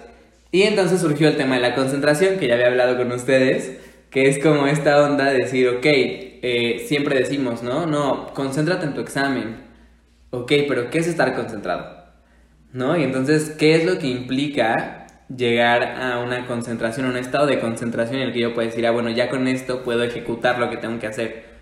Y 0.51 0.62
entonces 0.62 1.03
surgió 1.03 1.29
el 1.29 1.37
tema 1.37 1.57
de 1.57 1.61
la 1.61 1.75
concentración, 1.75 2.38
que 2.38 2.49
ya 2.49 2.55
había 2.55 2.69
hablado 2.69 2.97
con 2.97 3.12
ustedes, 3.12 3.79
que 4.09 4.31
es 4.31 4.38
como 4.38 4.67
esta 4.67 5.03
onda 5.03 5.27
de 5.27 5.37
decir, 5.40 5.69
ok, 5.69 5.85
eh, 5.85 6.87
siempre 6.87 7.19
decimos, 7.19 7.62
¿no? 7.62 7.85
No, 7.85 8.33
concéntrate 8.33 8.87
en 8.87 8.95
tu 8.95 9.03
examen. 9.03 9.57
Ok, 10.31 10.51
pero 10.67 10.88
¿qué 10.88 11.01
es 11.01 11.07
estar 11.07 11.35
concentrado? 11.35 12.07
¿No? 12.73 12.97
Y 12.97 13.03
entonces, 13.03 13.51
¿qué 13.51 13.75
es 13.75 13.85
lo 13.85 13.99
que 13.99 14.07
implica 14.07 15.09
llegar 15.29 15.83
a 16.01 16.21
una 16.21 16.47
concentración, 16.47 17.05
a 17.05 17.11
un 17.11 17.19
estado 17.19 17.47
de 17.47 17.61
concentración 17.61 18.23
en 18.23 18.29
el 18.29 18.33
que 18.33 18.40
yo 18.40 18.55
puedo 18.55 18.67
decir, 18.67 18.87
ah, 18.87 18.93
bueno, 18.93 19.11
ya 19.11 19.29
con 19.29 19.47
esto 19.47 19.83
puedo 19.83 20.03
ejecutar 20.05 20.59
lo 20.59 20.71
que 20.71 20.79
tengo 20.79 20.99
que 20.99 21.07
hacer? 21.07 21.54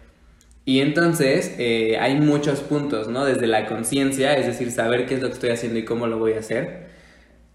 Y 0.65 0.81
entonces 0.81 1.55
eh, 1.59 1.99
hay 2.01 2.15
muchos 2.17 2.61
puntos, 2.61 3.09
¿no? 3.09 3.25
Desde 3.25 3.47
la 3.47 3.67
conciencia, 3.67 4.35
es 4.35 4.47
decir, 4.47 4.71
saber 4.71 5.07
qué 5.07 5.15
es 5.15 5.23
lo 5.23 5.29
que 5.29 5.35
estoy 5.35 5.51
haciendo 5.51 5.79
y 5.79 5.85
cómo 5.85 6.07
lo 6.07 6.19
voy 6.19 6.35
a 6.35 6.39
hacer. 6.39 6.87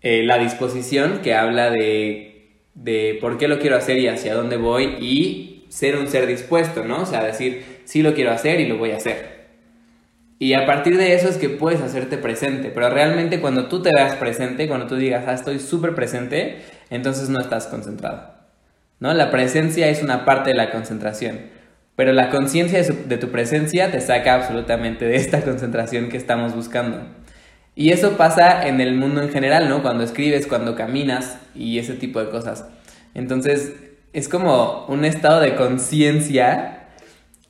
Eh, 0.01 0.23
la 0.23 0.37
disposición, 0.37 1.21
que 1.21 1.33
habla 1.33 1.69
de, 1.69 2.51
de 2.73 3.17
por 3.21 3.37
qué 3.37 3.47
lo 3.47 3.59
quiero 3.59 3.77
hacer 3.77 3.97
y 3.99 4.07
hacia 4.07 4.35
dónde 4.35 4.57
voy. 4.57 4.97
Y 4.99 5.65
ser 5.69 5.97
un 5.97 6.07
ser 6.07 6.27
dispuesto, 6.27 6.83
¿no? 6.83 7.03
O 7.03 7.05
sea, 7.05 7.23
decir, 7.23 7.63
sí 7.85 8.01
lo 8.01 8.13
quiero 8.13 8.31
hacer 8.31 8.59
y 8.59 8.67
lo 8.67 8.77
voy 8.77 8.91
a 8.91 8.97
hacer. 8.97 9.37
Y 10.39 10.53
a 10.53 10.65
partir 10.65 10.97
de 10.97 11.13
eso 11.13 11.29
es 11.29 11.37
que 11.37 11.49
puedes 11.49 11.81
hacerte 11.81 12.17
presente. 12.17 12.71
Pero 12.73 12.89
realmente 12.89 13.41
cuando 13.41 13.67
tú 13.67 13.81
te 13.81 13.91
veas 13.93 14.15
presente, 14.15 14.67
cuando 14.67 14.87
tú 14.87 14.95
digas, 14.95 15.25
ah, 15.27 15.33
estoy 15.33 15.59
súper 15.59 15.95
presente, 15.95 16.59
entonces 16.89 17.29
no 17.29 17.39
estás 17.39 17.67
concentrado. 17.67 18.35
¿No? 18.99 19.13
La 19.13 19.31
presencia 19.31 19.89
es 19.89 20.03
una 20.03 20.25
parte 20.25 20.51
de 20.51 20.55
la 20.55 20.71
concentración. 20.71 21.56
Pero 21.97 22.13
la 22.13 22.29
conciencia 22.29 22.83
de, 22.83 23.17
tu 23.17 23.29
presencia 23.31 23.89
te 23.89 23.99
saca 24.01 24.35
absolutamente 24.35 25.05
de 25.05 25.15
esta 25.15 25.41
concentración 25.43 26.09
que 26.09 26.17
estamos 26.17 26.55
buscando. 26.55 27.01
Y 27.75 27.91
eso 27.91 28.17
pasa 28.17 28.67
en 28.67 28.79
el 28.81 28.93
mundo 28.95 29.21
en 29.21 29.29
general, 29.29 29.67
¿no? 29.67 29.81
Cuando 29.81 30.03
escribes, 30.03 30.45
cuando 30.45 30.75
caminas 30.75 31.39
y 31.55 31.79
ese 31.79 31.95
tipo 31.95 32.19
de 32.19 32.29
cosas. 32.29 32.65
Entonces, 33.15 33.73
es 34.13 34.29
como 34.29 34.85
un 34.85 35.05
estado 35.05 35.41
de 35.41 35.55
conciencia 35.55 36.87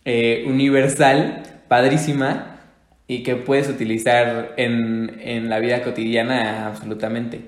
eh, 0.06 0.46
universal, 0.48 1.44
padrísima, 1.68 2.62
y 3.06 3.24
que 3.24 3.36
puedes 3.36 3.68
utilizar 3.68 4.54
en, 4.56 5.20
en 5.22 5.50
la 5.50 5.60
vida 5.60 5.84
cotidiana 5.84 6.68
absolutamente. 6.68 7.42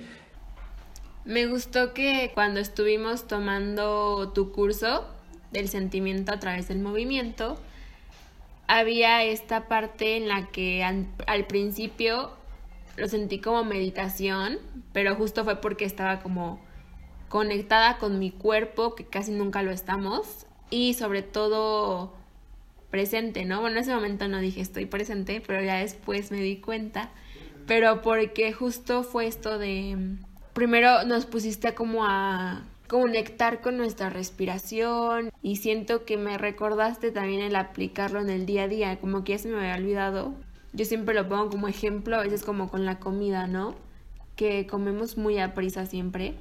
Me 1.24 1.46
gustó 1.48 1.94
que 1.94 2.32
cuando 2.34 2.60
estuvimos 2.60 3.26
tomando 3.26 4.34
tu 4.34 4.52
curso, 4.52 5.06
del 5.52 5.70
sentimiento 5.70 6.34
a 6.34 6.40
través 6.40 6.68
del 6.68 6.80
movimiento, 6.80 7.58
había 8.68 9.24
esta 9.24 9.68
parte 9.68 10.16
en 10.16 10.28
la 10.28 10.48
que 10.48 10.84
al, 10.84 11.48
principio 11.48 12.32
lo 12.98 13.08
sentí 13.08 13.40
como 13.40 13.64
meditación, 13.64 14.60
pero 14.94 15.16
justo 15.16 15.44
fue 15.44 15.56
porque 15.56 15.86
estaba 15.86 16.20
como 16.20 16.60
conectada 17.30 17.98
con 17.98 18.20
mi 18.20 18.30
cuerpo, 18.30 18.94
que 18.94 19.06
casi 19.06 19.32
nunca 19.32 19.64
lo 19.64 19.72
estamos, 19.72 20.46
y 20.70 20.94
sobre 20.94 21.24
todo 21.24 22.14
presente, 22.92 23.44
¿no? 23.44 23.62
Bueno, 23.62 23.78
en 23.78 23.84
ese 23.84 23.94
momento 23.94 24.28
no 24.28 24.40
dije 24.40 24.62
estoy 24.62 24.86
presente, 24.86 25.42
pero 25.46 25.64
ya 25.64 25.78
después 25.78 26.30
me 26.30 26.40
di 26.40 26.58
cuenta, 26.58 27.10
pero 27.66 28.02
porque 28.02 28.54
justo 28.54 29.02
fue 29.04 29.26
esto 29.26 29.58
de, 29.58 30.16
primero 30.54 31.06
nos 31.06 31.26
pusiste 31.26 31.74
como 31.74 32.06
a 32.06 32.64
conectar 32.90 33.62
con 33.62 33.78
nuestra 33.78 34.10
respiración 34.10 35.30
y 35.44 35.58
siento 35.58 36.06
que 36.06 36.18
me 36.18 36.40
recordaste 36.40 37.12
también 37.12 37.42
el 37.42 37.56
aplicarlo 37.56 38.20
en 38.20 38.32
el 38.32 38.48
día 38.48 38.64
a 38.64 38.68
día, 38.68 39.00
como 39.00 39.24
que 39.24 39.34
ya 39.34 39.38
se 39.38 39.48
me 39.48 39.58
había 39.58 39.76
olvidado. 39.76 40.34
Yo 40.74 40.86
siempre 40.86 41.14
lo 41.14 41.30
pongo 41.30 41.52
como 41.52 41.68
ejemplo, 41.68 42.16
a 42.18 42.24
veces 42.24 42.44
como 42.44 42.70
con 42.70 42.86
la 42.86 43.00
comida, 43.00 43.46
¿no? 43.46 43.76
Que 44.36 44.66
comemos 44.66 45.18
muy 45.18 45.38
a 45.38 45.54
prisa 45.54 45.86
siempre. 45.86 46.34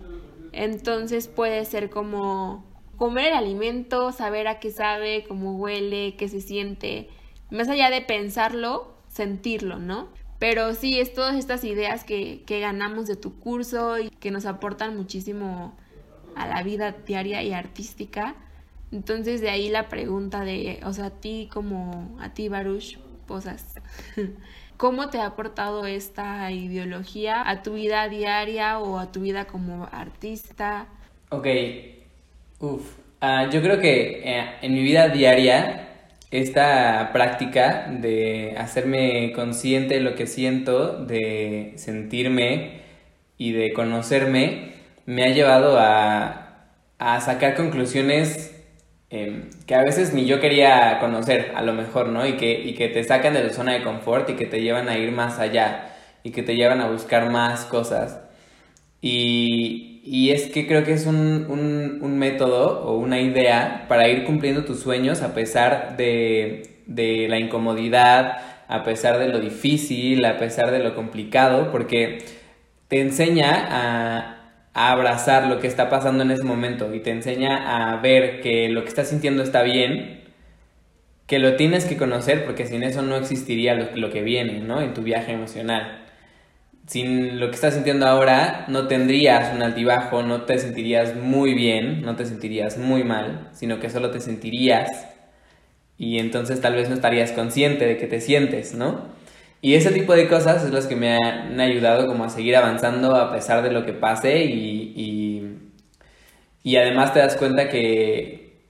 Entonces 0.52 1.28
puede 1.28 1.66
ser 1.66 1.90
como 1.90 2.64
comer 2.96 3.26
el 3.26 3.34
alimento, 3.34 4.10
saber 4.12 4.48
a 4.48 4.58
qué 4.58 4.70
sabe, 4.70 5.26
cómo 5.28 5.54
huele, 5.58 6.16
qué 6.16 6.28
se 6.28 6.40
siente. 6.40 7.10
Más 7.50 7.68
allá 7.68 7.90
de 7.90 8.00
pensarlo, 8.00 8.94
sentirlo, 9.08 9.78
¿no? 9.78 10.08
Pero 10.38 10.72
sí, 10.74 10.98
es 10.98 11.12
todas 11.12 11.36
estas 11.36 11.62
ideas 11.64 12.04
que, 12.04 12.42
que 12.46 12.60
ganamos 12.60 13.06
de 13.06 13.16
tu 13.16 13.38
curso 13.38 13.98
y 13.98 14.08
que 14.08 14.30
nos 14.30 14.46
aportan 14.46 14.96
muchísimo 14.96 15.76
a 16.38 16.46
la 16.46 16.62
vida 16.62 16.94
diaria 17.06 17.42
y 17.42 17.52
artística. 17.52 18.34
Entonces 18.92 19.40
de 19.40 19.50
ahí 19.50 19.68
la 19.68 19.88
pregunta 19.88 20.44
de, 20.44 20.80
o 20.84 20.92
sea, 20.92 21.06
a 21.06 21.10
ti 21.10 21.48
como, 21.52 22.16
a 22.20 22.30
ti 22.30 22.48
Baruch 22.48 22.98
Posas, 23.26 23.74
¿cómo 24.78 25.10
te 25.10 25.18
ha 25.18 25.26
aportado 25.26 25.84
esta 25.86 26.50
ideología 26.50 27.48
a 27.48 27.62
tu 27.62 27.74
vida 27.74 28.08
diaria 28.08 28.78
o 28.78 28.98
a 28.98 29.12
tu 29.12 29.20
vida 29.20 29.46
como 29.46 29.86
artista? 29.92 30.86
Ok, 31.28 31.46
uff, 32.60 32.96
ah, 33.20 33.50
yo 33.50 33.60
creo 33.60 33.80
que 33.80 34.22
eh, 34.24 34.44
en 34.62 34.72
mi 34.72 34.82
vida 34.82 35.08
diaria 35.08 35.84
esta 36.30 37.10
práctica 37.12 37.88
de 37.90 38.54
hacerme 38.58 39.32
consciente 39.32 39.94
de 39.94 40.00
lo 40.00 40.14
que 40.14 40.26
siento, 40.26 41.04
de 41.04 41.72
sentirme 41.76 42.80
y 43.38 43.52
de 43.52 43.72
conocerme, 43.72 44.77
me 45.08 45.24
ha 45.24 45.30
llevado 45.30 45.78
a, 45.78 46.66
a 46.98 47.20
sacar 47.22 47.54
conclusiones 47.54 48.54
em, 49.08 49.48
que 49.66 49.74
a 49.74 49.82
veces 49.82 50.12
ni 50.12 50.26
yo 50.26 50.38
quería 50.38 50.98
conocer, 51.00 51.52
a 51.56 51.62
lo 51.62 51.72
mejor, 51.72 52.08
¿no? 52.08 52.26
Y 52.26 52.36
que, 52.36 52.60
y 52.60 52.74
que 52.74 52.88
te 52.88 53.02
sacan 53.04 53.32
de 53.32 53.42
la 53.42 53.50
zona 53.54 53.72
de 53.72 53.82
confort 53.82 54.28
y 54.28 54.34
que 54.34 54.44
te 54.44 54.60
llevan 54.60 54.90
a 54.90 54.98
ir 54.98 55.10
más 55.10 55.38
allá 55.38 55.94
y 56.22 56.30
que 56.30 56.42
te 56.42 56.56
llevan 56.56 56.82
a 56.82 56.90
buscar 56.90 57.30
más 57.30 57.64
cosas. 57.64 58.20
Y, 59.00 60.02
y 60.04 60.30
es 60.32 60.50
que 60.50 60.66
creo 60.66 60.84
que 60.84 60.92
es 60.92 61.06
un, 61.06 61.46
un, 61.48 62.00
un, 62.02 62.18
método 62.18 62.82
o 62.84 62.98
una 62.98 63.18
idea 63.18 63.86
para 63.88 64.08
ir 64.08 64.24
cumpliendo 64.24 64.66
tus 64.66 64.80
sueños 64.80 65.22
a 65.22 65.32
pesar 65.32 65.96
de, 65.96 66.82
de 66.86 67.28
la 67.30 67.38
incomodidad, 67.38 68.38
a 68.68 68.84
pesar 68.84 69.18
de 69.18 69.28
lo 69.28 69.40
difícil, 69.40 70.22
a 70.26 70.36
pesar 70.36 70.70
de 70.70 70.80
lo 70.80 70.94
complicado, 70.94 71.72
porque 71.72 72.18
te 72.88 73.00
enseña 73.00 73.68
a, 73.70 74.37
a 74.78 74.92
abrazar 74.92 75.48
lo 75.48 75.58
que 75.58 75.66
está 75.66 75.90
pasando 75.90 76.22
en 76.22 76.30
ese 76.30 76.44
momento 76.44 76.94
y 76.94 77.00
te 77.00 77.10
enseña 77.10 77.92
a 77.92 77.96
ver 78.00 78.40
que 78.40 78.68
lo 78.68 78.82
que 78.82 78.88
estás 78.88 79.08
sintiendo 79.08 79.42
está 79.42 79.62
bien, 79.62 80.20
que 81.26 81.40
lo 81.40 81.56
tienes 81.56 81.84
que 81.84 81.96
conocer 81.96 82.44
porque 82.44 82.64
sin 82.64 82.84
eso 82.84 83.02
no 83.02 83.16
existiría 83.16 83.74
lo, 83.74 84.10
que 84.10 84.22
viene, 84.22 84.60
¿no? 84.60 84.80
En 84.80 84.94
tu 84.94 85.02
viaje 85.02 85.32
emocional. 85.32 86.06
Sin 86.86 87.40
lo 87.40 87.48
que 87.48 87.56
estás 87.56 87.74
sintiendo 87.74 88.06
ahora, 88.06 88.66
no 88.68 88.86
tendrías 88.86 89.52
un 89.52 89.62
altibajo, 89.62 90.22
no 90.22 90.42
te 90.42 90.58
sentirías 90.58 91.16
muy 91.16 91.54
bien, 91.54 92.02
no 92.02 92.14
te 92.14 92.24
sentirías 92.24 92.78
muy 92.78 93.02
mal, 93.02 93.48
sino 93.52 93.80
que 93.80 93.90
solo 93.90 94.12
te 94.12 94.20
sentirías 94.20 95.08
y 95.98 96.20
entonces 96.20 96.60
tal 96.60 96.74
vez 96.74 96.88
no 96.88 96.94
estarías 96.94 97.32
consciente 97.32 97.84
de 97.84 97.96
que 97.96 98.06
te 98.06 98.20
sientes, 98.20 98.74
¿no? 98.74 99.17
Y 99.60 99.74
ese 99.74 99.90
tipo 99.90 100.14
de 100.14 100.28
cosas 100.28 100.64
es 100.64 100.70
las 100.72 100.86
que 100.86 100.94
me 100.94 101.16
han 101.16 101.58
ayudado 101.60 102.06
como 102.06 102.24
a 102.24 102.30
seguir 102.30 102.56
avanzando 102.56 103.16
a 103.16 103.32
pesar 103.32 103.62
de 103.62 103.72
lo 103.72 103.84
que 103.84 103.92
pase 103.92 104.44
y, 104.44 104.92
y, 106.64 106.76
además 106.76 107.12
te 107.12 107.18
das 107.20 107.36
cuenta 107.36 107.68
que, 107.68 108.60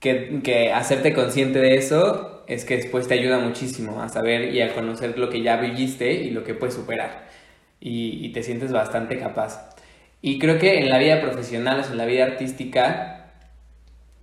que, 0.00 0.72
hacerte 0.74 1.14
consciente 1.14 1.60
de 1.60 1.76
eso 1.76 2.44
es 2.46 2.64
que 2.64 2.76
después 2.76 3.08
te 3.08 3.14
ayuda 3.14 3.38
muchísimo 3.38 4.02
a 4.02 4.08
saber 4.08 4.52
y 4.52 4.60
a 4.60 4.74
conocer 4.74 5.18
lo 5.18 5.30
que 5.30 5.40
ya 5.42 5.56
viviste 5.56 6.12
y 6.12 6.30
lo 6.30 6.44
que 6.44 6.54
puedes 6.54 6.74
superar 6.74 7.26
y, 7.80 8.26
y 8.26 8.32
te 8.32 8.42
sientes 8.42 8.72
bastante 8.72 9.18
capaz. 9.18 9.70
Y 10.20 10.38
creo 10.38 10.58
que 10.58 10.78
en 10.78 10.90
la 10.90 10.98
vida 10.98 11.20
profesional, 11.20 11.80
o 11.80 11.92
en 11.92 11.96
la 11.98 12.06
vida 12.06 12.24
artística, 12.24 13.30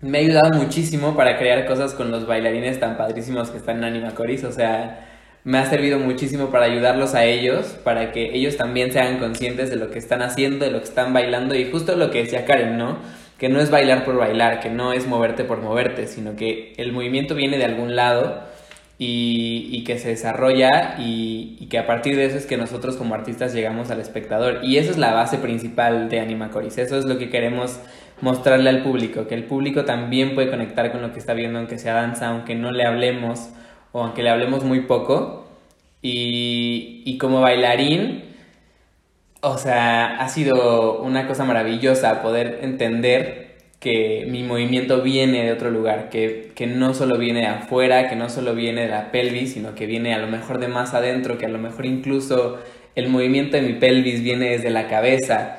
me 0.02 0.18
ha 0.20 0.22
ayudado 0.22 0.58
muchísimo 0.58 1.16
para 1.16 1.38
crear 1.38 1.66
cosas 1.66 1.94
con 1.94 2.12
los 2.12 2.28
bailarines 2.28 2.80
tan 2.80 2.98
padrísimos 2.98 3.50
que 3.50 3.58
están 3.58 3.78
en 3.78 3.86
Anima 3.86 4.14
Coris, 4.14 4.44
o 4.44 4.52
sea 4.52 5.11
me 5.44 5.58
ha 5.58 5.66
servido 5.70 6.00
muchísimo 6.00 6.50
para 6.50 6.66
ayudarlos 6.66 7.16
a 7.16 7.26
ellos, 7.26 7.78
para 7.84 8.12
que 8.12 8.36
ellos 8.36 8.58
también 8.58 8.92
sean 8.92 9.18
conscientes 9.18 9.70
de 9.70 9.76
lo 9.76 9.90
que 9.90 10.00
están 10.00 10.22
haciendo, 10.22 10.66
de 10.66 10.72
lo 10.72 10.80
que 10.80 10.86
están 10.86 11.14
bailando 11.14 11.56
y 11.56 11.70
justo 11.72 11.96
lo 11.96 12.12
que 12.12 12.24
decía 12.24 12.46
Karen, 12.46 12.78
¿no? 12.78 13.00
Que 13.40 13.50
no 13.50 13.60
es 13.60 13.72
bailar 13.72 14.06
por 14.06 14.18
bailar, 14.18 14.60
que 14.60 14.70
no 14.70 14.94
es 14.94 15.08
moverte 15.08 15.44
por 15.44 15.62
moverte, 15.62 16.06
sino 16.08 16.36
que 16.36 16.74
el 16.78 16.92
movimiento 16.92 17.34
viene 17.34 17.58
de 17.58 17.66
algún 17.66 17.96
lado 17.96 18.44
y, 19.04 19.84
que 19.84 19.98
se 19.98 20.10
desarrolla 20.10 20.96
y, 21.00 21.66
que 21.72 21.80
a 21.80 21.88
partir 21.88 22.16
de 22.16 22.26
eso 22.26 22.38
es 22.38 22.46
que 22.46 22.56
nosotros 22.58 22.98
como 22.98 23.16
artistas 23.16 23.52
llegamos 23.52 23.90
al 23.90 24.00
espectador. 24.00 24.60
Y 24.62 24.78
eso 24.78 24.92
es 24.92 25.00
la 25.00 25.12
base 25.12 25.40
principal 25.40 26.08
de 26.08 26.20
Anima 26.20 26.52
Coris, 26.52 26.78
eso 26.78 27.00
es 27.00 27.06
lo 27.06 27.18
que 27.18 27.30
queremos 27.30 27.80
mostrarle 28.22 28.70
al 28.70 28.84
público, 28.84 29.26
que 29.28 29.34
el 29.34 29.46
público 29.46 29.86
también 29.86 30.36
puede 30.36 30.52
conectar 30.52 30.92
con 30.92 31.02
lo 31.02 31.12
que 31.12 31.18
está 31.18 31.34
viendo, 31.34 31.58
aunque 31.58 31.80
sea 31.80 31.96
danza, 31.96 32.28
aunque 32.28 32.54
no 32.54 32.72
le 32.72 32.86
hablemos 32.86 33.50
o 33.92 34.04
aunque 34.04 34.24
le 34.24 34.30
hablemos 34.30 34.64
muy 34.64 34.82
poco. 34.82 35.46
Y, 36.02 37.04
y 37.06 37.18
como 37.18 37.42
bailarín, 37.42 38.24
o 39.42 39.58
sea, 39.58 40.18
ha 40.18 40.30
sido 40.30 41.02
una 41.02 41.28
cosa 41.28 41.44
maravillosa 41.46 42.22
poder 42.22 42.60
entender 42.64 43.52
que 43.80 44.28
mi 44.30 44.44
movimiento 44.44 45.02
viene 45.02 45.44
de 45.44 45.52
otro 45.52 45.72
lugar, 45.72 46.10
que, 46.10 46.52
que, 46.54 46.68
no 46.68 46.94
solo 46.94 47.18
viene 47.18 47.42
de 47.42 47.48
afuera, 47.48 48.08
que 48.08 48.16
no 48.16 48.30
solo 48.30 48.54
viene 48.54 48.82
de 48.84 48.90
la 48.90 49.12
pelvis, 49.12 49.54
sino 49.54 49.74
que 49.74 49.88
viene 49.88 50.14
a 50.14 50.20
lo 50.20 50.28
mejor 50.28 50.60
de 50.60 50.68
más 50.68 50.94
adentro, 50.94 51.40
que 51.40 51.48
a 51.48 51.50
lo 51.50 51.58
mejor 51.58 51.88
incluso 51.88 52.60
el 52.94 53.10
movimiento 53.10 53.58
de 53.58 53.64
mi 53.64 53.74
pelvis 53.74 54.22
viene 54.22 54.52
desde 54.52 54.70
la 54.70 54.88
cabeza. 54.88 55.58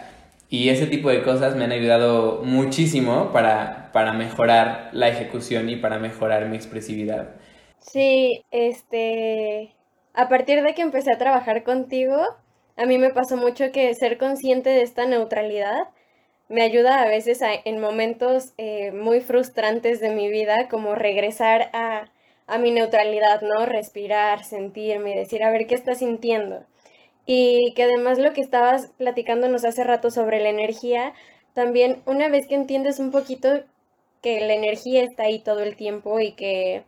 Y 0.49 0.69
ese 0.69 0.87
tipo 0.87 1.11
de 1.11 1.23
cosas 1.23 1.57
me 1.57 1.65
han 1.65 1.73
ayudado 1.73 2.43
muchísimo 2.45 3.33
para, 3.33 3.91
para 3.93 4.13
mejorar 4.13 4.91
la 4.93 5.09
ejecución 5.09 5.69
y 5.69 5.77
para 5.77 5.99
mejorar 5.99 6.49
mi 6.49 6.57
expresividad. 6.57 7.31
Sí, 7.83 8.45
este, 8.51 9.75
a 10.15 10.29
partir 10.29 10.63
de 10.63 10.75
que 10.75 10.83
empecé 10.83 11.13
a 11.13 11.19
trabajar 11.19 11.65
contigo, 11.65 12.17
a 12.77 12.87
mí 12.87 12.97
me 12.99 13.11
pasó 13.11 13.37
mucho 13.37 13.73
que 13.73 13.95
ser 13.95 14.19
consciente 14.19 14.71
de 14.71 14.83
esta 14.83 15.05
neutralidad 15.07 15.89
me 16.51 16.63
ayuda 16.63 17.03
a 17.03 17.09
veces 17.09 17.41
en 17.43 17.81
momentos 17.81 18.53
eh, 18.59 18.93
muy 18.93 19.21
frustrantes 19.23 20.01
de 20.01 20.11
mi 20.11 20.31
vida, 20.31 20.69
como 20.69 20.95
regresar 20.95 21.71
a, 21.73 22.11
a 22.47 22.59
mi 22.59 22.71
neutralidad, 22.73 23.43
¿no? 23.43 23.67
Respirar, 23.67 24.45
sentirme, 24.45 25.17
decir, 25.17 25.43
a 25.45 25.51
ver, 25.51 25.67
¿qué 25.67 25.75
estás 25.75 26.01
sintiendo? 26.01 26.65
Y 27.27 27.73
que 27.75 27.85
además 27.85 28.19
lo 28.19 28.33
que 28.35 28.43
estabas 28.43 28.93
platicándonos 28.99 29.65
hace 29.65 29.85
rato 29.85 30.11
sobre 30.11 30.41
la 30.41 30.51
energía, 30.51 31.15
también 31.55 32.03
una 32.07 32.29
vez 32.29 32.47
que 32.49 32.55
entiendes 32.57 33.01
un 33.01 33.13
poquito 33.13 33.65
que 34.23 34.41
la 34.41 34.55
energía 34.55 35.03
está 35.05 35.25
ahí 35.25 35.41
todo 35.41 35.61
el 35.61 35.77
tiempo 35.77 36.21
y 36.21 36.33
que 36.33 36.85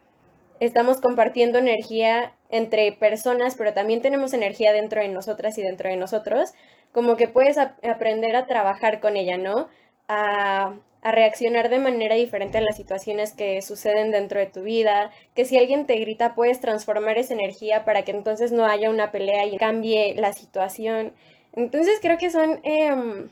estamos 0.60 1.00
compartiendo 1.00 1.58
energía 1.58 2.34
entre 2.50 2.92
personas, 2.92 3.56
pero 3.56 3.72
también 3.72 4.02
tenemos 4.02 4.32
energía 4.32 4.72
dentro 4.72 5.00
de 5.00 5.08
nosotras 5.08 5.58
y 5.58 5.62
dentro 5.62 5.88
de 5.88 5.96
nosotros, 5.96 6.52
como 6.92 7.16
que 7.16 7.28
puedes 7.28 7.58
aprender 7.58 8.36
a 8.36 8.46
trabajar 8.46 9.00
con 9.00 9.16
ella, 9.16 9.36
¿no? 9.36 9.68
A, 10.08 10.74
a 11.04 11.12
reaccionar 11.12 11.68
de 11.68 11.78
manera 11.78 12.14
diferente 12.14 12.58
a 12.58 12.62
las 12.62 12.76
situaciones 12.76 13.34
que 13.34 13.60
suceden 13.60 14.10
dentro 14.10 14.40
de 14.40 14.46
tu 14.46 14.62
vida, 14.62 15.10
que 15.34 15.44
si 15.44 15.58
alguien 15.58 15.84
te 15.86 15.96
grita 15.96 16.34
puedes 16.34 16.60
transformar 16.60 17.18
esa 17.18 17.34
energía 17.34 17.84
para 17.84 18.02
que 18.02 18.12
entonces 18.12 18.52
no 18.52 18.64
haya 18.64 18.88
una 18.88 19.12
pelea 19.12 19.44
y 19.44 19.58
cambie 19.58 20.14
la 20.16 20.32
situación. 20.32 21.12
Entonces 21.52 21.98
creo 22.00 22.16
que 22.16 22.30
son, 22.30 22.58
em, 22.62 23.28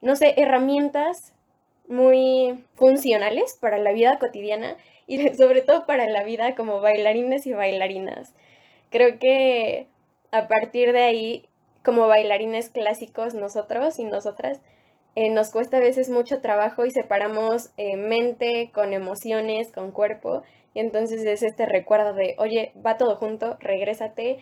no 0.00 0.14
sé, 0.14 0.34
herramientas 0.36 1.32
muy 1.88 2.64
funcionales 2.74 3.58
para 3.60 3.78
la 3.78 3.92
vida 3.92 4.18
cotidiana 4.20 4.76
y 5.06 5.28
sobre 5.34 5.62
todo 5.62 5.86
para 5.86 6.08
la 6.08 6.24
vida 6.24 6.54
como 6.54 6.80
bailarines 6.80 7.46
y 7.46 7.52
bailarinas. 7.52 8.34
Creo 8.90 9.18
que 9.18 9.88
a 10.30 10.48
partir 10.48 10.92
de 10.92 11.02
ahí, 11.02 11.48
como 11.84 12.06
bailarines 12.08 12.70
clásicos, 12.70 13.34
nosotros 13.34 13.98
y 13.98 14.04
nosotras, 14.04 14.60
eh, 15.14 15.28
nos 15.28 15.50
cuesta 15.50 15.76
a 15.76 15.80
veces 15.80 16.08
mucho 16.08 16.40
trabajo 16.40 16.86
y 16.86 16.90
separamos 16.90 17.70
eh, 17.76 17.96
mente 17.96 18.70
con 18.72 18.92
emociones, 18.94 19.70
con 19.70 19.90
cuerpo. 19.90 20.42
Y 20.74 20.80
entonces 20.80 21.24
es 21.26 21.42
este 21.42 21.66
recuerdo 21.66 22.14
de, 22.14 22.34
oye, 22.38 22.72
va 22.84 22.96
todo 22.96 23.16
junto, 23.16 23.58
regrésate, 23.60 24.38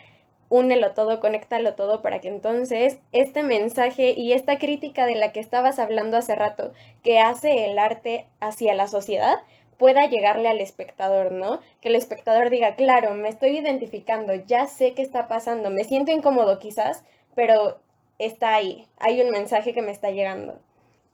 únelo 0.48 0.92
todo, 0.92 1.20
conéctalo 1.20 1.74
todo 1.74 2.02
para 2.02 2.20
que 2.20 2.28
entonces 2.28 2.98
este 3.12 3.42
mensaje 3.42 4.14
y 4.16 4.32
esta 4.32 4.58
crítica 4.58 5.06
de 5.06 5.16
la 5.16 5.32
que 5.32 5.40
estabas 5.40 5.78
hablando 5.80 6.16
hace 6.16 6.36
rato, 6.36 6.72
que 7.02 7.18
hace 7.18 7.66
el 7.66 7.78
arte 7.78 8.26
hacia 8.40 8.74
la 8.74 8.86
sociedad, 8.86 9.38
pueda 9.80 10.06
llegarle 10.06 10.46
al 10.50 10.60
espectador, 10.60 11.32
¿no? 11.32 11.60
Que 11.80 11.88
el 11.88 11.94
espectador 11.94 12.50
diga, 12.50 12.76
claro, 12.76 13.14
me 13.14 13.30
estoy 13.30 13.56
identificando, 13.56 14.34
ya 14.34 14.66
sé 14.66 14.92
qué 14.92 15.00
está 15.00 15.26
pasando, 15.26 15.70
me 15.70 15.84
siento 15.84 16.12
incómodo 16.12 16.58
quizás, 16.58 17.02
pero 17.34 17.78
está 18.18 18.54
ahí, 18.54 18.84
hay 18.98 19.22
un 19.22 19.30
mensaje 19.30 19.72
que 19.72 19.80
me 19.80 19.90
está 19.90 20.10
llegando. 20.10 20.60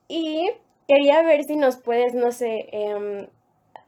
Y 0.09 0.51
quería 0.89 1.23
ver 1.23 1.45
si 1.45 1.55
nos 1.55 1.77
puedes, 1.77 2.13
no 2.15 2.33
sé, 2.33 2.67
em, 2.73 3.29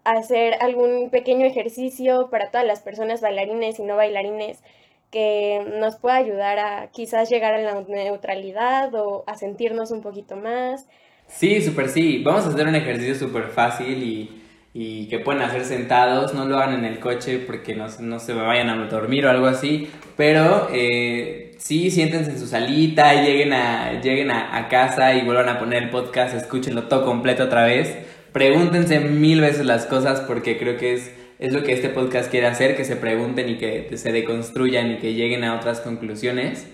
hacer 0.05 0.55
algún 0.61 1.11
pequeño 1.11 1.45
ejercicio 1.45 2.29
para 2.31 2.53
todas 2.53 2.67
las 2.67 2.81
personas 2.81 3.21
bailarines 3.21 3.81
y 3.81 3.83
no 3.83 3.97
bailarines 3.97 4.63
que 5.11 5.61
nos 5.81 5.97
pueda 5.97 6.17
ayudar 6.17 6.61
a 6.61 6.91
quizás 6.93 7.29
llegar 7.31 7.55
a 7.55 7.59
la 7.59 7.81
neutralidad 7.81 8.95
o 8.95 9.25
a 9.27 9.35
sentirnos 9.37 9.91
un 9.91 10.03
poquito 10.03 10.37
más. 10.37 10.87
Sí, 11.27 11.61
súper 11.63 11.89
sí. 11.89 12.23
Vamos 12.23 12.47
a 12.47 12.51
hacer 12.51 12.69
un 12.69 12.77
ejercicio 12.77 13.17
súper 13.17 13.49
fácil 13.49 14.03
y 14.05 14.48
y 14.75 15.09
que 15.09 15.19
pueden 15.19 15.43
hacer 15.43 15.65
sentados, 15.65 16.35
no 16.35 16.45
lo 16.45 16.59
hagan 16.59 16.75
en 16.79 16.85
el 16.85 17.01
coche 17.01 17.39
porque 17.39 17.75
no, 17.75 17.87
no 18.01 18.19
se 18.19 18.33
vayan 18.33 18.69
a 18.69 18.77
dormir 18.87 19.27
o 19.27 19.31
algo 19.31 19.47
así, 19.47 19.89
pero 20.17 20.69
eh, 20.73 21.55
sí 21.59 21.91
siéntense 21.91 22.33
en 22.33 22.39
su 22.39 22.47
salita, 22.47 23.23
lleguen, 23.23 23.53
a, 23.53 24.01
lleguen 24.01 24.31
a, 24.31 24.69
casa 24.69 25.15
y 25.15 25.25
vuelvan 25.25 25.49
a 25.49 25.59
poner 25.59 25.83
el 25.85 25.91
podcast, 25.91 26.35
escúchenlo 26.35 26.85
todo 26.85 27.05
completo 27.05 27.45
otra 27.45 27.65
vez, 27.65 27.97
pregúntense 28.33 29.01
mil 29.01 29.41
veces 29.41 29.65
las 29.65 29.87
cosas 29.87 30.21
porque 30.21 30.59
creo 30.59 30.77
que 30.77 30.95
es, 30.95 31.13
es 31.39 31.53
lo 31.53 31.63
que 31.63 31.73
este 31.73 31.89
podcast 31.89 32.31
quiere 32.31 32.47
hacer, 32.47 32.77
que 32.77 32.85
se 32.85 32.97
pregunten 32.97 33.49
y 33.49 33.57
que 33.57 33.97
se 33.97 34.13
deconstruyan 34.13 34.93
y 34.93 34.97
que 34.99 35.15
lleguen 35.15 35.45
a 35.45 35.57
otras 35.57 35.81
conclusiones. 35.81 36.67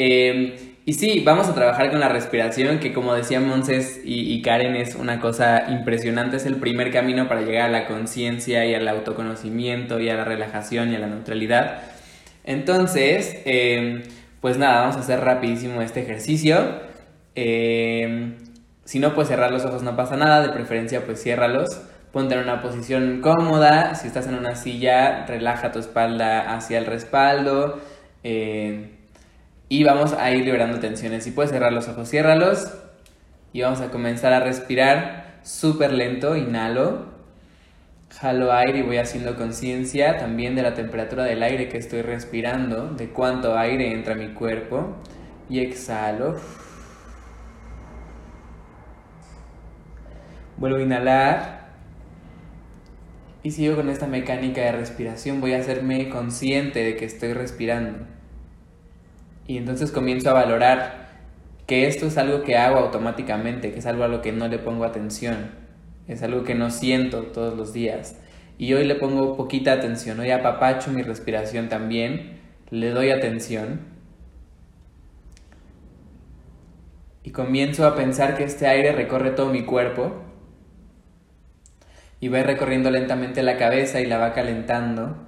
Eh, 0.00 0.67
y 0.88 0.94
sí, 0.94 1.20
vamos 1.22 1.46
a 1.50 1.54
trabajar 1.54 1.90
con 1.90 2.00
la 2.00 2.08
respiración, 2.08 2.78
que 2.78 2.94
como 2.94 3.12
decía 3.12 3.40
Monses 3.40 4.00
y, 4.06 4.40
Karen, 4.40 4.74
es 4.74 4.94
una 4.94 5.20
cosa 5.20 5.66
impresionante, 5.68 6.38
es 6.38 6.46
el 6.46 6.56
primer 6.56 6.90
camino 6.90 7.28
para 7.28 7.42
llegar 7.42 7.68
a 7.68 7.68
la 7.68 7.86
conciencia 7.86 8.64
y 8.64 8.74
al 8.74 8.88
autoconocimiento 8.88 10.00
y 10.00 10.08
a 10.08 10.14
la 10.14 10.24
relajación 10.24 10.90
y 10.90 10.96
a 10.96 11.00
la 11.00 11.08
neutralidad. 11.08 11.82
Entonces, 12.42 13.42
em, 13.44 14.02
pues 14.40 14.56
nada, 14.56 14.80
vamos 14.80 14.96
a 14.96 15.00
hacer 15.00 15.20
rapidísimo 15.20 15.82
este 15.82 16.00
ejercicio. 16.00 16.80
Em, 17.34 18.36
si 18.86 18.98
no 18.98 19.14
puedes 19.14 19.28
cerrar 19.28 19.50
los 19.50 19.66
ojos, 19.66 19.82
no 19.82 19.94
pasa 19.94 20.16
nada, 20.16 20.40
de 20.40 20.48
preferencia 20.54 21.04
pues 21.04 21.22
ciérralos. 21.22 21.68
Ponte 22.12 22.34
en 22.34 22.40
una 22.40 22.62
posición 22.62 23.20
cómoda, 23.20 23.94
si 23.94 24.06
estás 24.06 24.26
en 24.26 24.36
una 24.36 24.56
silla, 24.56 25.26
relaja 25.26 25.70
tu 25.70 25.80
espalda 25.80 26.54
hacia 26.56 26.78
el 26.78 26.86
respaldo. 26.86 27.78
Eh, 28.24 28.97
y 29.68 29.84
vamos 29.84 30.14
a 30.14 30.30
ir 30.30 30.44
liberando 30.44 30.80
tensiones. 30.80 31.24
Si 31.24 31.30
puedes 31.30 31.50
cerrar 31.50 31.72
los 31.72 31.88
ojos, 31.88 32.08
ciérralos. 32.08 32.72
Y 33.52 33.62
vamos 33.62 33.80
a 33.80 33.90
comenzar 33.90 34.32
a 34.32 34.40
respirar 34.40 35.40
súper 35.42 35.92
lento. 35.92 36.36
Inhalo. 36.36 37.18
Jalo 38.10 38.52
aire 38.52 38.78
y 38.78 38.82
voy 38.82 38.96
haciendo 38.96 39.36
conciencia 39.36 40.16
también 40.16 40.54
de 40.54 40.62
la 40.62 40.72
temperatura 40.72 41.24
del 41.24 41.42
aire 41.42 41.68
que 41.68 41.76
estoy 41.76 42.00
respirando, 42.00 42.88
de 42.88 43.10
cuánto 43.10 43.58
aire 43.58 43.92
entra 43.92 44.14
a 44.14 44.16
mi 44.16 44.28
cuerpo. 44.28 44.96
Y 45.50 45.60
exhalo. 45.60 46.36
Vuelvo 50.56 50.78
a 50.78 50.82
inhalar. 50.82 51.58
Y 53.42 53.50
sigo 53.50 53.76
con 53.76 53.90
esta 53.90 54.06
mecánica 54.06 54.62
de 54.62 54.72
respiración. 54.72 55.42
Voy 55.42 55.52
a 55.52 55.58
hacerme 55.58 56.08
consciente 56.08 56.82
de 56.82 56.96
que 56.96 57.04
estoy 57.04 57.34
respirando. 57.34 58.17
Y 59.48 59.56
entonces 59.56 59.90
comienzo 59.90 60.28
a 60.28 60.34
valorar 60.34 61.08
que 61.66 61.86
esto 61.86 62.06
es 62.06 62.18
algo 62.18 62.42
que 62.42 62.58
hago 62.58 62.78
automáticamente, 62.80 63.72
que 63.72 63.78
es 63.78 63.86
algo 63.86 64.04
a 64.04 64.08
lo 64.08 64.20
que 64.20 64.30
no 64.30 64.46
le 64.46 64.58
pongo 64.58 64.84
atención, 64.84 65.52
es 66.06 66.22
algo 66.22 66.44
que 66.44 66.54
no 66.54 66.70
siento 66.70 67.22
todos 67.22 67.56
los 67.56 67.72
días. 67.72 68.16
Y 68.58 68.74
hoy 68.74 68.84
le 68.84 68.94
pongo 68.94 69.38
poquita 69.38 69.72
atención, 69.72 70.20
hoy 70.20 70.32
apapacho 70.32 70.90
mi 70.90 71.00
respiración 71.00 71.70
también, 71.70 72.40
le 72.68 72.90
doy 72.90 73.10
atención. 73.10 73.80
Y 77.22 77.30
comienzo 77.30 77.86
a 77.86 77.96
pensar 77.96 78.36
que 78.36 78.44
este 78.44 78.66
aire 78.66 78.92
recorre 78.92 79.30
todo 79.30 79.50
mi 79.50 79.64
cuerpo. 79.64 80.12
Y 82.20 82.28
va 82.28 82.42
recorriendo 82.42 82.90
lentamente 82.90 83.42
la 83.42 83.56
cabeza 83.56 84.00
y 84.02 84.06
la 84.06 84.18
va 84.18 84.34
calentando 84.34 85.27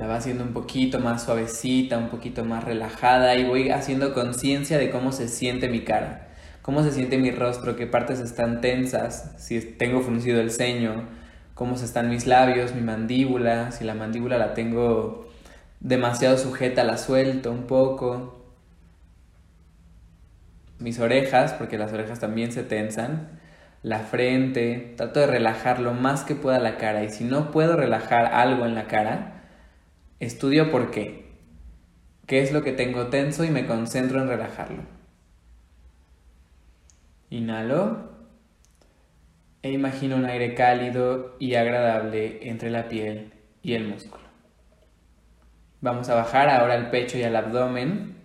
la 0.00 0.06
va 0.06 0.16
haciendo 0.16 0.44
un 0.44 0.54
poquito 0.54 0.98
más 0.98 1.24
suavecita, 1.24 1.98
un 1.98 2.08
poquito 2.08 2.42
más 2.42 2.64
relajada 2.64 3.36
y 3.36 3.44
voy 3.44 3.68
haciendo 3.68 4.14
conciencia 4.14 4.78
de 4.78 4.88
cómo 4.88 5.12
se 5.12 5.28
siente 5.28 5.68
mi 5.68 5.80
cara, 5.80 6.28
cómo 6.62 6.82
se 6.82 6.90
siente 6.90 7.18
mi 7.18 7.30
rostro, 7.30 7.76
qué 7.76 7.86
partes 7.86 8.18
están 8.18 8.62
tensas, 8.62 9.34
si 9.36 9.60
tengo 9.60 10.00
fruncido 10.00 10.40
el 10.40 10.52
ceño, 10.52 11.06
cómo 11.54 11.74
están 11.74 12.08
mis 12.08 12.26
labios, 12.26 12.74
mi 12.74 12.80
mandíbula, 12.80 13.72
si 13.72 13.84
la 13.84 13.92
mandíbula 13.92 14.38
la 14.38 14.54
tengo 14.54 15.28
demasiado 15.80 16.38
sujeta, 16.38 16.82
la 16.82 16.96
suelto 16.96 17.50
un 17.50 17.66
poco. 17.66 18.42
Mis 20.78 20.98
orejas, 20.98 21.52
porque 21.52 21.76
las 21.76 21.92
orejas 21.92 22.20
también 22.20 22.52
se 22.52 22.62
tensan. 22.62 23.38
La 23.82 23.98
frente, 23.98 24.94
trato 24.96 25.20
de 25.20 25.26
relajar 25.26 25.78
lo 25.78 25.92
más 25.92 26.24
que 26.24 26.34
pueda 26.34 26.58
la 26.58 26.78
cara 26.78 27.04
y 27.04 27.10
si 27.10 27.24
no 27.24 27.50
puedo 27.50 27.76
relajar 27.76 28.24
algo 28.32 28.64
en 28.64 28.74
la 28.74 28.86
cara, 28.86 29.39
Estudio 30.20 30.70
por 30.70 30.90
qué. 30.90 31.24
¿Qué 32.26 32.42
es 32.42 32.52
lo 32.52 32.62
que 32.62 32.72
tengo 32.72 33.06
tenso 33.06 33.42
y 33.42 33.48
me 33.48 33.66
concentro 33.66 34.20
en 34.20 34.28
relajarlo? 34.28 34.82
Inhalo 37.30 38.10
e 39.62 39.72
imagino 39.72 40.16
un 40.16 40.26
aire 40.26 40.54
cálido 40.54 41.36
y 41.38 41.54
agradable 41.54 42.50
entre 42.50 42.68
la 42.68 42.86
piel 42.86 43.32
y 43.62 43.72
el 43.72 43.88
músculo. 43.88 44.22
Vamos 45.80 46.10
a 46.10 46.16
bajar 46.16 46.50
ahora 46.50 46.74
al 46.74 46.90
pecho 46.90 47.16
y 47.16 47.22
al 47.22 47.34
abdomen. 47.34 48.16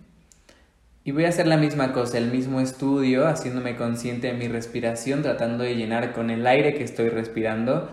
Y 1.02 1.12
voy 1.12 1.24
a 1.24 1.30
hacer 1.30 1.46
la 1.46 1.56
misma 1.56 1.94
cosa, 1.94 2.18
el 2.18 2.30
mismo 2.30 2.60
estudio, 2.60 3.26
haciéndome 3.26 3.76
consciente 3.76 4.26
de 4.26 4.34
mi 4.34 4.48
respiración, 4.48 5.22
tratando 5.22 5.64
de 5.64 5.76
llenar 5.76 6.12
con 6.12 6.28
el 6.28 6.46
aire 6.46 6.74
que 6.74 6.84
estoy 6.84 7.08
respirando 7.08 7.90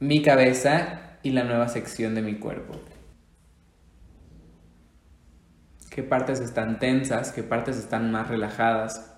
mi 0.00 0.22
cabeza 0.22 1.18
y 1.22 1.30
la 1.30 1.44
nueva 1.44 1.68
sección 1.68 2.14
de 2.14 2.22
mi 2.22 2.36
cuerpo. 2.36 2.80
Qué 5.94 6.02
partes 6.02 6.40
están 6.40 6.78
tensas, 6.78 7.32
qué 7.32 7.42
partes 7.42 7.76
están 7.76 8.10
más 8.10 8.28
relajadas. 8.28 9.14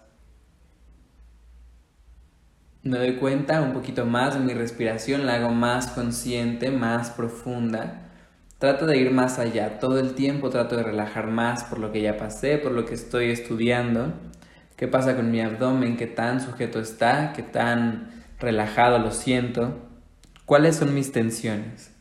Me 2.83 2.99
doy 2.99 3.17
cuenta 3.17 3.63
un 3.63 3.73
poquito 3.73 4.05
más 4.05 4.35
de 4.35 4.41
mi 4.41 4.53
respiración, 4.55 5.25
la 5.25 5.37
hago 5.37 5.51
más 5.51 5.87
consciente, 5.89 6.71
más 6.71 7.11
profunda. 7.11 8.11
Trato 8.59 8.87
de 8.87 8.99
ir 8.99 9.13
más 9.13 9.39
allá, 9.39 9.79
todo 9.79 10.01
el 10.01 10.15
tiempo 10.15 10.51
trato 10.51 10.77
de 10.77 10.83
relajar 10.83 11.29
más 11.29 11.65
por 11.65 11.79
lo 11.79 11.93
que 11.93 12.03
ya 12.03 12.17
pasé, 12.17 12.59
por 12.59 12.73
lo 12.73 12.85
que 12.85 12.95
estoy 12.95 13.31
estudiando. 13.31 14.13
¿Qué 14.77 14.89
pasa 14.89 15.15
con 15.15 15.31
mi 15.31 15.41
abdomen? 15.41 15.97
¿Qué 15.97 16.09
tan 16.09 16.41
sujeto 16.41 16.81
está? 16.81 17.33
¿Qué 17.33 17.43
tan 17.43 18.11
relajado 18.41 18.99
lo 18.99 19.13
siento? 19.13 19.79
¿Cuáles 20.45 20.77
son 20.77 20.93
mis 20.93 21.13
tensiones? 21.13 21.95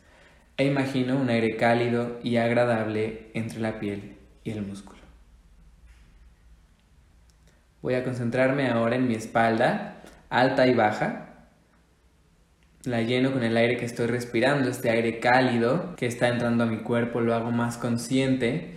E 0.56 0.66
imagino 0.66 1.16
un 1.16 1.30
aire 1.30 1.56
cálido 1.56 2.18
y 2.22 2.36
agradable 2.36 3.30
entre 3.34 3.60
la 3.60 3.78
piel 3.78 4.13
y 4.44 4.50
el 4.50 4.62
músculo. 4.62 5.00
Voy 7.82 7.94
a 7.94 8.04
concentrarme 8.04 8.68
ahora 8.68 8.96
en 8.96 9.08
mi 9.08 9.14
espalda, 9.14 10.02
alta 10.30 10.66
y 10.66 10.74
baja. 10.74 11.48
La 12.84 13.02
lleno 13.02 13.32
con 13.32 13.42
el 13.42 13.56
aire 13.56 13.76
que 13.76 13.84
estoy 13.86 14.06
respirando, 14.06 14.68
este 14.68 14.90
aire 14.90 15.18
cálido 15.18 15.96
que 15.96 16.06
está 16.06 16.28
entrando 16.28 16.64
a 16.64 16.66
mi 16.66 16.78
cuerpo, 16.78 17.20
lo 17.20 17.34
hago 17.34 17.50
más 17.50 17.78
consciente 17.78 18.74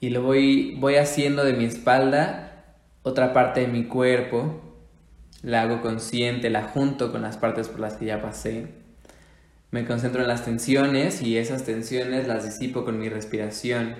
y 0.00 0.10
lo 0.10 0.22
voy, 0.22 0.76
voy 0.78 0.96
haciendo 0.96 1.44
de 1.44 1.52
mi 1.52 1.64
espalda 1.64 2.44
otra 3.04 3.34
parte 3.34 3.60
de 3.60 3.68
mi 3.68 3.84
cuerpo, 3.84 4.62
la 5.42 5.62
hago 5.62 5.82
consciente, 5.82 6.48
la 6.48 6.62
junto 6.62 7.12
con 7.12 7.22
las 7.22 7.36
partes 7.36 7.68
por 7.68 7.80
las 7.80 7.94
que 7.94 8.06
ya 8.06 8.22
pasé. 8.22 8.68
Me 9.70 9.84
concentro 9.84 10.22
en 10.22 10.28
las 10.28 10.44
tensiones 10.44 11.20
y 11.20 11.36
esas 11.36 11.64
tensiones 11.64 12.26
las 12.26 12.44
disipo 12.44 12.84
con 12.84 12.98
mi 12.98 13.10
respiración, 13.10 13.94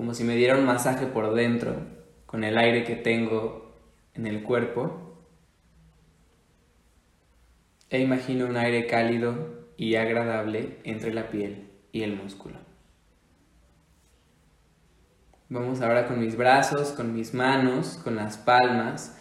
como 0.00 0.14
si 0.14 0.24
me 0.24 0.34
diera 0.34 0.56
un 0.56 0.64
masaje 0.64 1.06
por 1.06 1.34
dentro, 1.34 1.76
con 2.24 2.42
el 2.42 2.56
aire 2.56 2.84
que 2.84 2.96
tengo 2.96 3.76
en 4.14 4.26
el 4.26 4.42
cuerpo 4.42 5.18
e 7.90 8.00
imagino 8.00 8.46
un 8.46 8.56
aire 8.56 8.86
cálido 8.86 9.66
y 9.76 9.96
agradable 9.96 10.78
entre 10.84 11.12
la 11.12 11.28
piel 11.28 11.68
y 11.92 12.02
el 12.02 12.16
músculo. 12.16 12.56
Vamos 15.50 15.82
ahora 15.82 16.06
con 16.06 16.18
mis 16.18 16.34
brazos, 16.34 16.92
con 16.92 17.12
mis 17.12 17.34
manos, 17.34 18.00
con 18.02 18.16
las 18.16 18.38
palmas. 18.38 19.18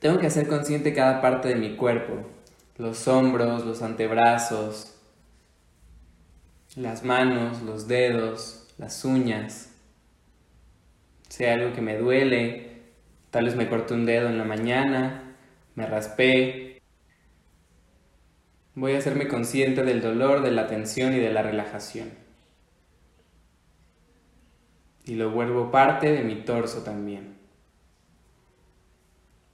Tengo 0.00 0.18
que 0.18 0.28
hacer 0.28 0.48
consciente 0.48 0.94
cada 0.94 1.20
parte 1.20 1.48
de 1.48 1.56
mi 1.56 1.76
cuerpo, 1.76 2.26
los 2.78 3.06
hombros, 3.08 3.66
los 3.66 3.82
antebrazos, 3.82 4.98
las 6.76 7.04
manos, 7.04 7.60
los 7.60 7.86
dedos, 7.86 8.55
las 8.78 9.04
uñas. 9.04 9.72
Hay 11.38 11.46
algo 11.46 11.74
que 11.74 11.82
me 11.82 11.98
duele, 11.98 12.82
tal 13.30 13.44
vez 13.44 13.56
me 13.56 13.68
corté 13.68 13.94
un 13.94 14.06
dedo 14.06 14.28
en 14.28 14.38
la 14.38 14.44
mañana, 14.44 15.36
me 15.74 15.86
raspé, 15.86 16.66
Voy 18.78 18.92
a 18.92 18.98
hacerme 18.98 19.26
consciente 19.26 19.84
del 19.84 20.02
dolor, 20.02 20.42
de 20.42 20.50
la 20.50 20.66
tensión 20.66 21.14
y 21.14 21.18
de 21.18 21.32
la 21.32 21.40
relajación. 21.40 22.10
Y 25.06 25.14
lo 25.14 25.30
vuelvo 25.30 25.70
parte 25.70 26.12
de 26.12 26.22
mi 26.22 26.34
torso 26.34 26.82
también. 26.82 27.38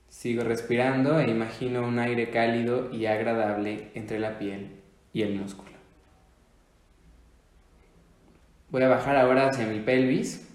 Sigo 0.08 0.42
respirando 0.42 1.20
e 1.20 1.30
imagino 1.30 1.86
un 1.86 2.00
aire 2.00 2.30
cálido 2.30 2.90
y 2.92 3.06
agradable 3.06 3.92
entre 3.94 4.18
la 4.18 4.40
piel 4.40 4.80
y 5.12 5.22
el 5.22 5.38
músculo. 5.38 5.71
Voy 8.72 8.82
a 8.82 8.88
bajar 8.88 9.18
ahora 9.18 9.48
hacia 9.48 9.66
mi 9.66 9.80
pelvis, 9.80 10.48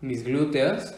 mis 0.00 0.22
glúteos. 0.22 0.94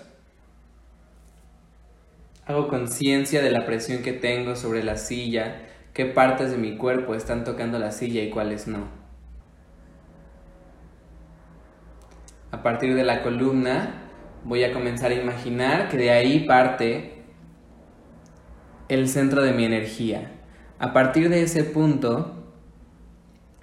Hago 2.44 2.68
conciencia 2.68 3.40
de 3.40 3.50
la 3.50 3.64
presión 3.64 4.02
que 4.02 4.12
tengo 4.12 4.56
sobre 4.56 4.84
la 4.84 4.98
silla 4.98 5.62
qué 5.94 6.04
partes 6.04 6.50
de 6.50 6.58
mi 6.58 6.76
cuerpo 6.76 7.14
están 7.14 7.44
tocando 7.44 7.78
la 7.78 7.92
silla 7.92 8.22
y 8.22 8.28
cuáles 8.28 8.68
no. 8.68 8.88
A 12.50 12.62
partir 12.62 12.94
de 12.94 13.04
la 13.04 13.22
columna 13.22 14.02
voy 14.44 14.64
a 14.64 14.72
comenzar 14.74 15.12
a 15.12 15.14
imaginar 15.14 15.88
que 15.88 15.96
de 15.96 16.10
ahí 16.10 16.40
parte 16.40 17.22
el 18.90 19.08
centro 19.08 19.42
de 19.42 19.52
mi 19.52 19.64
energía. 19.64 20.30
A 20.78 20.92
partir 20.92 21.30
de 21.30 21.42
ese 21.42 21.64
punto, 21.64 22.37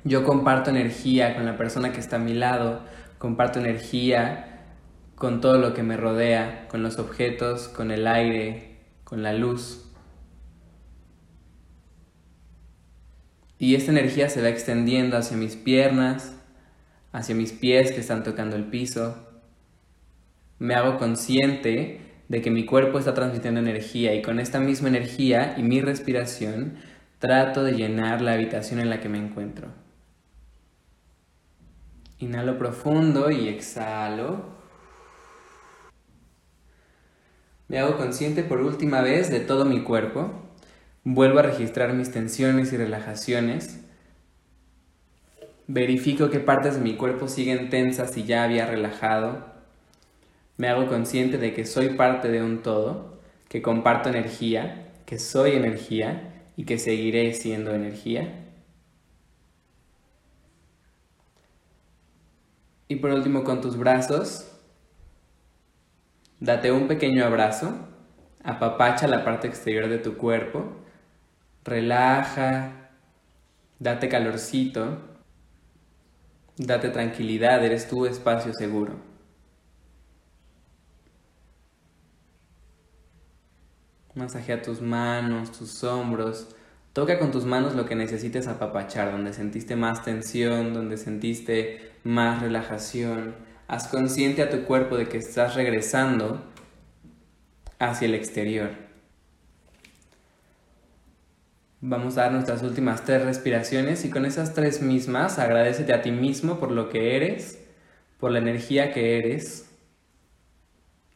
yo 0.06 0.24
comparto 0.24 0.70
energía 0.70 1.36
con 1.36 1.45
la 1.45 1.58
persona 1.58 1.91
que 1.91 1.99
está 1.99 2.18
a 2.18 2.20
mi 2.20 2.36
lado, 2.36 2.82
comparto 3.18 3.60
energía 3.60 4.62
con 5.16 5.41
todo 5.41 5.58
lo 5.58 5.74
que 5.74 5.82
me 5.82 5.97
rodea, 5.97 6.68
con 6.70 6.84
los 6.84 6.99
objetos, 6.99 7.68
con 7.68 7.89
el 7.89 8.06
aire, 8.06 8.78
con 9.03 9.24
la 9.24 9.34
luz. 9.34 9.91
Y 13.58 13.74
esta 13.74 13.91
energía 13.91 14.30
se 14.30 14.43
va 14.43 14.49
extendiendo 14.49 15.18
hacia 15.18 15.38
mis 15.38 15.56
piernas, 15.56 16.36
hacia 17.12 17.34
mis 17.34 17.51
pies 17.51 17.91
que 17.91 18.01
están 18.01 18.24
tocando 18.24 18.56
el 18.56 18.66
piso. 18.66 19.28
Me 20.60 20.76
hago 20.76 20.99
consciente 20.99 22.01
de 22.28 22.41
que 22.43 22.51
mi 22.51 22.66
cuerpo 22.66 22.99
está 22.99 23.16
transmitiendo 23.16 23.60
energía 23.60 24.14
y 24.14 24.22
con 24.22 24.39
esta 24.39 24.60
misma 24.60 24.89
energía 24.89 25.56
y 25.58 25.64
mi 25.64 25.82
respiración 25.82 26.76
trato 27.18 27.64
de 27.64 27.72
llenar 27.72 28.22
la 28.22 28.34
habitación 28.34 28.80
en 28.80 28.91
la 28.91 28.99
que 28.99 29.10
me 29.10 29.18
encuentro. 29.18 29.84
Inhalo 32.20 32.57
profundo 32.57 33.32
y 33.32 33.47
exhalo. 33.49 34.45
Me 37.68 37.80
hago 37.80 37.97
consciente 37.97 38.43
por 38.43 38.61
última 38.61 39.01
vez 39.01 39.30
de 39.30 39.39
todo 39.39 39.66
mi 39.66 39.84
cuerpo 39.84 40.45
Vuelvo 41.07 41.38
a 41.38 41.43
registrar 41.43 41.93
mis 41.93 42.09
tensiones 42.09 42.74
y 42.74 42.78
relajaciones. 42.78 43.80
Verifico 45.68 46.32
qué 46.32 46.39
partes 46.39 46.78
de 46.78 46.82
mi 46.82 46.95
cuerpo 46.95 47.28
siguen 47.28 47.70
tensas 47.70 48.18
y 48.18 48.24
ya 48.24 48.43
había 48.43 48.66
relajado. 48.66 49.45
Me 50.57 50.68
hago 50.68 50.88
consciente 50.88 51.38
de 51.38 51.53
que 51.53 51.63
soy 51.66 51.89
parte 51.89 52.30
de 52.30 52.41
un 52.41 52.63
todo, 52.63 53.20
que 53.49 53.61
comparto 53.61 54.09
energía, 54.09 54.93
que 55.05 55.20
soy 55.20 55.51
energía 55.51 56.47
y 56.57 56.66
que 56.66 56.80
seguiré 56.80 57.32
siendo 57.36 57.76
energía. 57.76 58.45
Y 62.88 62.97
por 62.97 63.11
último 63.11 63.43
con 63.43 63.61
tus 63.61 63.77
brazos, 63.77 64.51
date 66.39 66.71
un 66.71 66.88
pequeño 66.88 67.25
abrazo, 67.25 67.73
apapacha 68.43 69.07
la 69.07 69.23
parte 69.23 69.47
exterior 69.47 69.89
de 69.89 69.97
tu 69.97 70.17
cuerpo 70.17 70.86
relaja, 71.65 72.91
date 73.79 74.07
calorcito, 74.07 74.99
date 76.57 76.89
tranquilidad, 76.89 77.65
eres 77.65 77.89
tu 77.89 78.05
espacio 78.05 78.53
seguro. 78.53 78.93
Masajea 84.13 84.61
tus 84.61 84.79
manos, 84.79 85.51
tus 85.51 85.83
hombros. 85.83 86.55
Toca 86.93 87.19
con 87.19 87.31
tus 87.31 87.43
manos 87.43 87.75
lo 87.75 87.86
que 87.86 87.95
necesites 87.95 88.47
apapachar, 88.47 89.11
donde 89.11 89.33
sentiste 89.33 89.75
más 89.75 90.05
tensión, 90.05 90.73
donde 90.73 90.95
sentiste 90.95 91.91
más 92.06 92.41
relajación. 92.41 93.36
Haz 93.68 93.88
consciente 93.88 94.43
a 94.43 94.49
tu 94.49 94.64
cuerpo 94.64 94.95
de 94.95 95.10
que 95.10 95.18
estás 95.18 95.56
regresando 95.56 96.45
hacia 97.80 98.06
el 98.06 98.14
exterior. 98.14 98.70
Vamos 101.82 102.18
a 102.18 102.22
dar 102.22 102.32
nuestras 102.32 102.62
últimas 102.62 103.03
tres 103.06 103.26
respiraciones 103.26 104.06
y 104.06 104.12
con 104.12 104.26
esas 104.26 104.53
tres 104.53 104.82
mismas 104.82 105.39
agradecete 105.39 105.93
a 105.93 106.01
ti 106.03 106.12
mismo 106.12 106.60
por 106.60 106.72
lo 106.72 106.89
que 106.89 107.16
eres, 107.16 107.60
por 108.20 108.32
la 108.32 108.39
energía 108.39 108.93
que 108.93 109.18
eres 109.18 109.70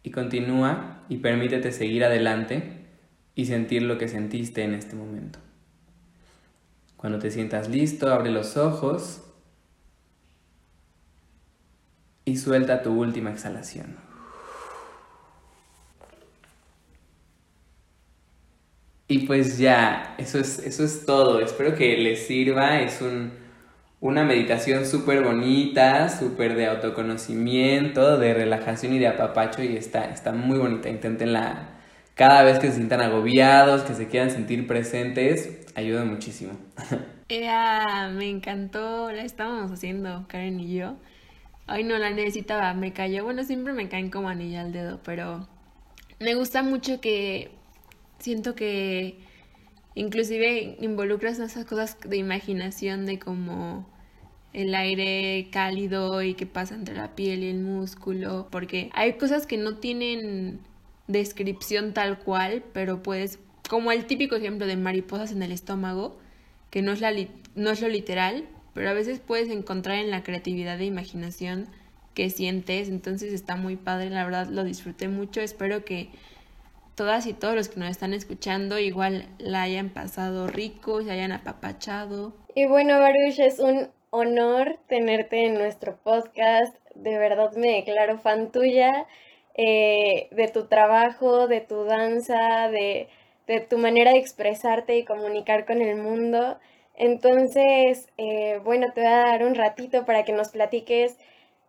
y 0.01 0.11
continúa 0.11 1.03
y 1.07 1.17
permítete 1.17 1.71
seguir 1.71 2.03
adelante 2.03 2.87
y 3.35 3.45
sentir 3.45 3.83
lo 3.83 3.99
que 3.99 4.07
sentiste 4.07 4.63
en 4.63 4.73
este 4.73 4.95
momento. 4.95 5.37
Cuando 6.97 7.19
te 7.19 7.29
sientas 7.29 7.69
listo, 7.69 8.11
abre 8.11 8.31
los 8.31 8.57
ojos 8.57 9.21
y 12.29 12.37
suelta 12.37 12.81
tu 12.83 12.91
última 12.93 13.31
exhalación. 13.31 13.97
Y 19.07 19.25
pues 19.25 19.57
ya, 19.57 20.13
eso 20.19 20.37
es, 20.39 20.59
eso 20.59 20.83
es 20.83 21.05
todo. 21.05 21.39
Espero 21.39 21.75
que 21.75 21.97
les 21.97 22.27
sirva. 22.27 22.79
Es 22.81 23.01
un, 23.01 23.31
una 23.99 24.23
meditación 24.23 24.85
súper 24.85 25.23
bonita, 25.23 26.09
súper 26.09 26.55
de 26.55 26.67
autoconocimiento, 26.67 28.19
de 28.19 28.35
relajación 28.35 28.93
y 28.93 28.99
de 28.99 29.07
apapacho. 29.07 29.63
Y 29.63 29.75
está, 29.75 30.05
está 30.05 30.31
muy 30.31 30.59
bonita. 30.59 30.89
Inténtenla 30.89 31.69
cada 32.13 32.43
vez 32.43 32.59
que 32.59 32.67
se 32.67 32.75
sientan 32.75 33.01
agobiados, 33.01 33.81
que 33.81 33.95
se 33.95 34.07
quieran 34.07 34.29
sentir 34.29 34.67
presentes. 34.67 35.65
Ayuda 35.75 36.05
muchísimo. 36.05 36.53
me 38.11 38.29
encantó. 38.29 39.11
La 39.11 39.23
estábamos 39.23 39.71
haciendo, 39.71 40.25
Karen 40.27 40.59
y 40.59 40.75
yo. 40.77 40.97
Ay, 41.71 41.83
no, 41.83 41.99
la 41.99 42.09
necesitaba, 42.09 42.73
me 42.73 42.93
cayó. 42.93 43.23
Bueno, 43.23 43.43
siempre 43.43 43.73
me 43.73 43.89
caen 43.89 44.09
como 44.09 44.27
anilla 44.27 44.61
al 44.61 44.71
dedo, 44.71 44.99
pero 45.03 45.47
me 46.19 46.33
gusta 46.33 46.63
mucho 46.63 46.99
que 46.99 47.51
siento 48.17 48.55
que 48.55 49.19
inclusive 49.93 50.77
involucras 50.81 51.37
esas 51.37 51.65
cosas 51.65 51.95
de 52.03 52.17
imaginación 52.17 53.05
de 53.05 53.19
como 53.19 53.87
el 54.51 54.73
aire 54.73 55.49
cálido 55.51 56.23
y 56.23 56.33
qué 56.33 56.47
pasa 56.47 56.73
entre 56.73 56.95
la 56.95 57.15
piel 57.15 57.43
y 57.43 57.49
el 57.49 57.59
músculo, 57.59 58.47
porque 58.49 58.89
hay 58.93 59.13
cosas 59.13 59.45
que 59.45 59.57
no 59.57 59.77
tienen 59.77 60.61
descripción 61.07 61.93
tal 61.93 62.17
cual, 62.17 62.63
pero 62.73 63.03
puedes, 63.03 63.37
como 63.69 63.91
el 63.91 64.05
típico 64.05 64.35
ejemplo 64.35 64.65
de 64.65 64.75
mariposas 64.75 65.31
en 65.31 65.43
el 65.43 65.51
estómago, 65.51 66.17
que 66.71 66.81
no 66.81 66.93
es, 66.93 66.99
la 66.99 67.11
no 67.53 67.69
es 67.69 67.79
lo 67.79 67.89
literal, 67.89 68.47
pero 68.73 68.89
a 68.89 68.93
veces 68.93 69.19
puedes 69.19 69.49
encontrar 69.49 69.97
en 69.97 70.11
la 70.11 70.23
creatividad 70.23 70.79
e 70.79 70.85
imaginación 70.85 71.67
que 72.13 72.29
sientes, 72.29 72.89
entonces 72.89 73.33
está 73.33 73.55
muy 73.55 73.75
padre, 73.75 74.09
la 74.09 74.25
verdad 74.25 74.47
lo 74.47 74.63
disfruté 74.63 75.07
mucho, 75.07 75.41
espero 75.41 75.85
que 75.85 76.09
todas 76.95 77.27
y 77.27 77.33
todos 77.33 77.55
los 77.55 77.69
que 77.69 77.79
nos 77.79 77.89
están 77.89 78.13
escuchando 78.13 78.77
igual 78.77 79.29
la 79.37 79.61
hayan 79.61 79.89
pasado 79.89 80.47
rico, 80.47 81.01
se 81.01 81.11
hayan 81.11 81.31
apapachado. 81.31 82.33
Y 82.55 82.65
bueno, 82.65 82.99
Baruch, 82.99 83.39
es 83.39 83.59
un 83.59 83.89
honor 84.09 84.79
tenerte 84.87 85.45
en 85.45 85.53
nuestro 85.53 85.97
podcast, 86.03 86.75
de 86.95 87.17
verdad 87.17 87.53
me 87.53 87.75
declaro 87.75 88.17
fan 88.17 88.51
tuya, 88.51 89.07
eh, 89.55 90.27
de 90.31 90.47
tu 90.47 90.67
trabajo, 90.67 91.47
de 91.47 91.61
tu 91.61 91.85
danza, 91.85 92.67
de, 92.69 93.07
de 93.47 93.61
tu 93.61 93.77
manera 93.77 94.11
de 94.11 94.19
expresarte 94.19 94.97
y 94.97 95.05
comunicar 95.05 95.65
con 95.65 95.81
el 95.81 95.95
mundo. 95.95 96.59
Entonces, 96.99 98.09
eh, 98.17 98.59
bueno, 98.63 98.87
te 98.93 99.01
voy 99.01 99.09
a 99.09 99.19
dar 99.19 99.45
un 99.45 99.55
ratito 99.55 100.05
para 100.05 100.23
que 100.25 100.33
nos 100.33 100.49
platiques 100.49 101.17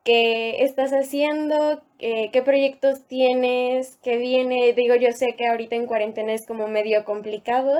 qué 0.05 0.65
estás 0.65 0.93
haciendo, 0.93 1.83
eh, 2.01 2.31
qué 2.33 2.43
proyectos 2.43 3.07
tienes, 3.07 3.97
qué 4.03 4.17
viene. 4.19 4.73
Digo, 4.75 4.97
yo 4.97 5.13
sé 5.13 5.37
que 5.37 5.47
ahorita 5.47 5.77
en 5.77 5.87
cuarentena 5.87 6.33
es 6.33 6.47
como 6.47 6.67
medio 6.69 7.05
complicado, 7.05 7.79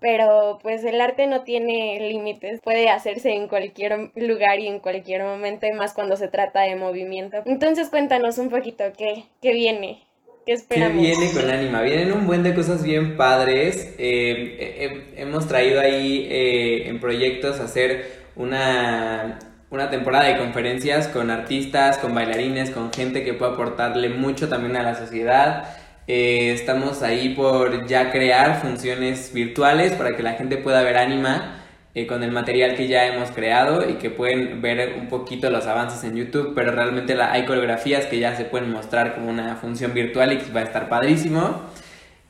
pero 0.00 0.58
pues 0.62 0.84
el 0.84 1.00
arte 1.00 1.26
no 1.26 1.42
tiene 1.44 1.98
límites, 2.00 2.60
puede 2.62 2.88
hacerse 2.90 3.32
en 3.34 3.48
cualquier 3.48 4.12
lugar 4.14 4.60
y 4.60 4.68
en 4.68 4.78
cualquier 4.80 5.24
momento, 5.24 5.66
más 5.74 5.94
cuando 5.94 6.16
se 6.16 6.28
trata 6.28 6.62
de 6.62 6.76
movimiento. 6.76 7.38
Entonces 7.46 7.90
cuéntanos 7.90 8.38
un 8.38 8.50
poquito 8.50 8.84
qué, 8.96 9.24
qué 9.42 9.52
viene. 9.52 10.02
¿Qué 10.46 10.52
esperamos? 10.52 11.02
¿Qué 11.02 11.16
viene 11.16 11.32
con 11.32 11.50
Anima? 11.50 11.80
Vienen 11.80 12.12
un 12.12 12.26
buen 12.26 12.42
de 12.42 12.54
cosas 12.54 12.82
bien 12.82 13.16
padres. 13.16 13.94
Eh, 13.96 15.14
hemos 15.16 15.48
traído 15.48 15.80
ahí 15.80 16.28
eh, 16.30 16.88
en 16.88 17.00
proyectos 17.00 17.60
hacer 17.60 18.24
una, 18.36 19.38
una 19.70 19.88
temporada 19.88 20.24
de 20.24 20.36
conferencias 20.36 21.08
con 21.08 21.30
artistas, 21.30 21.96
con 21.96 22.14
bailarines, 22.14 22.70
con 22.70 22.92
gente 22.92 23.24
que 23.24 23.32
puede 23.32 23.52
aportarle 23.52 24.10
mucho 24.10 24.50
también 24.50 24.76
a 24.76 24.82
la 24.82 24.94
sociedad. 24.94 25.76
Eh, 26.06 26.52
estamos 26.52 27.02
ahí 27.02 27.30
por 27.30 27.86
ya 27.86 28.12
crear 28.12 28.60
funciones 28.60 29.32
virtuales 29.32 29.92
para 29.92 30.14
que 30.14 30.22
la 30.22 30.34
gente 30.34 30.58
pueda 30.58 30.82
ver 30.82 30.98
Anima 30.98 31.63
eh, 31.94 32.08
con 32.08 32.24
el 32.24 32.32
material 32.32 32.74
que 32.74 32.88
ya 32.88 33.06
hemos 33.06 33.30
creado 33.30 33.88
y 33.88 33.94
que 33.94 34.10
pueden 34.10 34.60
ver 34.60 34.96
un 34.98 35.08
poquito 35.08 35.48
los 35.48 35.66
avances 35.66 36.02
en 36.02 36.16
YouTube, 36.16 36.52
pero 36.52 36.72
realmente 36.72 37.14
la, 37.14 37.30
hay 37.30 37.44
coreografías 37.44 38.06
que 38.06 38.18
ya 38.18 38.34
se 38.34 38.44
pueden 38.44 38.72
mostrar 38.72 39.14
como 39.14 39.30
una 39.30 39.54
función 39.54 39.94
virtual 39.94 40.32
y 40.32 40.38
que 40.38 40.52
va 40.52 40.60
a 40.60 40.64
estar 40.64 40.88
padrísimo. 40.88 41.60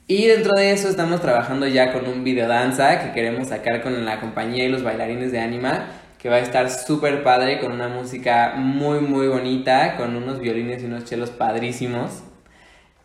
Y 0.07 0.27
dentro 0.27 0.53
de 0.55 0.73
eso 0.73 0.89
estamos 0.91 1.23
trabajando 1.23 1.67
ya 1.67 1.95
con 1.95 2.07
un 2.07 2.25
video 2.25 2.47
danza 2.47 3.03
que 3.03 3.13
queremos 3.13 3.49
sacar 3.49 3.83
con 3.83 4.05
la 4.05 4.21
compañía 4.21 4.65
y 4.65 4.69
los 4.69 4.83
bailarines 4.83 5.33
de 5.33 5.41
Anima, 5.41 5.87
que 6.19 6.29
va 6.29 6.37
a 6.37 6.41
estar 6.41 6.71
súper 6.71 7.23
padre 7.23 7.59
con 7.59 7.73
una 7.73 7.89
música 7.89 8.53
muy 8.57 9.01
muy 9.01 9.29
bonita, 9.29 9.97
con 9.97 10.15
unos 10.15 10.41
violines 10.41 10.83
y 10.83 10.87
unos 10.87 11.07
chelos 11.07 11.31
padrísimos. 11.31 12.23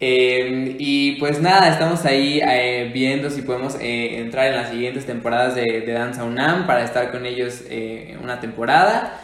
Em, 0.02 0.78
y 0.80 1.14
pues 1.20 1.42
nada, 1.42 1.70
estamos 1.70 2.06
ahí 2.06 2.40
eh, 2.42 2.90
viendo 2.94 3.30
si 3.30 3.42
podemos 3.42 3.76
eh, 3.82 4.20
entrar 4.20 4.48
en 4.48 4.56
las 4.56 4.70
siguientes 4.70 5.06
temporadas 5.06 5.56
de, 5.56 5.82
Danza 5.86 6.24
UNAM 6.24 6.66
para 6.68 6.86
estar 6.86 7.12
con 7.12 7.26
ellos 7.26 7.64
eh, 7.70 8.18
una 8.24 8.40
temporada. 8.40 9.20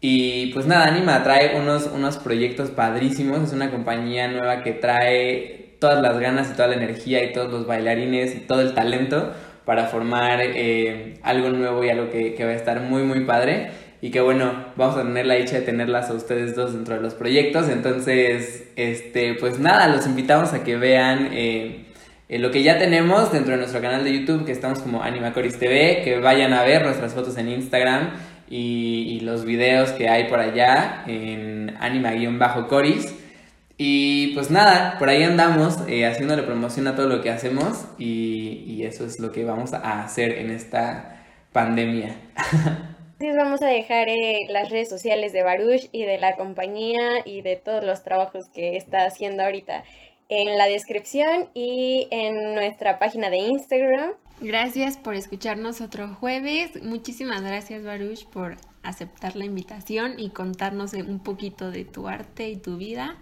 Y 0.00 0.52
pues 0.52 0.66
nada, 0.66 0.86
Anima 0.86 1.22
trae 1.24 1.56
unos, 1.60 1.86
unos 1.86 2.18
proyectos 2.18 2.70
padrísimos. 2.70 3.42
Es 3.42 3.52
una 3.52 3.70
compañía 3.70 4.28
nueva 4.28 4.62
que 4.62 4.72
trae 4.72 5.76
todas 5.80 6.00
las 6.00 6.18
ganas 6.18 6.50
y 6.50 6.54
toda 6.54 6.68
la 6.68 6.76
energía 6.76 7.24
y 7.24 7.32
todos 7.32 7.50
los 7.50 7.66
bailarines 7.66 8.34
y 8.36 8.40
todo 8.40 8.60
el 8.60 8.74
talento 8.74 9.32
para 9.64 9.86
formar 9.86 10.40
algo 11.22 11.50
nuevo 11.50 11.84
y 11.84 11.90
algo 11.90 12.10
que, 12.10 12.34
que 12.34 12.44
va 12.44 12.50
a 12.50 12.54
estar 12.54 12.80
muy, 12.80 13.02
muy 13.04 13.24
padre 13.24 13.70
y 14.02 14.10
que 14.10 14.20
bueno, 14.20 14.52
vamos 14.74 14.96
a 14.96 15.04
tener 15.04 15.26
la 15.26 15.34
dicha 15.34 15.54
de 15.54 15.62
tenerlas 15.62 16.10
a 16.10 16.14
ustedes 16.14 16.56
dos 16.56 16.74
dentro 16.74 16.96
de 16.96 17.00
los 17.00 17.14
proyectos. 17.14 17.68
Entonces, 17.68 18.64
este, 18.74 19.34
pues 19.34 19.60
nada, 19.60 19.86
los 19.86 20.06
invitamos 20.06 20.52
a 20.52 20.64
que 20.64 20.76
vean 20.76 21.28
eh, 21.30 21.86
eh, 22.28 22.40
lo 22.40 22.50
que 22.50 22.64
ya 22.64 22.80
tenemos 22.80 23.30
dentro 23.30 23.52
de 23.52 23.58
nuestro 23.58 23.80
canal 23.80 24.02
de 24.02 24.12
YouTube, 24.12 24.44
que 24.44 24.50
estamos 24.50 24.80
como 24.80 25.04
Animacoris 25.04 25.56
TV, 25.56 26.00
que 26.02 26.18
vayan 26.18 26.52
a 26.52 26.64
ver 26.64 26.84
nuestras 26.84 27.14
fotos 27.14 27.38
en 27.38 27.48
Instagram 27.48 28.10
y, 28.50 29.20
los 29.20 29.44
videos 29.44 29.90
que 29.92 30.08
hay 30.08 30.24
por 30.24 30.40
allá 30.40 31.04
en 31.06 31.76
anima-coris. 31.78 33.14
Y 33.78 34.34
pues 34.34 34.50
nada, 34.50 34.98
por 34.98 35.10
ahí 35.10 35.22
andamos 35.22 35.78
eh, 35.86 36.06
haciéndole 36.06 36.42
promoción 36.42 36.88
a 36.88 36.96
todo 36.96 37.08
lo 37.08 37.20
que 37.20 37.30
hacemos 37.30 37.84
y, 37.98 38.64
y 38.66 38.82
eso 38.82 39.06
es 39.06 39.20
lo 39.20 39.30
que 39.30 39.44
vamos 39.44 39.72
a 39.72 40.02
hacer 40.02 40.32
en 40.32 40.50
esta 40.50 41.22
pandemia. 41.52 42.16
vamos 43.30 43.62
a 43.62 43.66
dejar 43.66 44.08
eh, 44.08 44.46
las 44.48 44.70
redes 44.70 44.88
sociales 44.88 45.32
de 45.32 45.42
Baruch 45.42 45.88
y 45.92 46.04
de 46.04 46.18
la 46.18 46.36
compañía 46.36 47.22
y 47.24 47.42
de 47.42 47.56
todos 47.56 47.84
los 47.84 48.02
trabajos 48.02 48.48
que 48.48 48.76
está 48.76 49.04
haciendo 49.04 49.44
ahorita 49.44 49.84
en 50.28 50.58
la 50.58 50.66
descripción 50.66 51.48
y 51.54 52.08
en 52.10 52.54
nuestra 52.54 52.98
página 52.98 53.30
de 53.30 53.38
Instagram. 53.38 54.12
Gracias 54.40 54.96
por 54.96 55.14
escucharnos 55.14 55.80
otro 55.80 56.14
jueves. 56.14 56.82
Muchísimas 56.82 57.42
gracias 57.42 57.84
Baruch 57.84 58.26
por 58.26 58.56
aceptar 58.82 59.36
la 59.36 59.44
invitación 59.44 60.18
y 60.18 60.30
contarnos 60.30 60.94
un 60.94 61.22
poquito 61.22 61.70
de 61.70 61.84
tu 61.84 62.08
arte 62.08 62.48
y 62.48 62.56
tu 62.56 62.76
vida. 62.76 63.16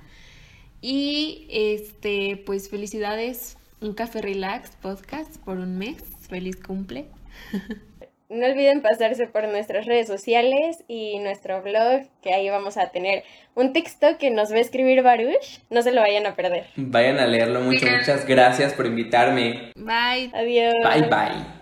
Y 0.80 1.46
este, 1.51 2.42
pues 2.46 2.70
felicidades, 2.70 3.59
un 3.82 3.92
café 3.92 4.22
relax 4.22 4.76
podcast 4.76 5.36
por 5.38 5.59
un 5.59 5.76
mes. 5.76 6.03
Feliz 6.28 6.57
cumple. 6.57 7.07
No 8.30 8.46
olviden 8.46 8.80
pasarse 8.80 9.26
por 9.26 9.48
nuestras 9.48 9.86
redes 9.86 10.06
sociales 10.06 10.84
y 10.86 11.18
nuestro 11.18 11.62
blog, 11.62 12.02
que 12.22 12.32
ahí 12.32 12.48
vamos 12.48 12.76
a 12.76 12.90
tener 12.90 13.24
un 13.56 13.72
texto 13.72 14.18
que 14.18 14.30
nos 14.30 14.52
va 14.52 14.58
a 14.58 14.60
escribir 14.60 15.02
Baruch. 15.02 15.58
No 15.68 15.82
se 15.82 15.90
lo 15.90 16.00
vayan 16.00 16.26
a 16.26 16.36
perder. 16.36 16.66
Vayan 16.76 17.18
a 17.18 17.26
leerlo 17.26 17.60
mucho. 17.60 17.86
Muchas 17.86 18.24
gracias 18.26 18.72
por 18.72 18.86
invitarme. 18.86 19.72
Bye. 19.74 20.30
Adiós. 20.32 20.74
Bye 20.84 21.08
bye. 21.08 21.59